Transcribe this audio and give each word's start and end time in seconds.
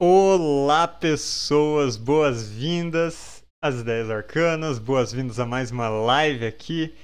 Olá, 0.00 0.86
pessoas, 0.86 1.96
boas-vindas 1.96 3.44
às 3.60 3.80
Ideias 3.80 4.08
Arcanas, 4.08 4.78
boas-vindas 4.78 5.40
a 5.40 5.44
mais 5.44 5.72
uma 5.72 5.88
live 5.88 6.46
aqui. 6.46 6.94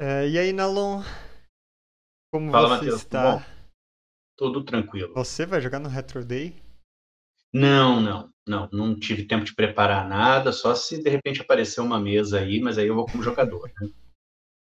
É, 0.00 0.28
e 0.28 0.36
aí, 0.36 0.52
Nalon, 0.52 1.00
como 2.34 2.50
Fala, 2.50 2.76
você 2.76 2.88
está? 2.88 3.36
bom? 3.36 3.42
Tudo 4.36 4.64
tranquilo. 4.64 5.14
Você 5.14 5.46
vai 5.46 5.60
jogar 5.60 5.78
no 5.78 5.88
Retro 5.88 6.24
Day? 6.24 6.60
Não, 7.54 8.00
não, 8.00 8.32
não, 8.44 8.68
não 8.72 8.98
tive 8.98 9.28
tempo 9.28 9.44
de 9.44 9.54
preparar 9.54 10.08
nada, 10.08 10.50
só 10.50 10.74
se 10.74 11.00
de 11.00 11.08
repente 11.08 11.42
aparecer 11.42 11.80
uma 11.80 12.00
mesa 12.00 12.40
aí, 12.40 12.58
mas 12.58 12.78
aí 12.78 12.88
eu 12.88 12.96
vou 12.96 13.06
como 13.06 13.22
jogador, 13.22 13.70
né? 13.80 13.88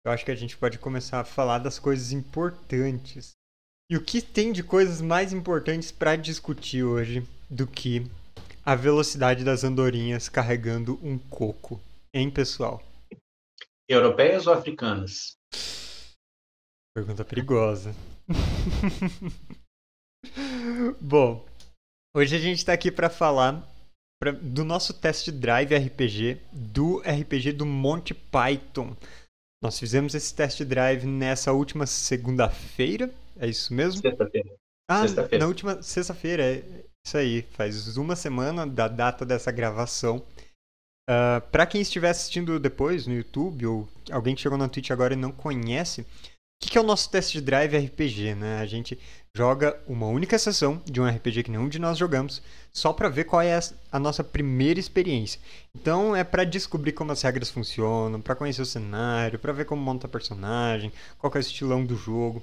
Eu 0.05 0.11
acho 0.11 0.25
que 0.25 0.33
a 0.33 0.37
gente 0.37 0.59
pode 0.59 0.81
começar 0.81 1.21
a 1.21 1.25
falar 1.25 1.59
das 1.61 1.79
coisas 1.79 2.11
importantes. 2.11 3.35
E 3.93 3.97
o 3.99 4.03
que 4.03 4.23
tem 4.23 4.53
de 4.53 4.63
coisas 4.63 5.03
mais 5.03 5.35
importantes 5.35 5.93
para 5.93 6.17
discutir 6.17 6.83
hoje 6.83 7.29
do 7.51 7.67
que 7.67 8.11
a 8.65 8.75
velocidade 8.75 9.45
das 9.45 9.65
andorinhas 9.65 10.31
carregando 10.31 10.99
um 11.03 11.19
coco, 11.19 11.79
hein, 12.11 12.31
pessoal? 12.31 12.83
Europeias 13.87 14.47
ou 14.47 14.55
africanas? 14.55 15.37
Pergunta 16.97 17.23
perigosa. 17.23 17.95
Bom, 20.99 21.47
hoje 22.17 22.35
a 22.35 22.39
gente 22.39 22.61
está 22.61 22.73
aqui 22.73 22.91
para 22.91 23.11
falar 23.11 23.63
pra- 24.19 24.33
do 24.33 24.65
nosso 24.65 24.95
test 24.95 25.31
drive 25.33 25.77
RPG, 25.77 26.41
do 26.51 27.01
RPG 27.01 27.53
do 27.53 27.67
Monty 27.67 28.15
Python. 28.15 28.97
Nós 29.63 29.79
fizemos 29.79 30.15
esse 30.15 30.35
test 30.35 30.65
drive 30.65 31.07
nessa 31.07 31.53
última 31.53 31.87
segunda-feira, 31.87 33.15
é 33.39 33.49
isso 33.49 33.73
mesmo? 33.75 34.01
Sexta-feira. 34.01 34.51
Ah, 34.89 35.03
Sexta-feira. 35.03 35.45
na 35.45 35.49
última 35.49 35.83
sexta-feira, 35.83 36.43
é 36.43 36.63
isso 37.07 37.17
aí, 37.17 37.43
faz 37.53 37.97
uma 37.97 38.15
semana 38.17 38.67
da 38.67 38.89
data 38.89 39.25
dessa 39.25 39.51
gravação. 39.51 40.23
Ah, 41.09 41.43
Pra 41.51 41.67
quem 41.67 41.81
estiver 41.81 42.11
assistindo 42.11 42.59
depois 42.61 43.07
no 43.07 43.15
YouTube, 43.15 43.67
ou 43.67 43.89
alguém 44.11 44.35
que 44.35 44.41
chegou 44.43 44.59
na 44.59 44.69
Twitch 44.69 44.91
agora 44.91 45.15
e 45.15 45.17
não 45.17 45.33
conhece, 45.33 46.03
o 46.03 46.07
que 46.65 46.71
que 46.71 46.79
é 46.79 46.81
o 46.81 46.85
nosso 46.85 47.11
test 47.11 47.37
drive 47.41 47.75
RPG, 47.77 48.35
né? 48.37 48.61
A 48.61 48.67
gente 48.67 48.99
joga 49.37 49.81
uma 49.89 50.07
única 50.07 50.39
sessão 50.39 50.81
de 50.85 51.01
um 51.01 51.07
RPG 51.09 51.43
que 51.45 51.51
nenhum 51.51 51.69
de 51.69 51.79
nós 51.79 51.99
jogamos, 51.99 52.41
só 52.73 52.93
pra 52.93 53.09
ver 53.09 53.25
qual 53.25 53.43
é 53.43 53.59
a- 53.91 53.99
nossa 53.99 54.23
primeira 54.23 54.79
experiência. 54.79 55.41
Então 55.75 56.15
é 56.15 56.23
pra 56.23 56.45
descobrir 56.45 56.93
como 56.93 57.11
as 57.13 57.23
regras 57.23 57.51
funcionam, 57.51 58.21
pra 58.21 58.37
conhecer 58.37 58.63
o 58.63 58.67
cenário, 58.67 59.39
pra 59.39 59.53
ver 59.53 59.65
como 59.65 59.83
monta 59.83 60.07
personagem, 60.07 60.93
qual 61.19 61.33
é 61.35 61.39
o 61.39 61.41
estilão 61.41 61.85
do 61.85 61.97
jogo. 61.97 62.43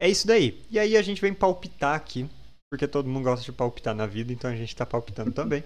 É 0.00 0.08
isso 0.08 0.26
daí. 0.26 0.60
E 0.70 0.78
aí 0.78 0.96
a 0.96 1.02
gente 1.02 1.20
vem 1.20 1.34
palpitar 1.34 1.94
aqui, 1.94 2.28
porque 2.70 2.88
todo 2.88 3.08
mundo 3.08 3.24
gosta 3.24 3.44
de 3.44 3.52
palpitar 3.52 3.94
na 3.94 4.06
vida, 4.06 4.32
então 4.32 4.50
a 4.50 4.56
gente 4.56 4.74
tá 4.74 4.86
palpitando 4.86 5.30
também. 5.32 5.62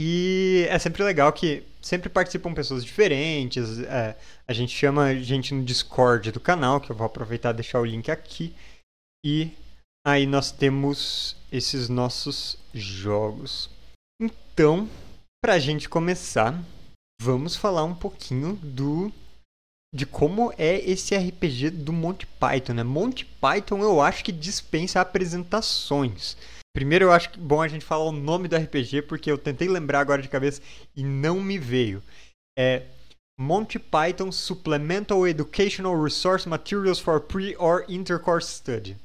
E 0.00 0.64
é 0.70 0.78
sempre 0.78 1.02
legal 1.02 1.32
que 1.32 1.64
sempre 1.82 2.08
participam 2.08 2.54
pessoas 2.54 2.84
diferentes. 2.84 3.80
é, 3.80 4.16
a 4.46 4.52
gente 4.52 4.72
chama 4.72 5.16
gente 5.16 5.52
no 5.52 5.64
Discord 5.64 6.30
do 6.30 6.38
canal, 6.38 6.80
que 6.80 6.92
eu 6.92 6.94
vou 6.94 7.04
aproveitar 7.04 7.50
e 7.50 7.54
deixar 7.54 7.80
o 7.80 7.84
link 7.84 8.08
aqui. 8.08 8.54
E 9.26 9.50
aí 10.06 10.24
nós 10.24 10.52
temos 10.52 11.36
esses 11.50 11.88
nossos 11.88 12.56
jogos. 12.72 13.68
Então, 14.22 14.88
pra 15.42 15.58
gente 15.58 15.88
começar, 15.88 16.62
vamos 17.20 17.56
falar 17.56 17.82
um 17.82 17.94
pouquinho 17.94 18.54
do 18.54 19.12
de 19.94 20.04
como 20.04 20.52
é 20.58 20.78
esse 20.78 21.16
RPG 21.16 21.70
do 21.70 21.92
Monty 21.92 22.26
Python, 22.26 22.74
né? 22.74 22.82
Monty 22.82 23.24
Python 23.24 23.80
eu 23.80 24.00
acho 24.00 24.22
que 24.22 24.32
dispensa 24.32 25.00
apresentações. 25.00 26.36
Primeiro 26.74 27.06
eu 27.06 27.12
acho 27.12 27.30
que 27.30 27.40
bom 27.40 27.62
a 27.62 27.68
gente 27.68 27.84
falar 27.84 28.04
o 28.04 28.12
nome 28.12 28.48
do 28.48 28.56
RPG 28.56 29.02
porque 29.02 29.30
eu 29.30 29.38
tentei 29.38 29.68
lembrar 29.68 30.00
agora 30.00 30.22
de 30.22 30.28
cabeça 30.28 30.62
e 30.94 31.02
não 31.02 31.40
me 31.40 31.58
veio. 31.58 32.02
É 32.56 32.82
Monty 33.40 33.78
Python 33.78 34.30
Supplemental 34.30 35.26
Educational 35.26 36.00
Resource 36.02 36.48
Materials 36.48 36.98
for 36.98 37.20
Pre 37.20 37.56
or 37.56 37.84
Intercourse 37.88 38.48
Study. 38.48 38.96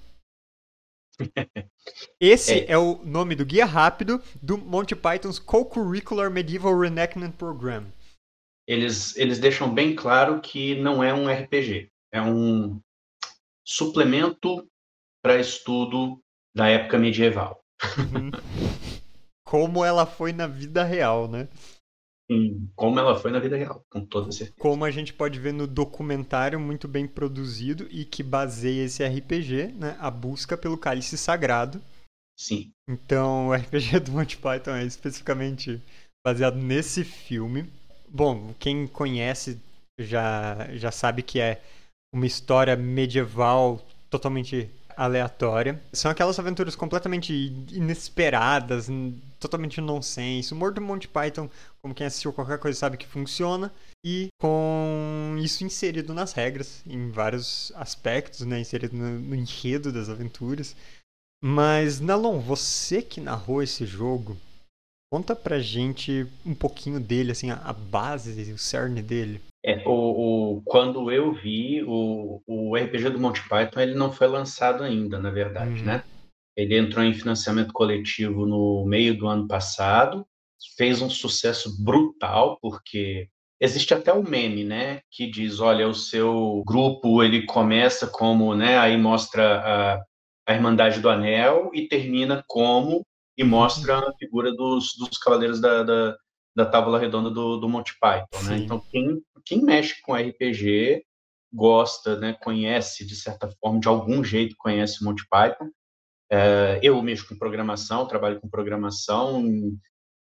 Esse 2.20 2.62
é. 2.62 2.72
É. 2.72 2.78
o 2.78 3.00
nome 3.06 3.36
do 3.36 3.46
guia 3.46 3.66
rápido 3.66 4.22
do 4.42 4.58
Monty 4.58 4.96
Python's 4.96 5.40
Co-Curricular 5.40 6.32
Medieval 6.32 6.78
Reenactment 6.78 7.32
Program. 7.32 7.86
Eles, 8.68 9.16
eles 9.18 9.40
deixam 9.40 9.74
bem 9.74 9.96
claro 9.96 10.40
que 10.42 10.76
não 10.82 11.04
é 11.04 11.14
um 11.14 11.28
RPG, 11.28 11.92
é 12.12 12.22
um 12.22 12.80
suplemento 13.66 14.68
para 15.22 15.40
estudo 15.40 16.20
da 16.56 16.68
época 16.68 16.98
medieval. 16.98 17.62
Uhum. 17.98 18.32
Como 19.46 19.84
ela 19.84 20.06
foi 20.06 20.32
na 20.32 20.48
vida 20.48 20.84
real, 20.84 21.28
né? 21.28 21.48
Em 22.30 22.70
Como 22.76 23.00
ela 23.00 23.20
foi 23.20 23.32
na 23.32 23.40
vida 23.40 23.58
real, 23.58 23.84
com 23.90 24.06
toda 24.06 24.32
certeza. 24.32 24.58
Como 24.58 24.86
a 24.86 24.92
gente 24.92 25.14
pode 25.14 25.40
ver 25.40 25.54
no 25.54 25.68
documentário 25.68 26.60
muito 26.60 26.88
bem 26.88 27.08
produzido 27.08 27.88
e 27.92 28.06
que 28.06 28.24
baseia 28.24 28.86
esse 28.86 29.06
RPG, 29.06 29.74
né? 29.74 29.98
A 30.00 30.10
busca 30.10 30.58
pelo 30.58 30.78
cálice 30.78 31.18
sagrado. 31.18 31.82
Sim. 32.38 32.72
Então, 32.90 33.50
o 33.50 33.54
RPG 33.54 34.00
do 34.02 34.12
Monty 34.14 34.38
Python 34.38 34.72
é 34.72 34.86
especificamente 34.86 35.82
baseado 36.26 36.56
nesse 36.56 37.04
filme. 37.04 37.70
Bom, 38.14 38.54
quem 38.60 38.86
conhece 38.86 39.60
já, 40.00 40.70
já 40.74 40.92
sabe 40.92 41.24
que 41.24 41.40
é 41.40 41.60
uma 42.14 42.28
história 42.28 42.76
medieval 42.76 43.84
totalmente 44.08 44.70
aleatória. 44.96 45.82
São 45.92 46.12
aquelas 46.12 46.38
aventuras 46.38 46.76
completamente 46.76 47.34
inesperadas, 47.72 48.88
totalmente 49.40 49.82
nonsense. 49.82 50.54
O 50.54 50.56
humor 50.56 50.72
do 50.72 50.80
Monty 50.80 51.08
Python, 51.08 51.50
como 51.82 51.96
quem 51.96 52.06
assistiu 52.06 52.32
qualquer 52.32 52.60
coisa 52.60 52.78
sabe 52.78 52.98
que 52.98 53.08
funciona. 53.08 53.74
E 54.06 54.28
com 54.40 55.36
isso 55.40 55.64
inserido 55.64 56.14
nas 56.14 56.34
regras, 56.34 56.84
em 56.86 57.10
vários 57.10 57.72
aspectos, 57.76 58.42
né? 58.42 58.60
Inserido 58.60 58.96
no, 58.96 59.20
no 59.20 59.36
enredo 59.36 59.92
das 59.92 60.08
aventuras. 60.08 60.76
Mas, 61.44 62.00
Nalon, 62.00 62.40
você 62.40 63.02
que 63.02 63.20
narrou 63.20 63.64
esse 63.64 63.88
jogo, 63.88 64.38
conta 65.14 65.36
pra 65.36 65.60
gente 65.60 66.26
um 66.44 66.56
pouquinho 66.56 67.00
dele, 67.00 67.34
assim, 67.34 67.52
a, 67.52 67.58
a 67.58 67.72
base, 67.72 68.52
o 68.52 68.58
cerne 68.58 69.00
dele. 69.00 69.40
É, 69.64 69.88
o, 69.88 70.56
o- 70.58 70.62
quando 70.66 71.12
eu 71.12 71.32
vi 71.32 71.84
o, 71.84 72.42
o 72.48 72.76
RPG 72.76 73.12
do 73.12 73.20
Monty 73.20 73.48
Python, 73.48 73.80
ele 73.80 73.94
não 73.94 74.12
foi 74.12 74.26
lançado 74.26 74.82
ainda, 74.84 75.20
na 75.20 75.30
verdade, 75.30 75.82
Uhum. 75.82 75.86
né? 75.86 76.04
Ele 76.58 76.76
entrou 76.76 77.06
em 77.06 77.14
financiamento 77.14 77.72
coletivo 77.72 78.48
no 78.48 78.84
meio 78.88 79.16
do 79.16 79.28
ano 79.28 79.48
passado, 79.48 80.26
fez 80.76 81.00
um 81.00 81.12
sucesso 81.12 81.84
brutal, 81.84 82.58
porque 82.60 83.28
existe 83.62 83.94
até 83.94 84.12
o 84.12 84.28
meme, 84.28 84.64
né, 84.64 85.02
que 85.12 85.30
diz, 85.30 85.60
olha, 85.60 85.88
o 85.88 85.94
seu 85.94 86.64
grupo, 86.66 87.22
ele 87.22 87.46
começa 87.46 88.08
como, 88.08 88.56
né, 88.56 88.80
aí 88.80 88.98
mostra 88.98 89.60
a, 89.60 90.04
a 90.48 90.54
Irmandade 90.56 91.00
do 91.00 91.08
Anel 91.10 91.70
e 91.72 91.88
termina 91.88 92.44
como, 92.48 93.06
e 93.38 93.44
mostra 93.44 94.00
a 94.00 94.14
figura 94.18 94.52
dos, 94.54 94.96
dos 94.98 95.18
Cavaleiros 95.18 95.60
da, 95.60 95.84
da, 95.84 96.18
da 96.56 96.66
Távola 96.66 97.00
Redonda 97.00 97.30
do, 97.30 97.58
do 97.58 97.70
Monty 97.70 97.94
Python, 98.00 98.44
né? 98.44 98.58
Então, 98.58 98.80
quem, 98.92 99.22
quem 99.46 99.64
mexe 99.64 100.02
com 100.02 100.16
RPG 100.16 101.04
gosta, 101.54 102.18
né, 102.18 102.34
conhece 102.34 103.06
de 103.06 103.16
certa 103.16 103.50
forma, 103.60 103.80
de 103.80 103.88
algum 103.88 104.24
jeito 104.24 104.56
conhece 104.58 105.02
o 105.02 105.06
Monty 105.06 105.24
Python. 105.30 105.70
É, 106.32 106.80
eu 106.82 107.00
mexo 107.02 107.28
com 107.28 107.38
programação, 107.38 108.08
trabalho 108.08 108.42
com 108.42 108.50
programação, 108.50 109.44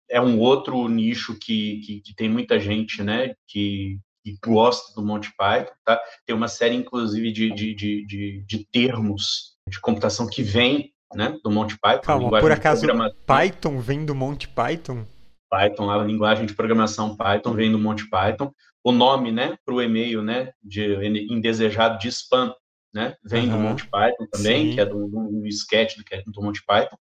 é 0.08 0.20
um 0.20 0.38
outro 0.38 0.88
nicho 0.88 1.38
que, 1.38 1.80
que, 1.80 2.00
que 2.00 2.14
tem 2.14 2.28
muita 2.28 2.58
gente, 2.58 3.02
né, 3.02 3.34
que, 3.46 3.98
que 4.24 4.36
gosta 4.44 4.94
do 4.94 5.06
Monty 5.06 5.30
Python, 5.36 5.72
tá? 5.84 6.00
Tem 6.26 6.34
uma 6.34 6.48
série, 6.48 6.74
inclusive, 6.74 7.32
de, 7.32 7.54
de, 7.54 7.74
de, 7.74 8.06
de, 8.06 8.44
de 8.46 8.66
termos 8.66 9.56
de 9.68 9.80
computação 9.80 10.26
que 10.26 10.42
vem, 10.42 10.92
né, 11.14 11.36
do 11.42 11.50
Monty 11.50 11.78
Python. 11.78 12.02
Calma, 12.02 12.40
por 12.40 12.52
acaso. 12.52 12.86
Python 13.26 13.78
vem 13.78 14.04
do 14.04 14.14
Monty 14.14 14.48
Python? 14.48 15.04
Python, 15.50 15.90
a 15.90 16.04
linguagem 16.04 16.46
de 16.46 16.54
programação 16.54 17.16
Python 17.16 17.52
vem 17.52 17.72
do 17.72 17.78
Monty 17.78 18.08
Python. 18.08 18.52
O 18.84 18.92
nome, 18.92 19.32
né, 19.32 19.58
para 19.64 19.74
o 19.74 19.82
e-mail, 19.82 20.22
né, 20.22 20.52
de 20.62 20.94
indesejado 21.30 21.98
de 21.98 22.08
spam, 22.08 22.54
né, 22.94 23.16
vem 23.24 23.48
do 23.48 23.54
Aham. 23.54 23.62
Monty 23.62 23.86
Python 23.88 24.26
também, 24.30 24.70
Sim. 24.70 24.74
que 24.74 24.80
é 24.80 24.86
do, 24.86 25.08
do, 25.08 25.40
do 25.40 25.46
sketch 25.48 25.96
do, 25.96 26.04
é 26.12 26.22
do 26.26 26.42
Monty 26.42 26.64
Python. 26.64 26.96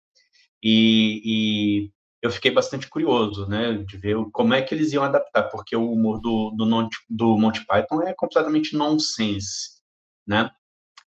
E, 0.62 1.22
e 1.25 1.90
eu 2.20 2.31
fiquei 2.31 2.50
bastante 2.50 2.88
curioso, 2.88 3.46
né, 3.46 3.75
de 3.87 3.96
ver 3.96 4.16
como 4.32 4.55
é 4.55 4.62
que 4.62 4.75
eles 4.75 4.93
iam 4.93 5.05
adaptar, 5.05 5.44
porque 5.44 5.76
o 5.76 5.93
humor 5.93 6.20
do, 6.20 6.50
do, 6.56 6.66
Monty, 6.66 6.96
do 7.08 7.38
Monty 7.38 7.64
Python 7.64 8.02
é 8.02 8.14
completamente 8.14 8.76
nonsense, 8.76 9.78
né? 10.26 10.50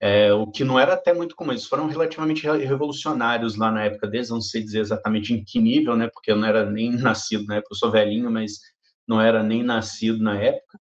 É, 0.00 0.32
o 0.32 0.46
que 0.46 0.62
não 0.64 0.78
era 0.78 0.94
até 0.94 1.12
muito 1.12 1.34
comum. 1.34 1.52
Eles 1.52 1.66
foram 1.66 1.86
relativamente 1.88 2.44
re- 2.46 2.64
revolucionários 2.64 3.56
lá 3.56 3.70
na 3.70 3.84
época 3.84 4.06
deles, 4.06 4.30
não 4.30 4.40
sei 4.40 4.62
dizer 4.62 4.80
exatamente 4.80 5.32
em 5.34 5.44
que 5.44 5.60
nível, 5.60 5.96
né? 5.96 6.08
Porque 6.08 6.30
eu 6.30 6.36
não 6.36 6.46
era 6.46 6.68
nem 6.70 6.90
nascido 6.96 7.44
na 7.46 7.56
época, 7.56 7.74
eu 7.74 7.78
sou 7.78 7.90
velhinho, 7.90 8.30
mas 8.30 8.58
não 9.06 9.20
era 9.20 9.42
nem 9.42 9.62
nascido 9.62 10.22
na 10.22 10.40
época. 10.40 10.78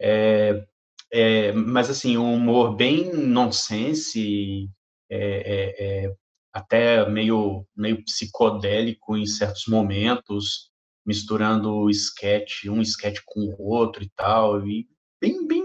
É, 0.00 0.64
é, 1.12 1.52
mas, 1.52 1.90
assim, 1.90 2.16
um 2.16 2.34
humor 2.34 2.76
bem 2.76 3.12
nonsense, 3.14 4.68
é, 5.10 6.04
é, 6.06 6.06
é, 6.06 6.14
até 6.52 7.08
meio, 7.08 7.66
meio 7.76 8.04
psicodélico 8.04 9.16
em 9.16 9.26
certos 9.26 9.66
momentos, 9.66 10.70
misturando 11.06 11.88
sketch, 11.90 12.66
um 12.66 12.80
sketch 12.82 13.20
com 13.26 13.40
o 13.58 13.68
outro 13.68 14.02
e 14.04 14.10
tal, 14.16 14.66
e 14.66 14.86
bem, 15.20 15.46
bem, 15.46 15.59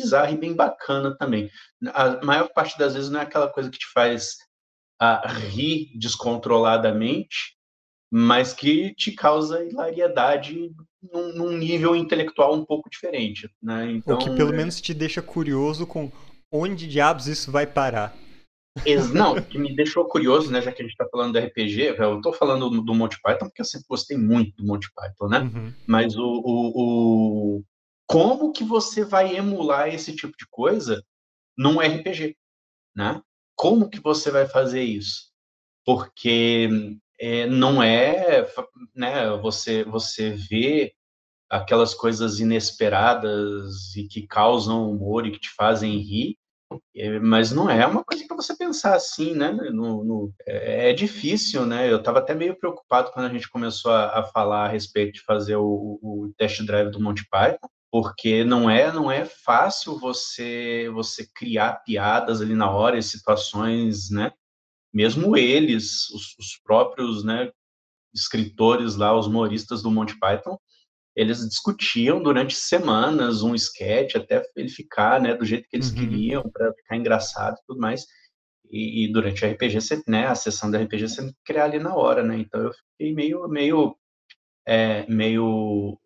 bem 0.00 0.02
bizarro 0.02 0.34
e 0.34 0.38
bem 0.38 0.54
bacana 0.54 1.16
também. 1.16 1.50
A 1.92 2.24
maior 2.24 2.48
parte 2.48 2.78
das 2.78 2.94
vezes 2.94 3.10
não 3.10 3.20
é 3.20 3.22
aquela 3.24 3.48
coisa 3.48 3.70
que 3.70 3.78
te 3.78 3.86
faz 3.92 4.36
a 4.98 5.26
rir 5.28 5.90
descontroladamente, 5.98 7.56
mas 8.10 8.52
que 8.52 8.94
te 8.94 9.12
causa 9.12 9.64
hilariedade 9.64 10.70
num, 11.12 11.32
num, 11.32 11.56
nível 11.56 11.94
intelectual 11.96 12.54
um 12.54 12.64
pouco 12.64 12.90
diferente, 12.90 13.48
né? 13.62 13.92
Então, 13.92 14.18
Ou 14.18 14.22
que 14.22 14.34
pelo 14.36 14.52
é... 14.52 14.56
menos 14.56 14.80
te 14.80 14.92
deixa 14.92 15.22
curioso 15.22 15.86
com 15.86 16.10
onde 16.52 16.86
diabos 16.86 17.28
isso 17.28 17.50
vai 17.50 17.66
parar. 17.66 18.14
Não, 19.12 19.34
o 19.34 19.42
que 19.42 19.58
me 19.58 19.74
deixou 19.74 20.04
curioso, 20.04 20.50
né, 20.50 20.62
já 20.62 20.70
que 20.70 20.80
a 20.80 20.84
gente 20.84 20.92
está 20.92 21.06
falando 21.08 21.32
do 21.32 21.38
RPG, 21.38 21.96
eu 21.98 22.16
estou 22.16 22.32
falando 22.32 22.70
do, 22.70 22.82
do 22.82 22.94
Monty 22.94 23.18
Python 23.22 23.46
porque 23.46 23.60
eu 23.60 23.64
sempre 23.64 23.86
gostei 23.88 24.16
muito 24.16 24.54
do 24.56 24.66
Monty 24.66 24.88
Python, 24.94 25.28
né? 25.28 25.40
Uhum. 25.40 25.72
Mas 25.86 26.16
o, 26.16 26.24
o, 26.24 27.56
o, 27.56 27.64
como 28.10 28.52
que 28.52 28.64
você 28.64 29.04
vai 29.04 29.36
emular 29.36 29.88
esse 29.88 30.16
tipo 30.16 30.36
de 30.36 30.44
coisa 30.50 31.00
num 31.56 31.78
RPG, 31.78 32.36
né? 32.92 33.22
Como 33.54 33.88
que 33.88 34.00
você 34.00 34.32
vai 34.32 34.48
fazer 34.48 34.82
isso? 34.82 35.30
Porque 35.86 36.68
é, 37.20 37.46
não 37.46 37.80
é, 37.80 38.44
né? 38.96 39.30
Você 39.36 39.84
você 39.84 40.30
vê 40.30 40.92
aquelas 41.48 41.94
coisas 41.94 42.40
inesperadas 42.40 43.94
e 43.94 44.08
que 44.08 44.26
causam 44.26 44.90
humor 44.90 45.24
e 45.24 45.30
que 45.30 45.38
te 45.38 45.50
fazem 45.50 45.96
rir 45.98 46.36
é, 46.96 47.18
mas 47.18 47.52
não 47.52 47.68
é 47.68 47.86
uma 47.86 48.04
coisa 48.04 48.24
para 48.26 48.36
você 48.36 48.56
pensar 48.56 48.94
assim, 48.94 49.34
né? 49.34 49.50
No, 49.52 50.04
no, 50.04 50.34
é, 50.46 50.90
é, 50.90 50.92
difícil, 50.92 51.64
né? 51.66 51.90
Eu 51.90 51.98
estava 51.98 52.18
até 52.18 52.34
meio 52.34 52.56
preocupado 52.56 53.12
quando 53.12 53.26
a 53.26 53.32
gente 53.32 53.48
começou 53.48 53.92
a, 53.92 54.20
a 54.20 54.24
falar 54.24 54.66
a 54.66 54.68
respeito 54.68 55.14
de 55.14 55.20
fazer 55.22 55.56
o, 55.56 55.98
o, 56.02 56.32
test 56.36 56.64
drive 56.64 56.90
do 56.90 57.00
Monty 57.00 57.24
Python, 57.28 57.68
porque 57.90 58.44
não 58.44 58.70
é 58.70 58.92
não 58.92 59.10
é 59.10 59.24
fácil 59.24 59.98
você 59.98 60.88
você 60.92 61.28
criar 61.34 61.82
piadas 61.84 62.40
ali 62.40 62.54
na 62.54 62.70
hora, 62.70 63.00
situações, 63.02 64.10
né? 64.10 64.32
Mesmo 64.92 65.36
eles, 65.36 66.08
os, 66.10 66.36
os 66.38 66.60
próprios, 66.64 67.24
né? 67.24 67.50
Escritores 68.14 68.96
lá, 68.96 69.16
os 69.16 69.26
humoristas 69.26 69.82
do 69.82 69.90
Monty 69.90 70.18
Python, 70.18 70.58
eles 71.16 71.46
discutiam 71.48 72.22
durante 72.22 72.54
semanas 72.54 73.42
um 73.42 73.54
sketch 73.54 74.16
até 74.16 74.42
ele 74.56 74.68
ficar, 74.68 75.20
né, 75.20 75.34
do 75.34 75.44
jeito 75.44 75.68
que 75.68 75.76
eles 75.76 75.90
uhum. 75.90 75.96
queriam, 75.96 76.50
para 76.50 76.72
ficar 76.74 76.96
engraçado 76.96 77.56
e 77.56 77.66
tudo 77.66 77.80
mais. 77.80 78.06
E, 78.70 79.04
e, 79.04 79.12
durante 79.12 79.44
a 79.44 79.50
RPG, 79.50 79.80
você, 79.80 80.02
né, 80.08 80.26
a 80.26 80.34
sessão 80.34 80.70
da 80.70 80.78
RPG 80.78 81.08
você 81.08 81.32
criar 81.44 81.64
ali 81.64 81.78
na 81.78 81.94
hora, 81.94 82.22
né? 82.22 82.38
Então 82.38 82.60
eu 82.60 82.72
fiquei 82.72 83.12
meio, 83.12 83.48
meio, 83.48 83.96
é, 84.66 85.04
meio 85.08 85.98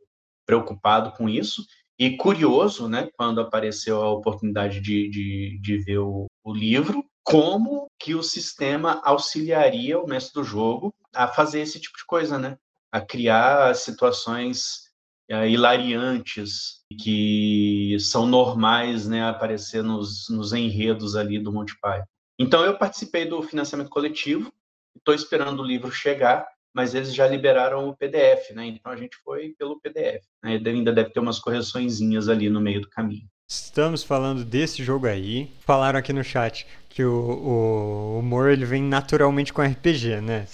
preocupado 0.46 1.12
com 1.12 1.28
isso 1.28 1.64
e 1.98 2.16
curioso, 2.16 2.88
né, 2.88 3.08
quando 3.16 3.40
apareceu 3.40 4.02
a 4.02 4.10
oportunidade 4.10 4.80
de, 4.80 5.08
de, 5.08 5.58
de 5.60 5.78
ver 5.78 5.98
o, 5.98 6.26
o 6.42 6.52
livro, 6.52 7.04
como 7.22 7.88
que 7.98 8.14
o 8.14 8.22
sistema 8.22 9.00
auxiliaria 9.04 9.98
o 9.98 10.06
mestre 10.06 10.34
do 10.34 10.44
jogo 10.44 10.92
a 11.14 11.28
fazer 11.28 11.60
esse 11.60 11.80
tipo 11.80 11.96
de 11.96 12.04
coisa, 12.04 12.38
né? 12.38 12.58
A 12.92 13.00
criar 13.00 13.74
situações 13.74 14.90
é, 15.28 15.48
hilariantes 15.48 16.82
que 17.00 17.96
são 17.98 18.26
normais 18.26 19.08
né, 19.08 19.26
aparecer 19.26 19.82
nos, 19.82 20.28
nos 20.28 20.52
enredos 20.52 21.16
ali 21.16 21.38
do 21.38 21.52
Monty 21.52 21.74
Python. 21.80 22.06
Então 22.38 22.64
eu 22.64 22.76
participei 22.76 23.24
do 23.24 23.42
financiamento 23.42 23.88
coletivo, 23.88 24.52
estou 24.96 25.14
esperando 25.14 25.60
o 25.60 25.66
livro 25.66 25.90
chegar, 25.90 26.46
mas 26.74 26.94
eles 26.94 27.14
já 27.14 27.26
liberaram 27.28 27.88
o 27.88 27.96
PDF, 27.96 28.50
né? 28.52 28.66
Então 28.66 28.90
a 28.90 28.96
gente 28.96 29.16
foi 29.18 29.54
pelo 29.58 29.80
PDF. 29.80 30.24
Né? 30.42 30.60
Ainda 30.64 30.92
deve 30.92 31.10
ter 31.10 31.20
umas 31.20 31.38
correçõezinhas 31.38 32.28
ali 32.28 32.50
no 32.50 32.60
meio 32.60 32.80
do 32.80 32.88
caminho. 32.90 33.28
Estamos 33.48 34.02
falando 34.02 34.44
desse 34.44 34.82
jogo 34.82 35.06
aí. 35.06 35.50
Falaram 35.60 35.98
aqui 35.98 36.12
no 36.12 36.24
chat 36.24 36.66
que 36.88 37.04
o, 37.04 37.12
o 37.12 38.18
humor 38.18 38.50
ele 38.50 38.64
vem 38.64 38.82
naturalmente 38.82 39.52
com 39.52 39.62
RPG, 39.62 40.20
né? 40.20 40.46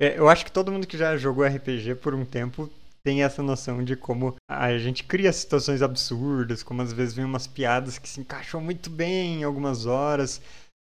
É, 0.00 0.18
eu 0.18 0.28
acho 0.28 0.44
que 0.44 0.52
todo 0.52 0.70
mundo 0.70 0.86
que 0.86 0.96
já 0.96 1.16
jogou 1.16 1.44
RPG 1.44 1.96
por 1.96 2.14
um 2.14 2.24
tempo 2.24 2.70
tem 3.02 3.22
essa 3.22 3.42
noção 3.42 3.82
de 3.82 3.96
como 3.96 4.36
a 4.48 4.76
gente 4.76 5.04
cria 5.04 5.32
situações 5.32 5.80
absurdas, 5.80 6.62
como 6.62 6.82
às 6.82 6.92
vezes 6.92 7.14
vem 7.14 7.24
umas 7.24 7.46
piadas 7.46 7.98
que 7.98 8.08
se 8.08 8.20
encaixam 8.20 8.60
muito 8.60 8.90
bem 8.90 9.40
em 9.40 9.44
algumas 9.44 9.86
horas. 9.86 10.40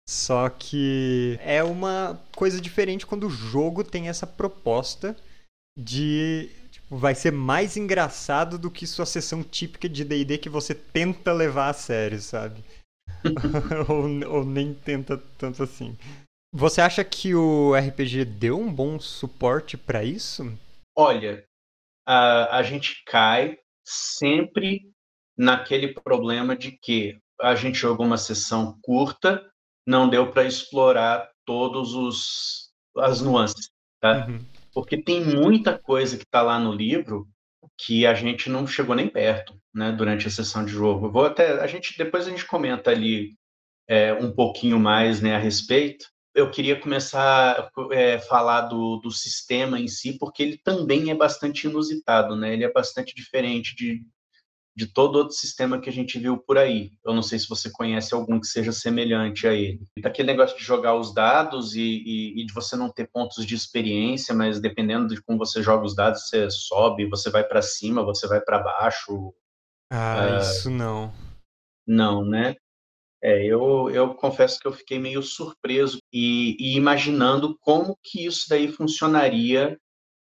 Só 0.09 0.49
que 0.49 1.39
é 1.41 1.63
uma 1.63 2.21
coisa 2.35 2.59
diferente 2.59 3.05
quando 3.05 3.27
o 3.27 3.29
jogo 3.29 3.83
tem 3.83 4.09
essa 4.09 4.27
proposta 4.27 5.15
de 5.79 6.49
tipo, 6.71 6.97
vai 6.97 7.15
ser 7.15 7.31
mais 7.31 7.77
engraçado 7.77 8.57
do 8.57 8.69
que 8.69 8.85
sua 8.85 9.05
sessão 9.05 9.43
típica 9.43 9.87
de 9.87 10.03
D&D 10.03 10.37
que 10.37 10.49
você 10.49 10.75
tenta 10.75 11.31
levar 11.31 11.69
a 11.69 11.73
sério, 11.73 12.19
sabe? 12.19 12.63
ou, 13.87 14.37
ou 14.37 14.45
nem 14.45 14.73
tenta 14.73 15.17
tanto 15.37 15.63
assim. 15.63 15.97
Você 16.53 16.81
acha 16.81 17.03
que 17.03 17.33
o 17.33 17.73
RPG 17.75 18.25
deu 18.25 18.59
um 18.59 18.71
bom 18.71 18.99
suporte 18.99 19.75
para 19.75 20.03
isso? 20.03 20.43
Olha, 20.95 21.43
a, 22.05 22.57
a 22.57 22.63
gente 22.63 23.03
cai 23.05 23.57
sempre 23.83 24.91
naquele 25.37 25.93
problema 25.93 26.55
de 26.55 26.77
que 26.79 27.17
a 27.41 27.55
gente 27.55 27.77
jogou 27.77 28.05
uma 28.05 28.17
sessão 28.17 28.77
curta, 28.83 29.51
não 29.85 30.09
deu 30.09 30.31
para 30.31 30.45
explorar 30.45 31.29
todos 31.45 31.93
os 31.93 32.71
as 32.97 33.21
nuances, 33.21 33.69
tá? 33.99 34.27
Uhum. 34.27 34.39
Porque 34.73 35.01
tem 35.01 35.23
muita 35.23 35.77
coisa 35.77 36.17
que 36.17 36.23
está 36.23 36.41
lá 36.41 36.59
no 36.59 36.71
livro 36.71 37.27
que 37.77 38.05
a 38.05 38.13
gente 38.13 38.49
não 38.49 38.67
chegou 38.67 38.95
nem 38.95 39.07
perto, 39.07 39.59
né? 39.73 39.91
Durante 39.91 40.27
a 40.27 40.31
sessão 40.31 40.63
de 40.63 40.71
jogo. 40.71 41.11
vou 41.11 41.25
até 41.25 41.59
a 41.59 41.67
gente 41.67 41.97
depois 41.97 42.27
a 42.27 42.29
gente 42.29 42.45
comenta 42.45 42.91
ali 42.91 43.35
é, 43.87 44.13
um 44.13 44.31
pouquinho 44.31 44.79
mais, 44.79 45.21
né, 45.21 45.35
a 45.35 45.39
respeito 45.39 46.05
eu 46.35 46.49
queria 46.49 46.79
começar 46.79 47.59
a 47.59 47.93
é, 47.93 48.19
falar 48.19 48.61
do, 48.61 48.97
do 48.97 49.11
sistema 49.11 49.79
em 49.79 49.87
si, 49.87 50.17
porque 50.17 50.41
ele 50.41 50.57
também 50.57 51.11
é 51.11 51.15
bastante 51.15 51.67
inusitado, 51.67 52.35
né? 52.35 52.53
Ele 52.53 52.63
é 52.63 52.71
bastante 52.71 53.13
diferente 53.13 53.75
de, 53.75 54.03
de 54.75 54.87
todo 54.87 55.17
outro 55.17 55.35
sistema 55.35 55.79
que 55.79 55.89
a 55.89 55.93
gente 55.93 56.17
viu 56.17 56.37
por 56.37 56.57
aí. 56.57 56.91
Eu 57.05 57.13
não 57.13 57.21
sei 57.21 57.37
se 57.37 57.47
você 57.47 57.69
conhece 57.69 58.13
algum 58.13 58.39
que 58.39 58.47
seja 58.47 58.71
semelhante 58.71 59.47
a 59.47 59.53
ele. 59.53 59.85
Aquele 60.03 60.31
negócio 60.31 60.57
de 60.57 60.63
jogar 60.63 60.95
os 60.95 61.13
dados 61.13 61.75
e, 61.75 61.81
e, 61.81 62.41
e 62.41 62.45
de 62.45 62.53
você 62.53 62.75
não 62.75 62.89
ter 62.89 63.09
pontos 63.11 63.45
de 63.45 63.53
experiência, 63.53 64.33
mas 64.33 64.59
dependendo 64.59 65.13
de 65.13 65.21
como 65.21 65.37
você 65.37 65.61
joga 65.61 65.85
os 65.85 65.95
dados, 65.95 66.27
você 66.27 66.49
sobe, 66.49 67.07
você 67.07 67.29
vai 67.29 67.43
para 67.43 67.61
cima, 67.61 68.03
você 68.03 68.27
vai 68.27 68.41
para 68.41 68.59
baixo. 68.59 69.33
Ah, 69.91 70.39
uh, 70.39 70.41
isso 70.41 70.69
não. 70.69 71.13
Não, 71.85 72.25
né? 72.25 72.55
É, 73.23 73.45
eu, 73.45 73.89
eu 73.89 74.13
confesso 74.15 74.59
que 74.59 74.67
eu 74.67 74.73
fiquei 74.73 74.99
meio 74.99 75.21
surpreso 75.21 75.99
e, 76.11 76.57
e 76.59 76.75
imaginando 76.75 77.57
como 77.61 77.97
que 78.03 78.25
isso 78.25 78.49
daí 78.49 78.67
funcionaria 78.67 79.79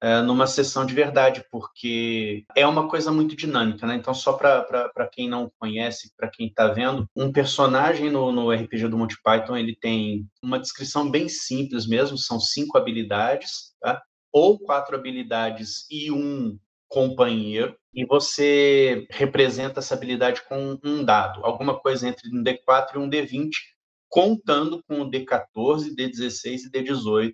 é, 0.03 0.21
numa 0.21 0.47
sessão 0.47 0.85
de 0.85 0.95
verdade, 0.95 1.45
porque 1.51 2.45
é 2.55 2.67
uma 2.67 2.89
coisa 2.89 3.11
muito 3.11 3.35
dinâmica, 3.35 3.87
né? 3.87 3.95
Então, 3.97 4.13
só 4.13 4.35
para 4.35 5.09
quem 5.11 5.29
não 5.29 5.51
conhece, 5.59 6.13
para 6.17 6.29
quem 6.29 6.49
está 6.49 6.69
vendo, 6.69 7.09
um 7.17 7.33
personagem 7.33 8.11
no, 8.11 8.31
no 8.31 8.53
RPG 8.53 8.89
do 8.89 8.99
Monty 8.99 9.17
Python 9.23 9.57
ele 9.57 9.75
tem 9.75 10.29
uma 10.43 10.59
descrição 10.59 11.11
bem 11.11 11.29
simples 11.29 11.87
mesmo, 11.87 12.19
são 12.19 12.39
cinco 12.39 12.77
habilidades, 12.77 13.75
tá? 13.81 14.03
ou 14.33 14.59
quatro 14.59 14.95
habilidades 14.95 15.87
e 15.91 16.13
um 16.13 16.59
companheiro 16.89 17.75
e 17.95 18.05
você 18.05 19.07
representa 19.11 19.81
essa 19.81 19.95
habilidade 19.95 20.43
com 20.47 20.79
um 20.85 21.03
dado, 21.03 21.43
alguma 21.43 21.81
coisa 21.81 22.07
entre 22.07 22.29
um 22.29 22.45
D4 22.45 22.97
e 22.97 22.99
um 22.99 23.09
D20, 23.09 23.49
contando 24.11 24.83
com 24.87 25.01
o 25.01 25.11
D14, 25.11 25.95
D16 25.97 26.65
e 26.67 26.71
D18, 26.71 27.33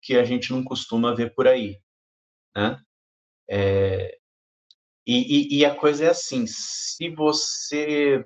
que 0.00 0.16
a 0.16 0.22
gente 0.22 0.52
não 0.52 0.62
costuma 0.62 1.12
ver 1.12 1.34
por 1.34 1.48
aí. 1.48 1.80
Né? 2.58 2.76
É, 3.48 4.18
e, 5.06 5.56
e, 5.56 5.58
e, 5.58 5.64
a 5.64 5.72
coisa 5.72 6.06
é 6.06 6.08
assim: 6.08 6.44
se 6.48 7.08
você 7.10 8.24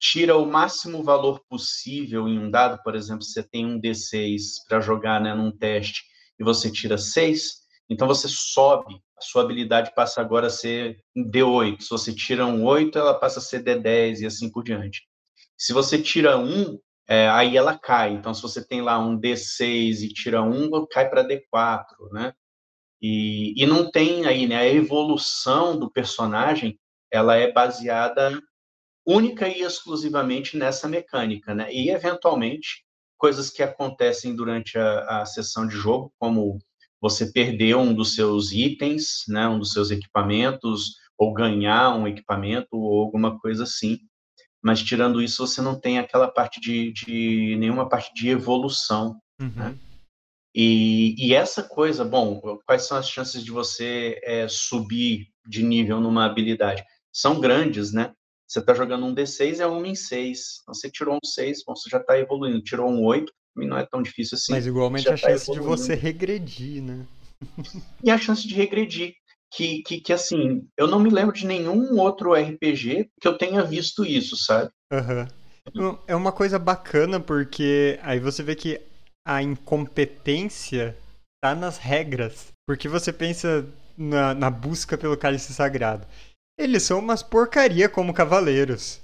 tira 0.00 0.38
o 0.38 0.46
máximo 0.46 1.02
valor 1.02 1.44
possível 1.46 2.26
em 2.26 2.38
um 2.38 2.50
dado, 2.50 2.82
por 2.82 2.94
exemplo, 2.96 3.22
você 3.22 3.42
tem 3.42 3.66
um 3.66 3.78
D6 3.78 4.40
para 4.66 4.80
jogar 4.80 5.20
né, 5.20 5.34
num 5.34 5.52
teste 5.52 6.02
e 6.38 6.44
você 6.44 6.72
tira 6.72 6.96
6, 6.96 7.58
então 7.90 8.08
você 8.08 8.26
sobe, 8.26 8.94
a 9.18 9.20
sua 9.20 9.42
habilidade 9.42 9.92
passa 9.94 10.22
agora 10.22 10.46
a 10.46 10.50
ser 10.50 10.98
D8. 11.14 11.82
Se 11.82 11.90
você 11.90 12.14
tira 12.14 12.46
um 12.46 12.64
8, 12.64 12.98
ela 12.98 13.14
passa 13.14 13.38
a 13.38 13.42
ser 13.42 13.62
D10 13.62 14.20
e 14.20 14.26
assim 14.26 14.50
por 14.50 14.64
diante. 14.64 15.02
Se 15.58 15.74
você 15.74 16.00
tira 16.00 16.38
um, 16.38 16.78
é, 17.06 17.28
aí 17.28 17.54
ela 17.56 17.78
cai. 17.78 18.12
Então, 18.14 18.32
se 18.32 18.40
você 18.40 18.66
tem 18.66 18.80
lá 18.80 18.98
um 18.98 19.20
D6 19.20 20.00
e 20.02 20.08
tira 20.08 20.42
um, 20.42 20.86
cai 20.86 21.08
para 21.08 21.22
D4, 21.22 21.84
né? 22.12 22.32
E, 23.06 23.52
e 23.62 23.66
não 23.66 23.90
tem 23.90 24.24
aí, 24.24 24.46
né? 24.46 24.56
A 24.56 24.66
evolução 24.66 25.78
do 25.78 25.90
personagem, 25.90 26.80
ela 27.12 27.36
é 27.36 27.52
baseada 27.52 28.40
única 29.06 29.46
e 29.46 29.60
exclusivamente 29.60 30.56
nessa 30.56 30.88
mecânica, 30.88 31.54
né? 31.54 31.70
E 31.70 31.90
eventualmente 31.90 32.82
coisas 33.18 33.50
que 33.50 33.62
acontecem 33.62 34.34
durante 34.34 34.78
a, 34.78 35.20
a 35.20 35.26
sessão 35.26 35.66
de 35.66 35.76
jogo, 35.76 36.14
como 36.18 36.58
você 36.98 37.30
perder 37.30 37.76
um 37.76 37.92
dos 37.92 38.14
seus 38.14 38.52
itens, 38.52 39.24
né, 39.28 39.46
um 39.46 39.58
dos 39.58 39.72
seus 39.72 39.90
equipamentos, 39.90 40.94
ou 41.18 41.34
ganhar 41.34 41.94
um 41.94 42.08
equipamento, 42.08 42.68
ou 42.72 43.02
alguma 43.02 43.38
coisa 43.38 43.64
assim. 43.64 43.98
Mas 44.62 44.82
tirando 44.82 45.20
isso, 45.20 45.46
você 45.46 45.60
não 45.60 45.78
tem 45.78 45.98
aquela 45.98 46.26
parte 46.26 46.58
de, 46.58 46.90
de 46.90 47.54
nenhuma 47.58 47.86
parte 47.86 48.14
de 48.14 48.30
evolução. 48.30 49.20
Uhum. 49.38 49.52
Né? 49.54 49.78
E, 50.54 51.16
e, 51.18 51.34
essa 51.34 51.64
coisa, 51.64 52.04
bom, 52.04 52.40
quais 52.64 52.82
são 52.82 52.96
as 52.96 53.08
chances 53.08 53.42
de 53.42 53.50
você 53.50 54.20
é, 54.22 54.46
subir 54.46 55.26
de 55.44 55.64
nível 55.64 56.00
numa 56.00 56.24
habilidade? 56.24 56.84
São 57.12 57.40
grandes, 57.40 57.92
né? 57.92 58.12
Você 58.46 58.60
está 58.60 58.72
jogando 58.72 59.04
um 59.04 59.14
D6, 59.14 59.58
é 59.58 59.66
um 59.66 59.84
em 59.84 59.96
6. 59.96 60.60
Então, 60.62 60.74
você 60.74 60.88
tirou 60.88 61.16
um 61.16 61.26
6, 61.26 61.64
bom, 61.66 61.74
você 61.74 61.90
já 61.90 61.98
está 61.98 62.16
evoluindo. 62.16 62.62
Tirou 62.62 62.88
um 62.88 63.02
8, 63.02 63.32
não 63.56 63.76
é 63.76 63.84
tão 63.84 64.00
difícil 64.00 64.36
assim. 64.36 64.52
Mas 64.52 64.66
igualmente 64.66 65.08
a 65.08 65.12
tá 65.12 65.16
chance 65.16 65.50
de 65.50 65.58
você 65.58 65.94
regredir, 65.94 66.82
né? 66.82 67.04
e 68.02 68.10
a 68.10 68.18
chance 68.18 68.46
de 68.46 68.54
regredir. 68.54 69.14
Que, 69.52 69.82
que, 69.82 70.00
que, 70.00 70.12
assim, 70.12 70.66
eu 70.76 70.88
não 70.88 70.98
me 70.98 71.10
lembro 71.10 71.32
de 71.32 71.46
nenhum 71.46 71.98
outro 71.98 72.32
RPG 72.34 73.08
que 73.20 73.26
eu 73.26 73.38
tenha 73.38 73.62
visto 73.62 74.04
isso, 74.04 74.36
sabe? 74.36 74.70
Uhum. 74.92 75.98
É 76.08 76.14
uma 76.14 76.32
coisa 76.32 76.58
bacana 76.58 77.20
porque 77.20 77.98
aí 78.02 78.18
você 78.18 78.42
vê 78.42 78.56
que 78.56 78.80
a 79.26 79.42
incompetência 79.42 80.96
tá 81.42 81.54
nas 81.54 81.78
regras. 81.78 82.48
Porque 82.66 82.88
você 82.88 83.12
pensa 83.12 83.66
na, 83.96 84.34
na 84.34 84.50
busca 84.50 84.96
pelo 84.96 85.16
cálice 85.16 85.52
sagrado. 85.52 86.06
Eles 86.58 86.82
são 86.82 86.98
umas 86.98 87.22
porcaria 87.22 87.88
como 87.88 88.14
cavaleiros. 88.14 89.00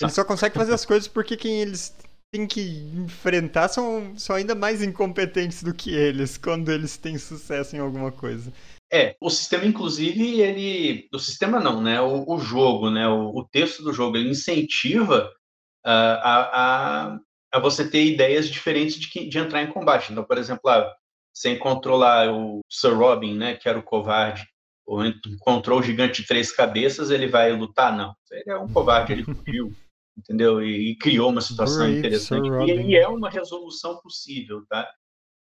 Eles 0.00 0.14
só 0.14 0.24
conseguem 0.24 0.56
fazer 0.56 0.74
as 0.74 0.84
coisas 0.84 1.08
porque 1.08 1.36
quem 1.36 1.60
eles 1.60 1.94
têm 2.30 2.46
que 2.46 2.60
enfrentar 2.94 3.68
são, 3.68 4.16
são 4.18 4.36
ainda 4.36 4.54
mais 4.54 4.82
incompetentes 4.82 5.62
do 5.62 5.74
que 5.74 5.94
eles 5.94 6.36
quando 6.36 6.70
eles 6.70 6.96
têm 6.96 7.16
sucesso 7.16 7.74
em 7.74 7.78
alguma 7.78 8.12
coisa. 8.12 8.52
É, 8.92 9.16
o 9.20 9.28
sistema, 9.28 9.66
inclusive, 9.66 10.40
ele. 10.40 11.08
O 11.12 11.18
sistema 11.18 11.60
não, 11.60 11.82
né? 11.82 12.00
O, 12.00 12.24
o 12.26 12.38
jogo, 12.38 12.90
né? 12.90 13.06
O, 13.06 13.38
o, 13.38 13.44
texto 13.44 13.82
do 13.82 13.92
jogo, 13.92 14.16
ele 14.16 14.30
incentiva 14.30 15.30
uh, 15.86 15.90
a, 16.22 16.50
a, 16.52 17.20
a 17.52 17.58
você 17.58 17.88
ter 17.88 18.04
ideias 18.04 18.48
diferentes 18.48 18.98
de, 18.98 19.28
de 19.28 19.38
entrar 19.38 19.62
em 19.62 19.72
combate. 19.72 20.12
Então, 20.12 20.24
por 20.24 20.38
exemplo, 20.38 20.68
ah, 20.70 20.94
você 21.32 21.50
encontrou 21.50 21.96
lá 21.96 22.30
o 22.32 22.60
Sir 22.68 22.94
Robin, 22.96 23.36
né? 23.36 23.54
Que 23.54 23.68
era 23.68 23.78
o 23.78 23.82
covarde 23.82 24.46
ou 24.88 25.04
encontrou 25.04 25.80
o 25.80 25.82
gigante 25.82 26.22
de 26.22 26.28
três 26.28 26.50
cabeças, 26.50 27.10
ele 27.10 27.28
vai 27.28 27.52
lutar? 27.52 27.94
Não. 27.94 28.14
Ele 28.30 28.50
é 28.50 28.56
um 28.56 28.72
covarde, 28.72 29.12
ele 29.12 29.22
fugiu, 29.22 29.70
entendeu? 30.16 30.62
E, 30.62 30.92
e, 30.92 30.96
criou 30.96 31.30
uma 31.30 31.42
situação 31.42 31.84
Great, 31.84 31.98
interessante. 31.98 32.48
E, 32.48 32.92
e, 32.92 32.96
é 32.96 33.06
uma 33.06 33.28
resolução 33.28 34.00
possível, 34.00 34.64
tá? 34.66 34.90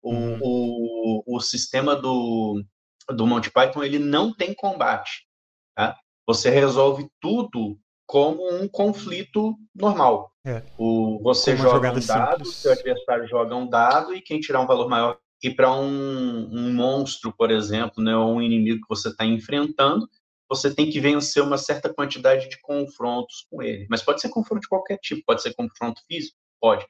O, 0.02 0.12
hum. 0.12 0.40
o, 0.42 1.38
o 1.38 1.40
sistema 1.40 1.96
do, 1.96 2.64
do 3.10 3.28
Monty 3.28 3.52
Python, 3.52 3.84
ele 3.84 4.00
não 4.00 4.34
tem 4.34 4.52
combate, 4.52 5.28
tá? 5.76 5.96
Você 6.28 6.50
resolve 6.50 7.08
tudo 7.22 7.78
como 8.08 8.52
um 8.52 8.68
conflito 8.68 9.56
normal. 9.76 10.32
É. 10.46 10.62
O, 10.78 11.20
você 11.24 11.58
joga 11.58 11.92
um 11.92 12.00
dado, 12.00 12.46
simples. 12.46 12.56
seu 12.56 12.72
adversário 12.72 13.28
joga 13.28 13.56
um 13.56 13.68
dado 13.68 14.14
e 14.14 14.22
quem 14.22 14.40
tirar 14.40 14.62
um 14.62 14.68
valor 14.68 14.88
maior 14.88 15.18
e 15.44 15.54
para 15.54 15.72
um, 15.72 16.50
um, 16.52 16.74
monstro, 16.74 17.32
por 17.32 17.52
exemplo, 17.52 18.04
né, 18.04 18.16
ou 18.16 18.36
um 18.36 18.42
inimigo 18.42 18.82
que 18.82 18.90
você 18.90 19.10
está 19.10 19.26
enfrentando, 19.26 20.10
você 20.50 20.74
tem 20.74 20.90
que 20.90 21.00
vencer 21.00 21.44
uma 21.44 21.58
certa 21.58 21.94
quantidade 21.94 22.50
de 22.50 22.60
confrontos 22.62 23.46
com 23.50 23.62
ele. 23.62 23.86
Mas 23.90 24.02
pode 24.02 24.22
ser 24.22 24.30
confronto 24.30 24.62
de 24.62 24.68
qualquer 24.68 24.98
tipo, 24.98 25.22
pode 25.26 25.44
ser 25.44 25.54
confronto 25.54 26.02
físico, 26.08 26.36
pode, 26.60 26.86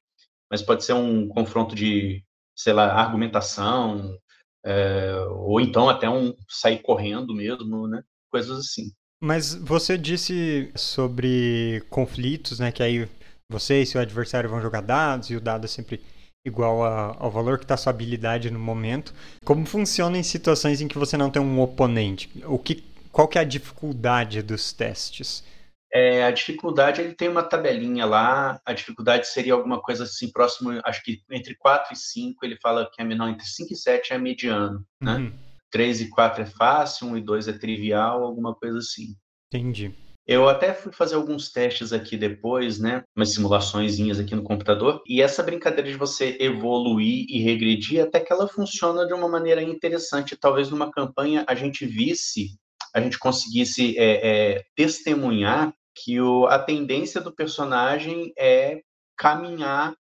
mas 0.50 0.62
pode 0.62 0.86
ser 0.86 0.94
um 0.94 1.28
confronto 1.28 1.76
de, 1.76 2.24
sei 2.56 2.72
lá, 2.72 2.94
argumentação, 2.94 4.18
é, 4.66 5.16
ou 5.32 5.60
então 5.60 5.90
até 5.90 6.10
um 6.10 6.34
sair 6.48 6.82
correndo 6.82 7.34
mesmo, 7.34 7.88
né, 7.88 8.04
coisas 8.32 8.58
assim. 8.58 8.92
Mas 9.22 9.54
você 9.54 9.98
disse 9.98 10.72
sobre 10.76 11.84
conflitos, 11.90 12.60
né, 12.60 12.72
que 12.72 12.84
aí 12.84 13.08
você 13.52 13.82
e 13.82 13.86
seu 13.86 14.02
adversário 14.02 14.50
vão 14.50 14.62
jogar 14.62 14.82
dados 14.82 15.30
e 15.30 15.36
o 15.36 15.42
dado 15.42 15.66
é 15.66 15.68
sempre 15.68 16.02
igual 16.46 16.84
a, 16.84 17.16
ao 17.20 17.32
valor 17.32 17.58
que 17.58 17.66
está 17.66 17.76
sua 17.76 17.90
habilidade 17.92 18.52
no 18.52 18.60
momento. 18.60 19.14
Como 19.44 19.66
funciona 19.66 20.18
em 20.18 20.24
situações 20.24 20.82
em 20.82 20.88
que 20.88 20.98
você 20.98 21.18
não 21.18 21.30
tem 21.30 21.42
um 21.42 21.60
oponente? 21.60 22.30
O 22.46 22.60
que, 22.60 22.84
qual 23.12 23.28
que 23.28 23.38
é 23.38 23.42
a 23.42 23.46
dificuldade 23.46 24.42
dos 24.42 24.72
testes? 24.72 25.44
É, 25.92 26.26
a 26.26 26.32
dificuldade, 26.32 27.00
ele 27.00 27.14
tem 27.14 27.30
uma 27.30 27.42
tabelinha 27.42 28.06
lá, 28.06 28.60
a 28.66 28.74
dificuldade 28.74 29.28
seria 29.28 29.54
alguma 29.54 29.82
coisa 29.82 30.04
assim, 30.04 30.30
próximo, 30.30 30.70
acho 30.84 31.02
que 31.02 31.22
entre 31.32 31.56
4 31.56 31.94
e 31.94 31.96
5, 31.96 32.46
ele 32.46 32.58
fala 32.62 32.90
que 32.92 33.02
é 33.02 33.06
menor, 33.06 33.30
entre 33.30 33.48
5 33.48 33.74
e 33.74 33.78
7 33.78 34.14
é 34.14 34.18
mediano, 34.18 34.86
né? 35.02 35.16
Uhum. 35.16 35.34
3 35.72 36.02
e 36.02 36.10
4 36.10 36.44
é 36.44 36.46
fácil, 36.46 37.08
1 37.08 37.18
e 37.18 37.22
2 37.22 37.48
é 37.48 37.54
trivial, 37.54 38.24
alguma 38.24 38.54
coisa 38.54 38.78
assim. 38.78 39.16
Entendi. 39.48 39.94
Eu 40.28 40.50
até 40.50 40.74
fui 40.74 40.92
fazer 40.92 41.16
alguns 41.16 41.52
testes 41.52 41.94
aqui 41.94 42.18
depois, 42.18 42.80
né? 42.80 43.04
Umas 43.16 43.32
simulações 43.34 44.00
aqui 44.20 44.34
no 44.34 44.44
computador. 44.44 45.04
E 45.06 45.22
essa 45.22 45.44
brincadeira 45.44 45.90
de 45.90 45.98
você 45.98 46.36
evoluir 46.40 47.28
e 47.30 47.40
regredir, 47.44 48.04
até 48.04 48.20
que 48.20 48.34
ela 48.34 48.48
funciona 48.48 49.06
de 49.06 49.14
uma 49.14 49.30
maneira 49.30 49.62
interessante. 49.62 50.36
Talvez 50.36 50.72
numa 50.72 50.92
campanha 50.92 51.46
a 51.48 51.54
gente 51.54 51.86
visse, 51.86 52.58
a 52.94 53.00
gente 53.00 53.20
conseguisse 53.20 53.96
é, 54.00 54.56
é, 54.56 54.64
testemunhar 54.76 55.72
que 55.94 56.20
o, 56.20 56.48
a 56.48 56.58
tendência 56.58 57.22
do 57.22 57.34
personagem 57.34 58.34
é 58.36 58.82
caminhar 59.16 59.96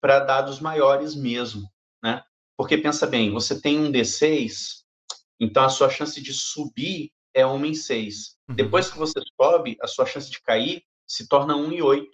para 0.00 0.18
dados 0.18 0.58
maiores 0.58 1.14
mesmo, 1.14 1.62
né? 2.02 2.22
Porque 2.56 2.76
pensa 2.76 3.06
bem, 3.06 3.30
você 3.30 3.60
tem 3.60 3.78
um 3.78 3.92
D6, 3.92 4.80
então 5.38 5.64
a 5.64 5.68
sua 5.68 5.88
chance 5.88 6.20
de 6.20 6.34
subir 6.34 7.10
é 7.34 7.46
1 7.46 7.64
em 7.64 7.74
6. 7.74 8.36
Uhum. 8.48 8.54
Depois 8.54 8.90
que 8.90 8.98
você 8.98 9.20
sobe, 9.40 9.76
a 9.80 9.86
sua 9.86 10.06
chance 10.06 10.30
de 10.30 10.40
cair 10.42 10.82
se 11.06 11.28
torna 11.28 11.56
1 11.56 11.72
em 11.72 11.82
8. 11.82 12.08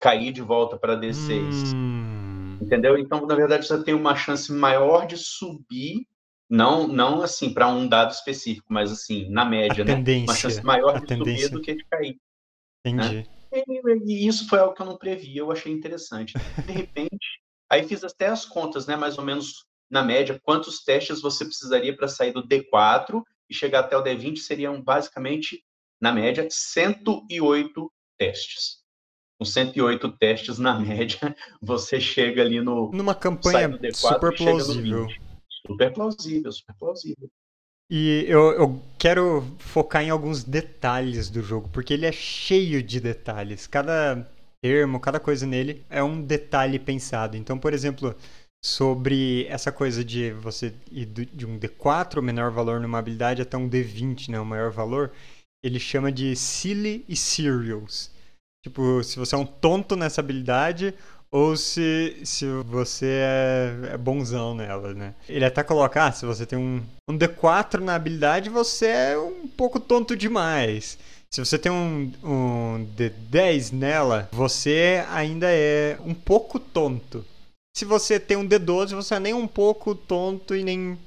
Cair 0.00 0.32
de 0.32 0.42
volta 0.42 0.76
para 0.76 0.98
D6. 0.98 1.74
Hum. 1.74 2.58
Entendeu? 2.60 2.98
Então, 2.98 3.26
na 3.26 3.34
verdade, 3.34 3.66
você 3.66 3.82
tem 3.82 3.94
uma 3.94 4.14
chance 4.14 4.52
maior 4.52 5.06
de 5.06 5.16
subir, 5.16 6.06
não, 6.48 6.86
não 6.86 7.22
assim, 7.22 7.52
para 7.52 7.68
um 7.68 7.88
dado 7.88 8.12
específico, 8.12 8.66
mas 8.68 8.90
assim, 8.90 9.28
na 9.30 9.44
média, 9.44 9.84
né? 9.84 9.94
Uma 10.24 10.34
chance 10.34 10.62
maior 10.62 11.00
de 11.00 11.06
tendência. 11.06 11.48
subir 11.48 11.58
do 11.58 11.62
que 11.62 11.74
de 11.74 11.84
cair. 11.84 12.16
Entendi. 12.84 13.16
Né? 13.16 13.24
E, 13.52 14.24
e 14.24 14.26
isso 14.26 14.48
foi 14.48 14.58
algo 14.58 14.74
que 14.74 14.82
eu 14.82 14.86
não 14.86 14.96
previa, 14.96 15.40
eu 15.40 15.52
achei 15.52 15.72
interessante. 15.72 16.34
De 16.66 16.72
repente, 16.72 17.40
aí 17.70 17.86
fiz 17.86 18.02
até 18.02 18.28
as 18.28 18.44
contas, 18.44 18.86
né? 18.86 18.96
Mais 18.96 19.18
ou 19.18 19.24
menos 19.24 19.66
na 19.90 20.02
média, 20.02 20.40
quantos 20.42 20.82
testes 20.82 21.20
você 21.20 21.44
precisaria 21.44 21.94
para 21.94 22.08
sair 22.08 22.32
do 22.32 22.46
D4 22.46 23.22
e 23.48 23.54
chegar 23.54 23.80
até 23.80 23.96
o 23.96 24.02
D20 24.02 24.38
seriam 24.38 24.80
basicamente, 24.80 25.62
na 26.00 26.12
média, 26.12 26.46
108 26.50 27.92
testes. 28.18 28.82
Com 29.38 29.44
108 29.44 30.16
testes 30.18 30.58
na 30.58 30.78
média, 30.80 31.34
você 31.60 32.00
chega 32.00 32.42
ali 32.42 32.60
no. 32.60 32.90
Numa 32.92 33.14
campanha 33.14 33.68
D4, 33.68 33.94
super 33.94 34.36
plausível. 34.36 35.08
Super 35.66 35.92
plausível, 35.92 36.52
super 36.52 36.74
plausível. 36.76 37.30
E 37.90 38.24
eu, 38.26 38.52
eu, 38.52 38.82
quero 38.98 39.44
focar 39.58 40.02
em 40.02 40.08
alguns 40.08 40.42
detalhes 40.42 41.28
do 41.28 41.42
jogo, 41.42 41.68
porque 41.68 41.92
ele 41.92 42.06
é 42.06 42.12
cheio 42.12 42.82
de 42.82 42.98
detalhes. 42.98 43.66
Cada 43.66 44.26
termo, 44.62 44.98
cada 44.98 45.20
coisa 45.20 45.44
nele 45.46 45.84
é 45.90 46.02
um 46.02 46.22
detalhe 46.22 46.78
pensado. 46.78 47.36
Então, 47.36 47.58
por 47.58 47.74
exemplo, 47.74 48.14
sobre 48.64 49.44
essa 49.48 49.72
coisa 49.72 50.04
de 50.04 50.30
você 50.32 50.72
ir 50.90 51.06
de 51.06 51.44
um 51.44 51.58
D4, 51.58 52.18
o 52.18 52.22
menor 52.22 52.50
valor 52.52 52.80
numa 52.80 52.98
habilidade, 52.98 53.42
até 53.42 53.56
um 53.56 53.68
D20, 53.68 54.28
né, 54.28 54.38
o 54.38 54.46
maior 54.46 54.70
valor, 54.70 55.10
ele 55.64 55.80
chama 55.80 56.12
de 56.12 56.36
silly 56.36 57.04
e 57.08 57.16
serials. 57.16 58.10
Tipo, 58.64 59.02
se 59.02 59.18
você 59.18 59.34
é 59.34 59.38
um 59.38 59.44
tonto 59.44 59.96
nessa 59.96 60.20
habilidade 60.20 60.94
ou 61.30 61.56
se, 61.56 62.20
se 62.24 62.46
você 62.64 63.06
é, 63.06 63.94
é 63.94 63.98
bonzão 63.98 64.54
nela, 64.54 64.94
né? 64.94 65.14
Ele 65.28 65.44
até 65.44 65.64
coloca, 65.64 66.06
ah, 66.06 66.12
se 66.12 66.24
você 66.24 66.46
tem 66.46 66.58
um, 66.58 66.80
um 67.08 67.18
D4 67.18 67.80
na 67.80 67.96
habilidade, 67.96 68.48
você 68.48 68.86
é 68.86 69.18
um 69.18 69.48
pouco 69.48 69.80
tonto 69.80 70.14
demais. 70.14 70.98
Se 71.30 71.40
você 71.40 71.58
tem 71.58 71.72
um, 71.72 72.12
um 72.22 72.86
D10 72.96 73.72
nela, 73.72 74.28
você 74.30 75.04
ainda 75.10 75.50
é 75.50 75.98
um 76.04 76.14
pouco 76.14 76.60
tonto 76.60 77.24
se 77.74 77.84
você 77.84 78.20
tem 78.20 78.36
um 78.36 78.46
D12, 78.46 78.94
você 78.94 79.14
é 79.14 79.20
nem 79.20 79.34
um 79.34 79.46
pouco 79.46 79.94
tonto 79.94 80.54
e 80.54 80.62
nem 80.62 80.98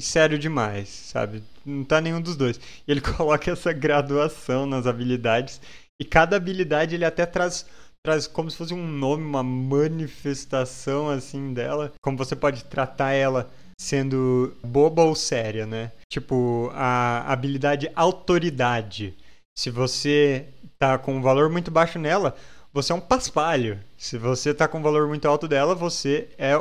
sério 0.00 0.38
demais, 0.38 0.88
sabe? 0.88 1.42
Não 1.64 1.84
tá 1.84 2.00
nenhum 2.00 2.20
dos 2.20 2.36
dois. 2.36 2.56
E 2.56 2.90
ele 2.90 3.00
coloca 3.02 3.50
essa 3.50 3.72
graduação 3.72 4.66
nas 4.66 4.86
habilidades 4.86 5.60
e 6.00 6.04
cada 6.04 6.36
habilidade 6.36 6.94
ele 6.94 7.04
até 7.04 7.26
traz 7.26 7.66
traz 8.02 8.26
como 8.26 8.50
se 8.50 8.56
fosse 8.56 8.72
um 8.72 8.86
nome, 8.86 9.22
uma 9.22 9.42
manifestação 9.42 11.10
assim 11.10 11.52
dela, 11.52 11.92
como 12.02 12.16
você 12.16 12.34
pode 12.34 12.64
tratar 12.64 13.12
ela 13.12 13.50
sendo 13.78 14.56
boba 14.64 15.02
ou 15.02 15.14
séria, 15.14 15.66
né? 15.66 15.92
Tipo, 16.10 16.70
a 16.74 17.30
habilidade 17.30 17.90
autoridade. 17.94 19.14
Se 19.58 19.70
você 19.70 20.46
tá 20.78 20.96
com 20.96 21.16
um 21.16 21.22
valor 21.22 21.50
muito 21.50 21.70
baixo 21.70 21.98
nela, 21.98 22.34
você 22.72 22.92
é 22.92 22.94
um 22.94 23.00
paspalho. 23.00 23.82
Se 23.96 24.18
você 24.18 24.54
tá 24.54 24.68
com 24.68 24.78
um 24.78 24.82
valor 24.82 25.08
muito 25.08 25.26
alto 25.26 25.48
dela, 25.48 25.74
você 25.74 26.28
é, 26.38 26.52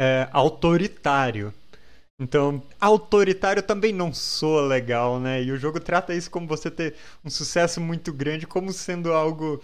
é 0.00 0.28
autoritário. 0.32 1.52
Então, 2.20 2.62
autoritário 2.80 3.62
também 3.62 3.92
não 3.92 4.12
soa 4.12 4.62
legal, 4.62 5.18
né? 5.18 5.42
E 5.42 5.50
o 5.50 5.56
jogo 5.56 5.80
trata 5.80 6.14
isso 6.14 6.30
como 6.30 6.46
você 6.46 6.70
ter 6.70 6.94
um 7.24 7.30
sucesso 7.30 7.80
muito 7.80 8.12
grande, 8.12 8.46
como 8.46 8.72
sendo 8.72 9.12
algo 9.12 9.60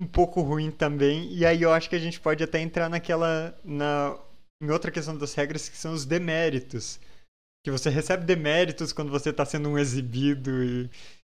um 0.00 0.06
pouco 0.06 0.40
ruim 0.42 0.70
também. 0.70 1.32
E 1.32 1.46
aí 1.46 1.62
eu 1.62 1.72
acho 1.72 1.88
que 1.88 1.96
a 1.96 2.00
gente 2.00 2.20
pode 2.20 2.44
até 2.44 2.60
entrar 2.60 2.88
naquela. 2.88 3.58
Na, 3.64 4.18
em 4.62 4.70
outra 4.70 4.90
questão 4.90 5.16
das 5.16 5.34
regras 5.34 5.68
que 5.68 5.76
são 5.76 5.92
os 5.94 6.04
deméritos. 6.04 7.00
Que 7.64 7.70
você 7.70 7.88
recebe 7.88 8.24
deméritos 8.26 8.92
quando 8.92 9.10
você 9.10 9.30
está 9.30 9.44
sendo 9.44 9.70
um 9.70 9.78
exibido 9.78 10.62
e, 10.62 10.90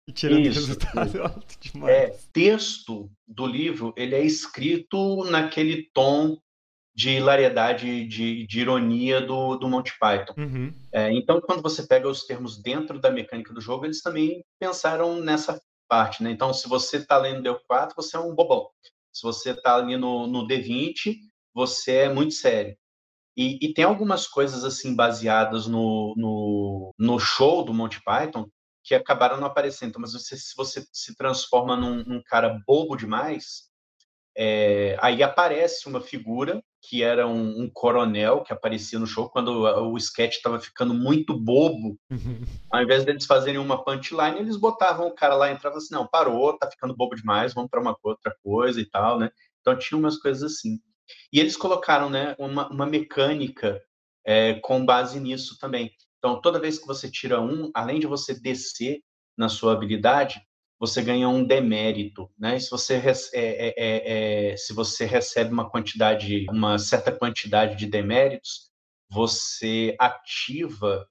e 0.08 0.12
tirando 0.12 0.48
isso, 0.48 0.60
resultado 0.60 1.24
alto 1.24 1.60
demais. 1.60 1.93
É, 1.93 2.17
texto 2.34 3.10
do 3.27 3.46
livro 3.46 3.93
ele 3.96 4.15
é 4.15 4.24
escrito 4.24 5.24
naquele 5.25 5.89
tom 5.93 6.38
de 6.93 7.12
hilariedade, 7.12 8.05
de, 8.05 8.46
de 8.46 8.60
ironia 8.60 9.22
do, 9.22 9.55
do 9.55 9.70
Monty 9.70 9.93
Python. 10.00 10.34
Uhum. 10.38 10.74
É, 10.91 11.12
então, 11.13 11.39
quando 11.39 11.62
você 11.62 11.88
pega 11.88 12.08
os 12.08 12.25
termos 12.25 12.62
dentro 12.62 13.00
da 13.00 13.10
mecânica 13.10 13.53
do 13.53 13.62
jogo, 13.62 13.86
eles 13.86 14.01
também 14.01 14.43
pensaram 14.60 15.20
nessa 15.22 15.60
parte. 15.88 16.22
Né? 16.22 16.31
Então, 16.31 16.53
se 16.53 16.67
você 16.67 16.98
está 16.98 17.17
lendo 17.17 17.43
D4, 17.43 17.93
você 17.96 18.17
é 18.17 18.20
um 18.20 18.36
bobão. 18.36 18.67
Se 19.12 19.24
você 19.24 19.51
está 19.51 19.75
ali 19.75 19.98
no, 19.98 20.27
no 20.27 20.48
D20, 20.48 21.15
você 21.53 21.91
é 21.98 22.13
muito 22.13 22.34
sério. 22.34 22.75
E, 23.36 23.58
e, 23.62 23.74
tem 23.74 23.86
algumas 23.86 24.27
coisas 24.27 24.65
assim 24.65 24.93
baseadas 24.93 25.65
no, 25.65 26.13
no, 26.17 26.93
no, 27.00 27.17
show 27.17 27.63
do 27.63 27.74
Monty 27.74 28.01
Python 28.03 28.46
que 28.91 28.95
acabaram 28.95 29.38
não 29.38 29.48
aparecendo. 29.48 29.98
Mas 30.00 30.12
você, 30.12 30.36
se 30.36 30.53
você 30.55 30.86
se 30.91 31.15
transforma 31.15 31.77
num, 31.77 32.03
num 32.03 32.21
cara 32.21 32.62
bobo 32.67 32.98
demais, 32.98 33.69
é, 34.36 34.98
aí 35.00 35.24
aparece 35.24 35.88
uma 35.88 36.01
figura 36.01 36.62
que 36.81 37.03
era 37.03 37.27
um, 37.27 37.62
um, 37.62 37.69
coronel 37.71 38.41
que 38.43 38.51
aparecia 38.51 38.98
no 38.98 39.05
show 39.05 39.29
quando 39.29 39.50
o, 39.50 39.93
o 39.93 39.98
sketch 39.98 40.36
estava 40.36 40.60
ficando 40.60 40.93
muito 40.93 41.38
bobo. 41.38 41.98
Uhum. 42.10 42.41
Ao 42.69 42.81
invés 42.81 43.05
deles 43.05 43.25
fazerem 43.25 43.60
uma 43.60 43.81
punchline, 43.81 44.39
eles 44.39 44.57
botavam 44.57 45.07
o 45.07 45.15
cara 45.15 45.36
lá 45.36 45.50
e 45.50 45.53
entrava 45.53 45.77
assim: 45.77 45.93
não, 45.93 46.07
parou, 46.07 46.57
tá 46.57 46.69
ficando 46.69 46.95
bobo 46.95 47.15
demais, 47.15 47.53
vamos 47.53 47.69
para 47.69 47.79
uma 47.79 47.95
outra 48.03 48.36
coisa 48.43 48.81
e 48.81 48.86
tal, 48.86 49.19
né? 49.19 49.29
Então 49.62 49.77
tinha 49.77 49.98
umas 49.98 50.17
coisas 50.17 50.43
assim. 50.43 50.79
E 51.31 51.39
eles 51.39 51.55
colocaram 51.55 52.10
né, 52.10 52.36
uma, 52.38 52.67
uma 52.69 52.86
mecânica 52.86 53.81
é, 54.25 54.55
com 54.55 54.86
base 54.86 55.19
nisso 55.19 55.57
também. 55.60 55.91
Então, 56.22 56.40
toda 56.40 56.60
vez 56.60 56.78
que 56.78 56.86
você 56.86 57.10
tira 57.10 57.42
um, 57.42 57.72
além 57.74 58.00
de 58.00 58.06
você 58.06 58.40
descer 58.40 59.01
na 59.36 59.50
sua 59.50 59.74
habilidade, 59.74 60.40
você 60.80 61.01
ganha 61.01 61.28
um 61.28 61.44
demérito, 61.44 62.30
né? 62.38 62.60
se 62.60 62.70
você, 62.70 62.96
é, 62.96 63.10
é, 63.34 63.74
é, 63.75 64.51
é, 64.51 64.58
se 64.58 64.72
você 64.72 65.04
recebe 65.06 65.51
uma 65.51 65.68
quantidade, 65.68 66.46
uma 66.50 66.78
certa 66.78 67.12
quantidade 67.12 67.75
de 67.75 67.88
deméritos, 67.88 68.70
você 69.10 69.96
ativa 70.00 71.08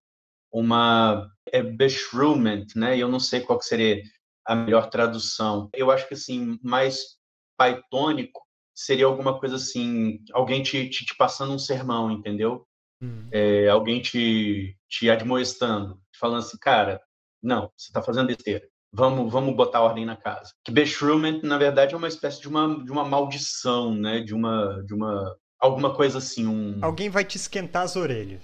uma 0.52 1.28
é, 1.52 1.60
beshrew-ment, 1.60 2.66
né? 2.74 2.96
Eu 2.96 3.08
não 3.08 3.20
sei 3.20 3.40
qual 3.40 3.60
seria 3.60 4.02
a 4.44 4.54
melhor 4.54 4.90
tradução. 4.90 5.68
Eu 5.74 5.90
acho 5.90 6.08
que 6.08 6.14
assim 6.14 6.58
mais 6.62 7.18
pythonico 7.58 8.40
seria 8.74 9.06
alguma 9.06 9.38
coisa 9.38 9.56
assim, 9.56 10.24
alguém 10.32 10.62
te, 10.62 10.88
te, 10.88 11.04
te 11.04 11.14
passando 11.16 11.52
um 11.52 11.58
sermão, 11.58 12.10
entendeu? 12.10 12.66
Hum. 13.02 13.28
É, 13.32 13.68
alguém 13.68 14.00
te, 14.00 14.76
te 14.88 15.10
admoestando, 15.10 16.00
falando 16.18 16.40
assim, 16.40 16.58
cara, 16.58 17.00
não, 17.42 17.70
você 17.76 17.88
está 17.88 18.02
fazendo 18.02 18.26
besteira 18.26 18.68
vamos, 18.92 19.32
vamos 19.32 19.54
botar 19.54 19.80
ordem 19.80 20.04
na 20.04 20.16
casa. 20.16 20.52
Que 20.64 20.72
Beshrument, 20.72 21.40
na 21.42 21.58
verdade, 21.58 21.94
é 21.94 21.96
uma 21.96 22.08
espécie 22.08 22.40
de 22.40 22.48
uma, 22.48 22.84
de 22.84 22.90
uma 22.90 23.04
maldição, 23.04 23.94
né? 23.94 24.20
De 24.20 24.34
uma, 24.34 24.82
de 24.84 24.94
uma 24.94 25.36
alguma 25.58 25.94
coisa 25.94 26.18
assim. 26.18 26.46
Um... 26.46 26.78
Alguém 26.82 27.08
vai 27.08 27.24
te 27.24 27.36
esquentar 27.36 27.82
as 27.82 27.96
orelhas. 27.96 28.42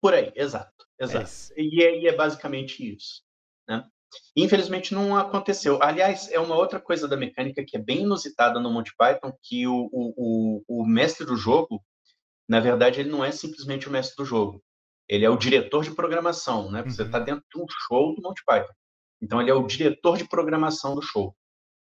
Por 0.00 0.14
aí, 0.14 0.32
exato, 0.34 0.86
exato. 0.98 1.30
É 1.56 1.62
e, 1.62 1.82
é, 1.82 2.00
e, 2.00 2.08
é, 2.08 2.16
basicamente 2.16 2.94
isso, 2.94 3.22
né? 3.68 3.84
Infelizmente 4.34 4.94
não 4.94 5.16
aconteceu. 5.16 5.80
Aliás, 5.82 6.30
é 6.32 6.40
uma 6.40 6.56
outra 6.56 6.80
coisa 6.80 7.06
da 7.06 7.16
mecânica 7.16 7.62
que 7.64 7.76
é 7.76 7.80
bem 7.80 8.00
inusitada 8.00 8.58
no 8.58 8.70
Monty 8.70 8.92
Python, 8.96 9.32
que 9.42 9.66
o, 9.68 9.88
o, 9.92 10.64
o, 10.66 10.80
o 10.80 10.86
mestre 10.86 11.26
do 11.26 11.36
jogo, 11.36 11.80
na 12.50 12.58
verdade, 12.58 12.98
ele 12.98 13.10
não 13.10 13.24
é 13.24 13.30
simplesmente 13.30 13.86
o 13.86 13.92
mestre 13.92 14.16
do 14.16 14.24
jogo. 14.24 14.60
Ele 15.08 15.24
é 15.24 15.30
o 15.30 15.36
diretor 15.36 15.84
de 15.84 15.92
programação, 15.92 16.68
né? 16.68 16.82
Você 16.82 17.02
está 17.02 17.18
uhum. 17.18 17.24
dentro 17.24 17.44
de 17.48 17.62
um 17.62 17.66
show 17.68 18.12
do 18.12 18.20
Monty 18.20 18.42
Python. 18.44 18.72
Então, 19.22 19.40
ele 19.40 19.52
é 19.52 19.54
o 19.54 19.64
diretor 19.64 20.18
de 20.18 20.28
programação 20.28 20.96
do 20.96 21.00
show. 21.00 21.32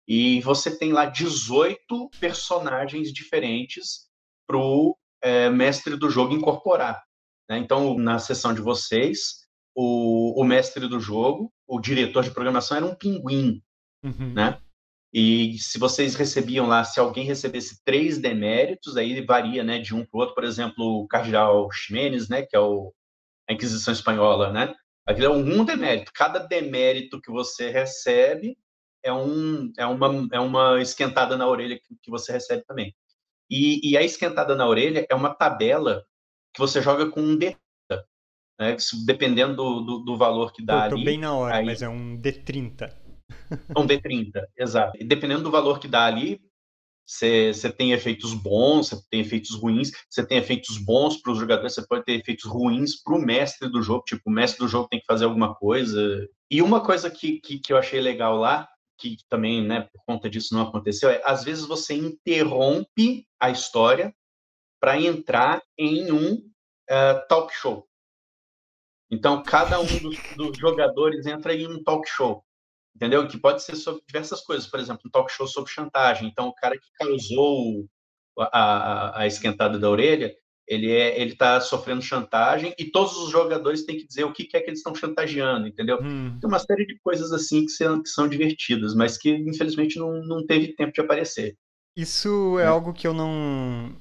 E 0.07 0.41
você 0.41 0.75
tem 0.75 0.91
lá 0.91 1.05
18 1.05 2.09
personagens 2.19 3.13
diferentes 3.13 4.07
para 4.47 4.57
o 4.57 4.97
é, 5.21 5.47
mestre 5.47 5.95
do 5.95 6.09
jogo 6.09 6.33
incorporar. 6.33 7.03
Né? 7.47 7.59
Então, 7.59 7.95
na 7.95 8.17
sessão 8.17 8.51
de 8.51 8.61
vocês, 8.61 9.45
o, 9.75 10.41
o, 10.41 10.43
mestre 10.43 10.87
do 10.87 10.99
jogo, 10.99 11.53
o 11.67 11.79
diretor 11.79 12.23
de 12.23 12.31
programação, 12.31 12.77
era 12.77 12.85
um 12.87 12.95
pinguim. 12.95 13.61
Uhum. 14.03 14.33
Né? 14.33 14.59
E 15.13 15.57
se 15.57 15.79
vocês 15.79 16.15
recebiam 16.15 16.67
lá, 16.67 16.83
se 16.83 16.99
alguém 16.99 17.25
recebesse 17.25 17.81
três 17.83 18.17
deméritos, 18.17 18.97
aí 18.97 19.25
varia 19.25 19.63
né, 19.63 19.79
de 19.79 19.95
um 19.95 20.05
para 20.05 20.17
o 20.17 20.19
outro. 20.21 20.35
Por 20.35 20.43
exemplo, 20.43 20.83
o 20.83 21.07
Cardeal 21.07 21.71
Ximenes, 21.71 22.27
né, 22.27 22.43
que 22.43 22.55
é 22.55 22.59
o, 22.59 22.93
a 23.49 23.53
Inquisição 23.53 23.93
Espanhola, 23.93 24.51
né? 24.51 24.75
Aquilo 25.07 25.27
é 25.27 25.29
um 25.29 25.63
demérito. 25.63 26.11
Cada 26.13 26.39
demérito 26.39 27.21
que 27.21 27.31
você 27.31 27.69
recebe 27.69 28.57
é, 29.03 29.13
um, 29.13 29.71
é, 29.77 29.85
uma, 29.85 30.27
é 30.33 30.39
uma 30.39 30.81
esquentada 30.81 31.37
na 31.37 31.47
orelha 31.47 31.79
que, 31.79 31.95
que 32.03 32.11
você 32.11 32.33
recebe 32.33 32.63
também. 32.65 32.93
E, 33.49 33.91
e, 33.91 33.97
a 33.97 34.03
esquentada 34.03 34.53
na 34.55 34.67
orelha 34.67 35.05
é 35.09 35.15
uma 35.15 35.33
tabela 35.33 36.03
que 36.53 36.59
você 36.59 36.81
joga 36.81 37.09
com 37.09 37.21
um 37.21 37.37
D. 37.37 37.55
Né? 38.59 38.75
Dependendo 39.05 39.55
do, 39.55 39.81
do, 39.81 39.99
do, 39.99 40.17
valor 40.17 40.51
que 40.51 40.65
dá 40.65 40.83
Pô, 40.83 40.89
tô 40.89 40.95
ali. 40.95 41.05
bem 41.05 41.17
na 41.17 41.33
hora, 41.33 41.55
aí... 41.55 41.65
mas 41.65 41.81
é 41.81 41.87
um 41.87 42.19
D30. 42.19 43.06
Um 43.75 43.85
D30, 43.85 44.31
exato. 44.57 44.97
E 44.99 45.03
dependendo 45.03 45.43
do 45.43 45.51
valor 45.51 45.79
que 45.79 45.87
dá 45.87 46.05
ali, 46.05 46.41
você 47.05 47.71
tem 47.71 47.93
efeitos 47.93 48.33
bons, 48.33 48.89
você 48.89 49.01
tem 49.09 49.21
efeitos 49.21 49.55
ruins, 49.55 49.91
você 50.09 50.25
tem 50.25 50.37
efeitos 50.37 50.77
bons 50.77 51.21
para 51.21 51.31
os 51.31 51.39
jogadores, 51.39 51.73
você 51.73 51.87
pode 51.87 52.03
ter 52.03 52.19
efeitos 52.19 52.45
ruins 52.45 53.01
para 53.01 53.15
o 53.15 53.21
mestre 53.21 53.69
do 53.69 53.81
jogo, 53.81 54.03
tipo, 54.03 54.23
o 54.25 54.31
mestre 54.31 54.59
do 54.59 54.67
jogo 54.67 54.89
tem 54.89 54.99
que 54.99 55.05
fazer 55.05 55.23
alguma 55.23 55.55
coisa. 55.55 56.27
E 56.51 56.61
uma 56.61 56.83
coisa 56.83 57.09
que, 57.09 57.39
que, 57.39 57.59
que 57.59 57.71
eu 57.71 57.77
achei 57.77 58.01
legal 58.01 58.35
lá, 58.35 58.67
que 58.97 59.17
também, 59.29 59.65
né, 59.65 59.87
por 59.91 60.03
conta 60.05 60.29
disso 60.29 60.53
não 60.53 60.63
aconteceu, 60.63 61.09
é 61.09 61.21
às 61.23 61.43
vezes 61.43 61.65
você 61.65 61.93
interrompe 61.93 63.25
a 63.39 63.49
história 63.49 64.13
para 64.79 64.99
entrar 64.99 65.61
em 65.77 66.11
um 66.11 66.33
uh, 66.33 67.27
talk 67.29 67.53
show. 67.53 67.87
Então, 69.09 69.41
cada 69.41 69.79
um 69.79 69.85
dos, 69.85 70.17
dos 70.35 70.57
jogadores 70.57 71.25
entra 71.25 71.55
em 71.55 71.67
um 71.67 71.81
talk 71.81 72.07
show 72.09 72.43
entendeu? 72.97 73.27
Que 73.27 73.37
pode 73.37 73.63
ser 73.63 73.75
sobre 73.75 74.01
diversas 74.07 74.41
coisas, 74.41 74.67
por 74.67 74.79
exemplo, 74.79 75.03
um 75.05 75.09
talk 75.09 75.31
show 75.31 75.47
sobre 75.47 75.71
chantagem. 75.71 76.27
Então, 76.27 76.47
o 76.47 76.53
cara 76.53 76.75
que 76.75 76.87
causou 76.97 77.87
a, 78.39 78.49
a, 78.59 79.21
a 79.21 79.27
esquentada 79.27 79.77
da 79.77 79.89
orelha, 79.89 80.35
ele 80.67 80.91
é, 80.91 81.21
ele 81.21 81.33
está 81.33 81.61
sofrendo 81.61 82.01
chantagem 82.01 82.73
e 82.77 82.85
todos 82.85 83.15
os 83.17 83.29
jogadores 83.29 83.85
têm 83.85 83.97
que 83.97 84.07
dizer 84.07 84.25
o 84.25 84.33
que, 84.33 84.43
que 84.43 84.57
é 84.57 84.59
que 84.59 84.69
eles 84.69 84.79
estão 84.79 84.95
chantageando, 84.95 85.67
entendeu? 85.67 85.99
Hum. 86.01 86.37
Tem 86.41 86.47
uma 86.47 86.59
série 86.59 86.85
de 86.85 86.99
coisas 86.99 87.31
assim 87.31 87.65
que 87.65 87.71
são, 87.71 88.01
que 88.01 88.09
são 88.09 88.27
divertidas, 88.27 88.93
mas 88.93 89.15
que 89.17 89.29
infelizmente 89.29 89.97
não, 89.97 90.11
não 90.25 90.45
teve 90.45 90.75
tempo 90.75 90.91
de 90.91 90.99
aparecer. 90.99 91.55
Isso 91.95 92.59
é, 92.59 92.63
é 92.63 92.67
algo 92.67 92.93
que 92.93 93.07
eu 93.07 93.13
não 93.13 93.95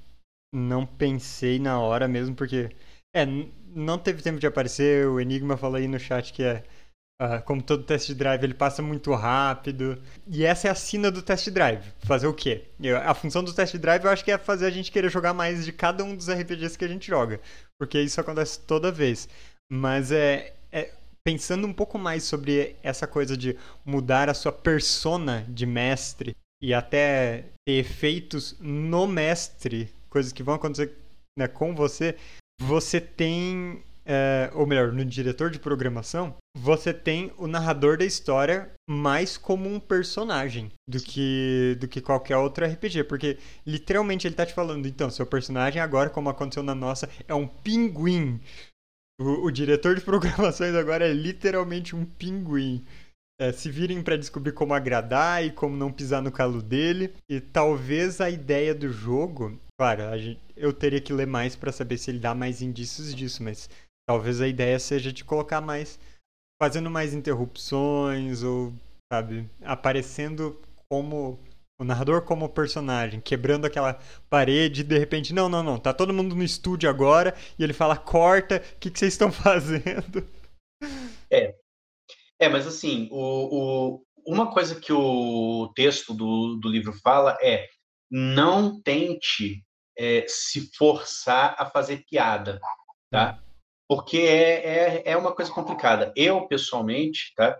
não 0.52 0.86
pensei 0.86 1.58
na 1.58 1.78
hora 1.78 2.08
mesmo, 2.08 2.34
porque 2.34 2.70
é, 3.14 3.26
não 3.68 3.98
teve 3.98 4.22
tempo 4.22 4.40
de 4.40 4.46
aparecer. 4.46 5.06
O 5.06 5.20
Enigma 5.20 5.56
falou 5.56 5.76
aí 5.76 5.86
no 5.86 5.98
chat 5.98 6.32
que 6.32 6.42
é 6.42 6.64
Uh, 7.20 7.42
como 7.46 7.62
todo 7.62 7.82
test 7.82 8.12
drive, 8.12 8.44
ele 8.44 8.52
passa 8.52 8.82
muito 8.82 9.12
rápido. 9.14 10.00
E 10.26 10.44
essa 10.44 10.68
é 10.68 10.70
a 10.70 10.74
sina 10.74 11.10
do 11.10 11.22
test 11.22 11.48
drive. 11.48 11.82
Fazer 12.00 12.26
o 12.26 12.34
quê? 12.34 12.64
Eu, 12.78 12.98
a 12.98 13.14
função 13.14 13.42
do 13.42 13.54
test 13.54 13.76
drive 13.76 14.04
eu 14.04 14.10
acho 14.10 14.24
que 14.24 14.30
é 14.30 14.36
fazer 14.36 14.66
a 14.66 14.70
gente 14.70 14.92
querer 14.92 15.10
jogar 15.10 15.32
mais 15.32 15.64
de 15.64 15.72
cada 15.72 16.04
um 16.04 16.14
dos 16.14 16.28
RPGs 16.28 16.76
que 16.76 16.84
a 16.84 16.88
gente 16.88 17.06
joga. 17.06 17.40
Porque 17.78 18.00
isso 18.00 18.20
acontece 18.20 18.60
toda 18.60 18.92
vez. 18.92 19.28
Mas 19.72 20.12
é, 20.12 20.52
é 20.70 20.92
pensando 21.24 21.66
um 21.66 21.72
pouco 21.72 21.98
mais 21.98 22.22
sobre 22.24 22.76
essa 22.82 23.06
coisa 23.06 23.34
de 23.34 23.56
mudar 23.84 24.28
a 24.28 24.34
sua 24.34 24.52
persona 24.52 25.46
de 25.48 25.64
mestre 25.64 26.36
e 26.62 26.74
até 26.74 27.46
ter 27.66 27.72
efeitos 27.72 28.56
no 28.60 29.06
mestre, 29.06 29.88
coisas 30.10 30.32
que 30.32 30.42
vão 30.42 30.54
acontecer 30.54 30.96
né, 31.38 31.48
com 31.48 31.74
você, 31.74 32.16
você 32.60 33.00
tem 33.00 33.82
é, 34.06 34.50
ou 34.54 34.66
melhor, 34.66 34.92
no 34.92 35.04
diretor 35.04 35.50
de 35.50 35.58
programação, 35.58 36.36
você 36.56 36.94
tem 36.94 37.32
o 37.36 37.48
narrador 37.48 37.98
da 37.98 38.04
história 38.04 38.70
mais 38.88 39.36
como 39.36 39.68
um 39.68 39.80
personagem 39.80 40.70
do 40.88 41.00
que, 41.00 41.76
do 41.80 41.88
que 41.88 42.00
qualquer 42.00 42.36
outro 42.36 42.64
RPG, 42.64 43.04
porque 43.04 43.36
literalmente 43.66 44.26
ele 44.26 44.36
tá 44.36 44.46
te 44.46 44.54
falando, 44.54 44.86
então, 44.86 45.10
seu 45.10 45.26
personagem 45.26 45.82
agora, 45.82 46.08
como 46.08 46.28
aconteceu 46.28 46.62
na 46.62 46.74
nossa, 46.74 47.08
é 47.26 47.34
um 47.34 47.48
pinguim. 47.48 48.40
O, 49.20 49.46
o 49.46 49.50
diretor 49.50 49.96
de 49.96 50.00
programações 50.06 50.74
agora 50.74 51.06
é 51.08 51.12
literalmente 51.12 51.96
um 51.96 52.04
pinguim. 52.04 52.84
é, 53.40 53.52
se 53.52 53.70
virem 53.70 54.02
para 54.02 54.16
descobrir 54.16 54.52
como 54.52 54.72
agradar 54.72 55.44
e 55.44 55.50
como 55.50 55.76
não 55.76 55.92
pisar 55.92 56.22
no 56.22 56.32
calo 56.32 56.62
dele. 56.62 57.12
E 57.28 57.40
talvez 57.40 58.20
a 58.20 58.30
ideia 58.30 58.74
do 58.74 58.88
jogo, 58.88 59.58
claro, 59.78 60.16
gente, 60.18 60.40
eu 60.56 60.72
teria 60.72 61.00
que 61.00 61.12
ler 61.12 61.26
mais 61.26 61.54
para 61.54 61.72
saber 61.72 61.98
se 61.98 62.10
ele 62.10 62.18
dá 62.18 62.34
mais 62.34 62.62
indícios 62.62 63.14
disso, 63.14 63.42
mas 63.42 63.68
talvez 64.06 64.40
a 64.40 64.48
ideia 64.48 64.78
seja 64.78 65.12
de 65.12 65.24
colocar 65.24 65.60
mais, 65.60 65.98
fazendo 66.62 66.90
mais 66.90 67.12
interrupções 67.12 68.42
ou, 68.42 68.72
sabe, 69.12 69.48
aparecendo 69.62 70.60
como 70.88 71.38
o 71.78 71.84
narrador 71.84 72.22
como 72.22 72.48
personagem, 72.48 73.20
quebrando 73.20 73.66
aquela 73.66 74.00
parede 74.30 74.80
e 74.80 74.84
de 74.84 74.98
repente, 74.98 75.34
não, 75.34 75.48
não, 75.48 75.62
não, 75.62 75.78
tá 75.78 75.92
todo 75.92 76.14
mundo 76.14 76.34
no 76.34 76.42
estúdio 76.42 76.88
agora 76.88 77.34
e 77.58 77.62
ele 77.62 77.72
fala, 77.74 77.96
corta, 77.96 78.56
o 78.56 78.78
que, 78.78 78.90
que 78.90 78.98
vocês 78.98 79.12
estão 79.12 79.30
fazendo? 79.32 80.26
É, 81.30 81.54
é, 82.38 82.48
mas 82.48 82.66
assim, 82.66 83.08
o, 83.10 83.98
o, 83.98 84.04
uma 84.26 84.50
coisa 84.50 84.80
que 84.80 84.92
o 84.92 85.70
texto 85.74 86.14
do, 86.14 86.56
do 86.56 86.68
livro 86.68 86.92
fala 87.02 87.36
é 87.42 87.68
não 88.10 88.80
tente 88.80 89.62
é, 89.98 90.24
se 90.28 90.70
forçar 90.76 91.56
a 91.58 91.66
fazer 91.66 92.04
piada, 92.08 92.60
tá? 93.10 93.42
Porque 93.88 94.18
é, 94.18 94.98
é, 94.98 95.02
é 95.12 95.16
uma 95.16 95.32
coisa 95.32 95.50
complicada. 95.50 96.12
Eu, 96.16 96.46
pessoalmente, 96.48 97.32
tá? 97.36 97.58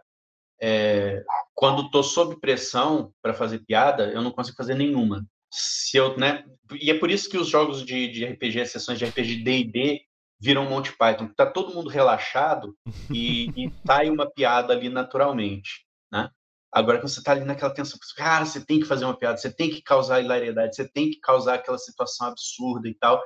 É, 0.61 1.23
quando 1.55 1.87
estou 1.87 2.03
sob 2.03 2.41
pressão 2.41 3.12
para 3.23 3.35
fazer 3.35 3.61
piada, 3.61 4.11
eu 4.11 4.23
não 4.23 4.31
consigo 4.31 4.57
fazer 4.57 4.75
nenhuma. 4.75 5.25
Se 5.51 5.97
eu, 5.97 6.17
né? 6.17 6.45
E 6.81 6.91
é 6.91 6.99
por 6.99 7.11
isso 7.11 7.31
que 7.31 7.39
os 7.39 7.49
jogos 7.49 7.85
de, 7.85 8.09
de 8.09 8.25
RPG, 8.25 8.61
as 8.61 8.71
sessões 8.71 8.99
de 8.99 9.05
RPG 9.05 9.43
D&D 9.45 10.03
viram 10.41 10.69
Monty 10.69 10.97
Python. 10.97 11.29
Tá 11.35 11.47
todo 11.47 11.75
mundo 11.75 11.89
relaxado 11.89 12.77
e, 13.11 13.49
e 13.57 13.73
sai 13.87 14.11
uma 14.11 14.31
piada 14.31 14.73
ali 14.73 14.89
naturalmente, 14.89 15.87
né? 16.12 16.31
Agora, 16.73 16.99
quando 16.99 17.09
você 17.09 17.21
está 17.21 17.33
ali 17.33 17.45
naquela 17.45 17.73
tensão, 17.73 17.99
cara, 18.17 18.45
você 18.45 18.65
tem 18.65 18.81
que 18.81 18.87
fazer 18.87 19.05
uma 19.07 19.17
piada, 19.17 19.39
você 19.39 19.51
tem 19.51 19.71
que 19.71 19.81
causar 19.81 20.21
hilariedade, 20.21 20.77
você 20.77 20.87
tem 20.87 21.11
que 21.11 21.21
causar 21.21 21.55
aquela 21.55 21.79
situação 21.79 22.27
absurda 22.27 22.89
e 22.89 22.95
tal, 22.95 23.23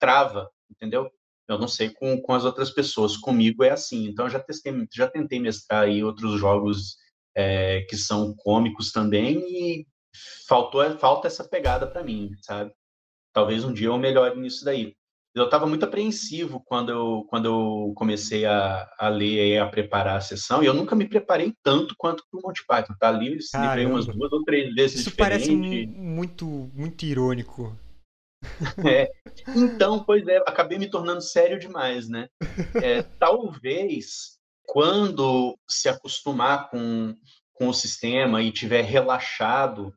trava, 0.00 0.50
entendeu? 0.70 1.08
Eu 1.48 1.58
não 1.58 1.68
sei 1.68 1.90
com, 1.90 2.20
com 2.20 2.32
as 2.34 2.44
outras 2.44 2.70
pessoas, 2.70 3.16
comigo 3.16 3.64
é 3.64 3.70
assim. 3.70 4.06
Então, 4.06 4.26
eu 4.26 4.30
já, 4.30 4.40
testei, 4.40 4.72
já 4.92 5.08
tentei 5.08 5.40
mestrar 5.40 5.84
aí 5.84 6.04
outros 6.04 6.38
jogos 6.38 6.96
é, 7.34 7.82
que 7.88 7.96
são 7.96 8.34
cômicos 8.36 8.92
também 8.92 9.38
e 9.38 9.86
faltou 10.46 10.82
falta 10.98 11.26
essa 11.26 11.44
pegada 11.44 11.86
para 11.86 12.02
mim, 12.02 12.30
sabe? 12.42 12.72
Talvez 13.32 13.64
um 13.64 13.72
dia 13.72 13.88
eu 13.88 13.98
melhore 13.98 14.38
nisso 14.38 14.64
daí 14.64 14.94
eu 15.38 15.44
estava 15.44 15.66
muito 15.66 15.84
apreensivo 15.84 16.60
quando 16.64 16.90
eu, 16.90 17.26
quando 17.28 17.46
eu 17.46 17.92
comecei 17.94 18.44
a, 18.44 18.88
a 18.98 19.08
ler 19.08 19.54
e 19.54 19.58
a 19.58 19.66
preparar 19.66 20.16
a 20.16 20.20
sessão, 20.20 20.62
e 20.62 20.66
eu 20.66 20.74
nunca 20.74 20.96
me 20.96 21.08
preparei 21.08 21.54
tanto 21.62 21.94
quanto 21.96 22.24
para 22.30 22.38
o 22.38 22.42
Monty 22.42 22.64
Python, 22.66 22.94
tá? 22.98 23.10
Li 23.10 23.36
esse 23.36 23.56
livro 23.56 23.90
umas 23.90 24.06
duas 24.06 24.32
ou 24.32 24.42
três 24.44 24.74
vezes 24.74 25.00
Isso 25.00 25.16
parece 25.16 25.54
muito, 25.54 26.46
muito 26.46 27.04
irônico. 27.04 27.76
É. 28.88 29.08
Então, 29.56 30.04
pois 30.04 30.26
é, 30.26 30.36
acabei 30.38 30.78
me 30.78 30.90
tornando 30.90 31.20
sério 31.20 31.58
demais, 31.58 32.08
né? 32.08 32.28
É, 32.82 33.02
talvez, 33.02 34.38
quando 34.66 35.58
se 35.68 35.88
acostumar 35.88 36.70
com, 36.70 37.14
com 37.54 37.68
o 37.68 37.74
sistema 37.74 38.42
e 38.42 38.52
tiver 38.52 38.82
relaxado 38.82 39.92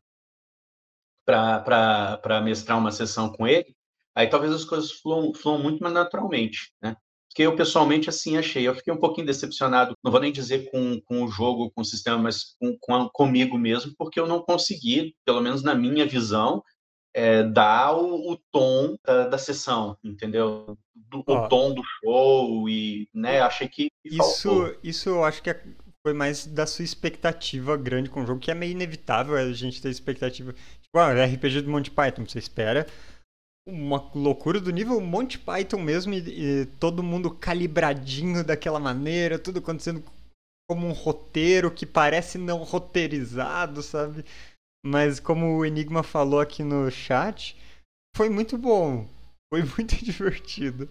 para 1.25 2.41
mestrar 2.43 2.77
uma 2.77 2.91
sessão 2.91 3.31
com 3.31 3.47
ele, 3.47 3.75
aí 4.15 4.27
talvez 4.27 4.53
as 4.53 4.65
coisas 4.65 4.91
fluam, 4.91 5.33
fluam 5.33 5.61
muito 5.61 5.81
mais 5.81 5.93
naturalmente, 5.93 6.71
né? 6.81 6.95
Porque 7.29 7.43
eu, 7.43 7.55
pessoalmente, 7.55 8.09
assim 8.09 8.35
achei. 8.35 8.67
Eu 8.67 8.75
fiquei 8.75 8.93
um 8.93 8.99
pouquinho 8.99 9.25
decepcionado, 9.25 9.95
não 10.03 10.11
vou 10.11 10.19
nem 10.19 10.33
dizer 10.33 10.69
com, 10.69 10.99
com 11.05 11.23
o 11.23 11.29
jogo, 11.29 11.71
com 11.71 11.81
o 11.81 11.85
sistema, 11.85 12.17
mas 12.17 12.55
com, 12.59 12.77
com 12.77 13.09
comigo 13.13 13.57
mesmo, 13.57 13.93
porque 13.97 14.19
eu 14.19 14.27
não 14.27 14.41
consegui, 14.41 15.15
pelo 15.25 15.39
menos 15.39 15.63
na 15.63 15.73
minha 15.73 16.05
visão, 16.05 16.61
é, 17.13 17.43
dar 17.43 17.93
o, 17.93 18.31
o 18.31 18.37
tom 18.51 18.95
da, 19.05 19.27
da, 19.27 19.37
sessão, 19.37 19.97
entendeu? 20.03 20.77
Do, 20.95 21.19
o 21.19 21.47
tom 21.47 21.73
do 21.73 21.81
show 21.99 22.69
e, 22.69 23.09
né, 23.13 23.41
achei 23.41 23.67
que, 23.67 23.91
isso, 24.03 24.75
isso 24.81 25.09
eu 25.09 25.23
acho 25.23 25.41
que 25.41 25.49
é, 25.49 25.61
foi 26.01 26.13
mais 26.13 26.45
da 26.45 26.65
sua 26.65 26.85
expectativa 26.85 27.75
grande 27.75 28.09
com 28.09 28.23
o 28.23 28.25
jogo, 28.25 28.39
que 28.39 28.51
é 28.51 28.55
meio 28.55 28.71
inevitável 28.71 29.35
a 29.35 29.51
gente 29.51 29.81
ter 29.81 29.89
expectativa. 29.89 30.53
Tipo, 30.53 30.97
ah, 30.97 31.25
RPG 31.25 31.61
do 31.61 31.71
Monty 31.71 31.91
Python, 31.91 32.25
você 32.25 32.39
espera 32.39 32.87
uma 33.67 34.09
loucura 34.15 34.59
do 34.59 34.71
nível 34.71 34.99
Monty 34.99 35.37
Python 35.37 35.79
mesmo 35.79 36.13
e, 36.13 36.61
e, 36.61 36.65
todo 36.79 37.03
mundo 37.03 37.29
calibradinho 37.29 38.43
daquela 38.43 38.79
maneira, 38.79 39.37
tudo 39.37 39.59
acontecendo 39.59 40.03
como 40.67 40.87
um 40.87 40.93
roteiro 40.93 41.69
que 41.69 41.85
parece 41.85 42.37
não 42.37 42.63
roteirizado, 42.63 43.83
sabe? 43.83 44.23
Mas 44.85 45.19
como 45.19 45.57
o 45.57 45.65
Enigma 45.65 46.03
falou 46.03 46.39
aqui 46.39 46.63
no 46.63 46.89
chat, 46.89 47.55
foi 48.15 48.29
muito 48.29 48.57
bom, 48.57 49.07
foi 49.53 49.63
muito 49.77 49.95
divertido. 50.03 50.87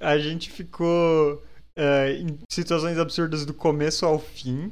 A 0.00 0.18
gente 0.18 0.50
ficou 0.50 1.42
é, 1.76 2.12
em 2.14 2.38
situações 2.50 2.98
absurdas 2.98 3.46
do 3.46 3.54
começo 3.54 4.04
ao 4.04 4.18
fim. 4.18 4.70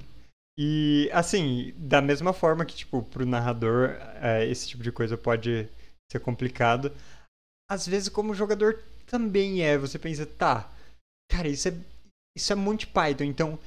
E, 0.58 1.10
assim, 1.12 1.74
da 1.76 2.00
mesma 2.00 2.32
forma 2.32 2.64
que, 2.64 2.74
tipo, 2.74 3.02
pro 3.02 3.26
narrador, 3.26 3.90
é, 4.20 4.46
esse 4.46 4.66
tipo 4.68 4.82
de 4.82 4.90
coisa 4.90 5.16
pode 5.16 5.68
ser 6.10 6.18
complicado. 6.20 6.92
Às 7.70 7.86
vezes, 7.86 8.08
como 8.08 8.34
jogador, 8.34 8.82
também 9.06 9.62
é. 9.62 9.76
Você 9.78 9.98
pensa, 9.98 10.26
tá, 10.26 10.72
cara, 11.30 11.48
isso 11.48 11.68
é, 11.68 11.74
isso 12.36 12.52
é 12.52 12.56
Monty 12.56 12.86
Python, 12.86 13.24
então 13.24 13.58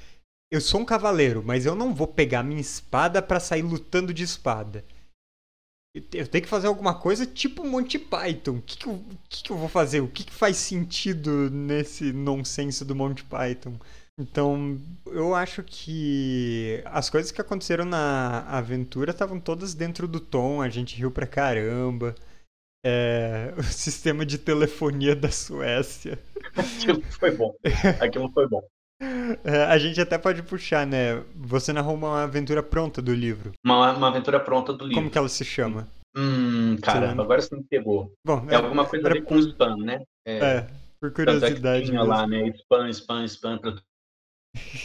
eu 0.51 0.59
sou 0.59 0.81
um 0.81 0.85
cavaleiro, 0.85 1.43
mas 1.43 1.65
eu 1.65 1.75
não 1.75 1.93
vou 1.93 2.07
pegar 2.07 2.43
minha 2.43 2.61
espada 2.61 3.21
para 3.21 3.39
sair 3.39 3.61
lutando 3.61 4.13
de 4.13 4.23
espada. 4.23 4.83
Eu 6.13 6.27
tenho 6.27 6.43
que 6.43 6.49
fazer 6.49 6.67
alguma 6.67 6.99
coisa 6.99 7.25
tipo 7.25 7.65
Monty 7.65 7.97
Python. 7.97 8.57
O 8.57 8.61
que, 8.61 8.77
que, 8.77 8.87
eu, 8.87 9.03
que, 9.27 9.43
que 9.43 9.51
eu 9.51 9.57
vou 9.57 9.67
fazer? 9.67 10.01
O 10.01 10.07
que, 10.07 10.23
que 10.23 10.33
faz 10.33 10.57
sentido 10.57 11.49
nesse 11.49 12.13
nonsense 12.13 12.85
do 12.85 12.95
Monty 12.95 13.23
Python? 13.23 13.73
Então, 14.19 14.79
eu 15.07 15.33
acho 15.33 15.63
que 15.63 16.83
as 16.85 17.09
coisas 17.09 17.31
que 17.31 17.41
aconteceram 17.41 17.85
na 17.85 18.41
aventura 18.41 19.11
estavam 19.11 19.39
todas 19.39 19.73
dentro 19.73 20.07
do 20.07 20.19
tom. 20.19 20.61
A 20.61 20.69
gente 20.69 20.95
riu 20.95 21.09
pra 21.09 21.25
caramba 21.25 22.13
é, 22.85 23.53
o 23.57 23.63
sistema 23.63 24.25
de 24.25 24.37
telefonia 24.37 25.15
da 25.15 25.31
Suécia. 25.31 26.19
Aquilo 26.55 27.01
foi 27.11 27.31
bom. 27.31 27.55
Aquilo 27.99 28.31
foi 28.31 28.47
bom. 28.47 28.61
É, 29.43 29.63
a 29.65 29.77
gente 29.77 30.01
até 30.01 30.17
pode 30.17 30.43
puxar, 30.43 30.85
né? 30.85 31.23
Você 31.35 31.71
narrou 31.71 31.95
uma 31.95 32.23
aventura 32.23 32.61
pronta 32.61 33.01
do 33.01 33.13
livro. 33.13 33.53
Uma, 33.63 33.93
uma 33.93 34.07
aventura 34.09 34.39
pronta 34.39 34.73
do 34.73 34.83
livro. 34.83 34.95
Como 34.95 35.09
que 35.09 35.17
ela 35.17 35.29
se 35.29 35.45
chama? 35.45 35.87
Hum, 36.15 36.75
caramba, 36.81 37.23
agora 37.23 37.41
você 37.41 37.55
me 37.55 37.63
pegou. 37.63 38.11
Bom, 38.25 38.45
é, 38.49 38.53
é 38.53 38.57
alguma 38.57 38.85
coisa 38.85 39.07
a 39.07 39.13
ver 39.13 39.23
com 39.23 39.37
spam, 39.37 39.77
né? 39.77 40.03
É, 40.25 40.37
é 40.37 40.67
por 40.99 41.13
curiosidade. 41.13 41.83
É 41.83 41.85
tinha 41.85 42.03
lá, 42.03 42.27
né? 42.27 42.47
Spam, 42.49 42.89
spam, 42.89 43.23
spam. 43.25 43.57
Pra... 43.57 43.75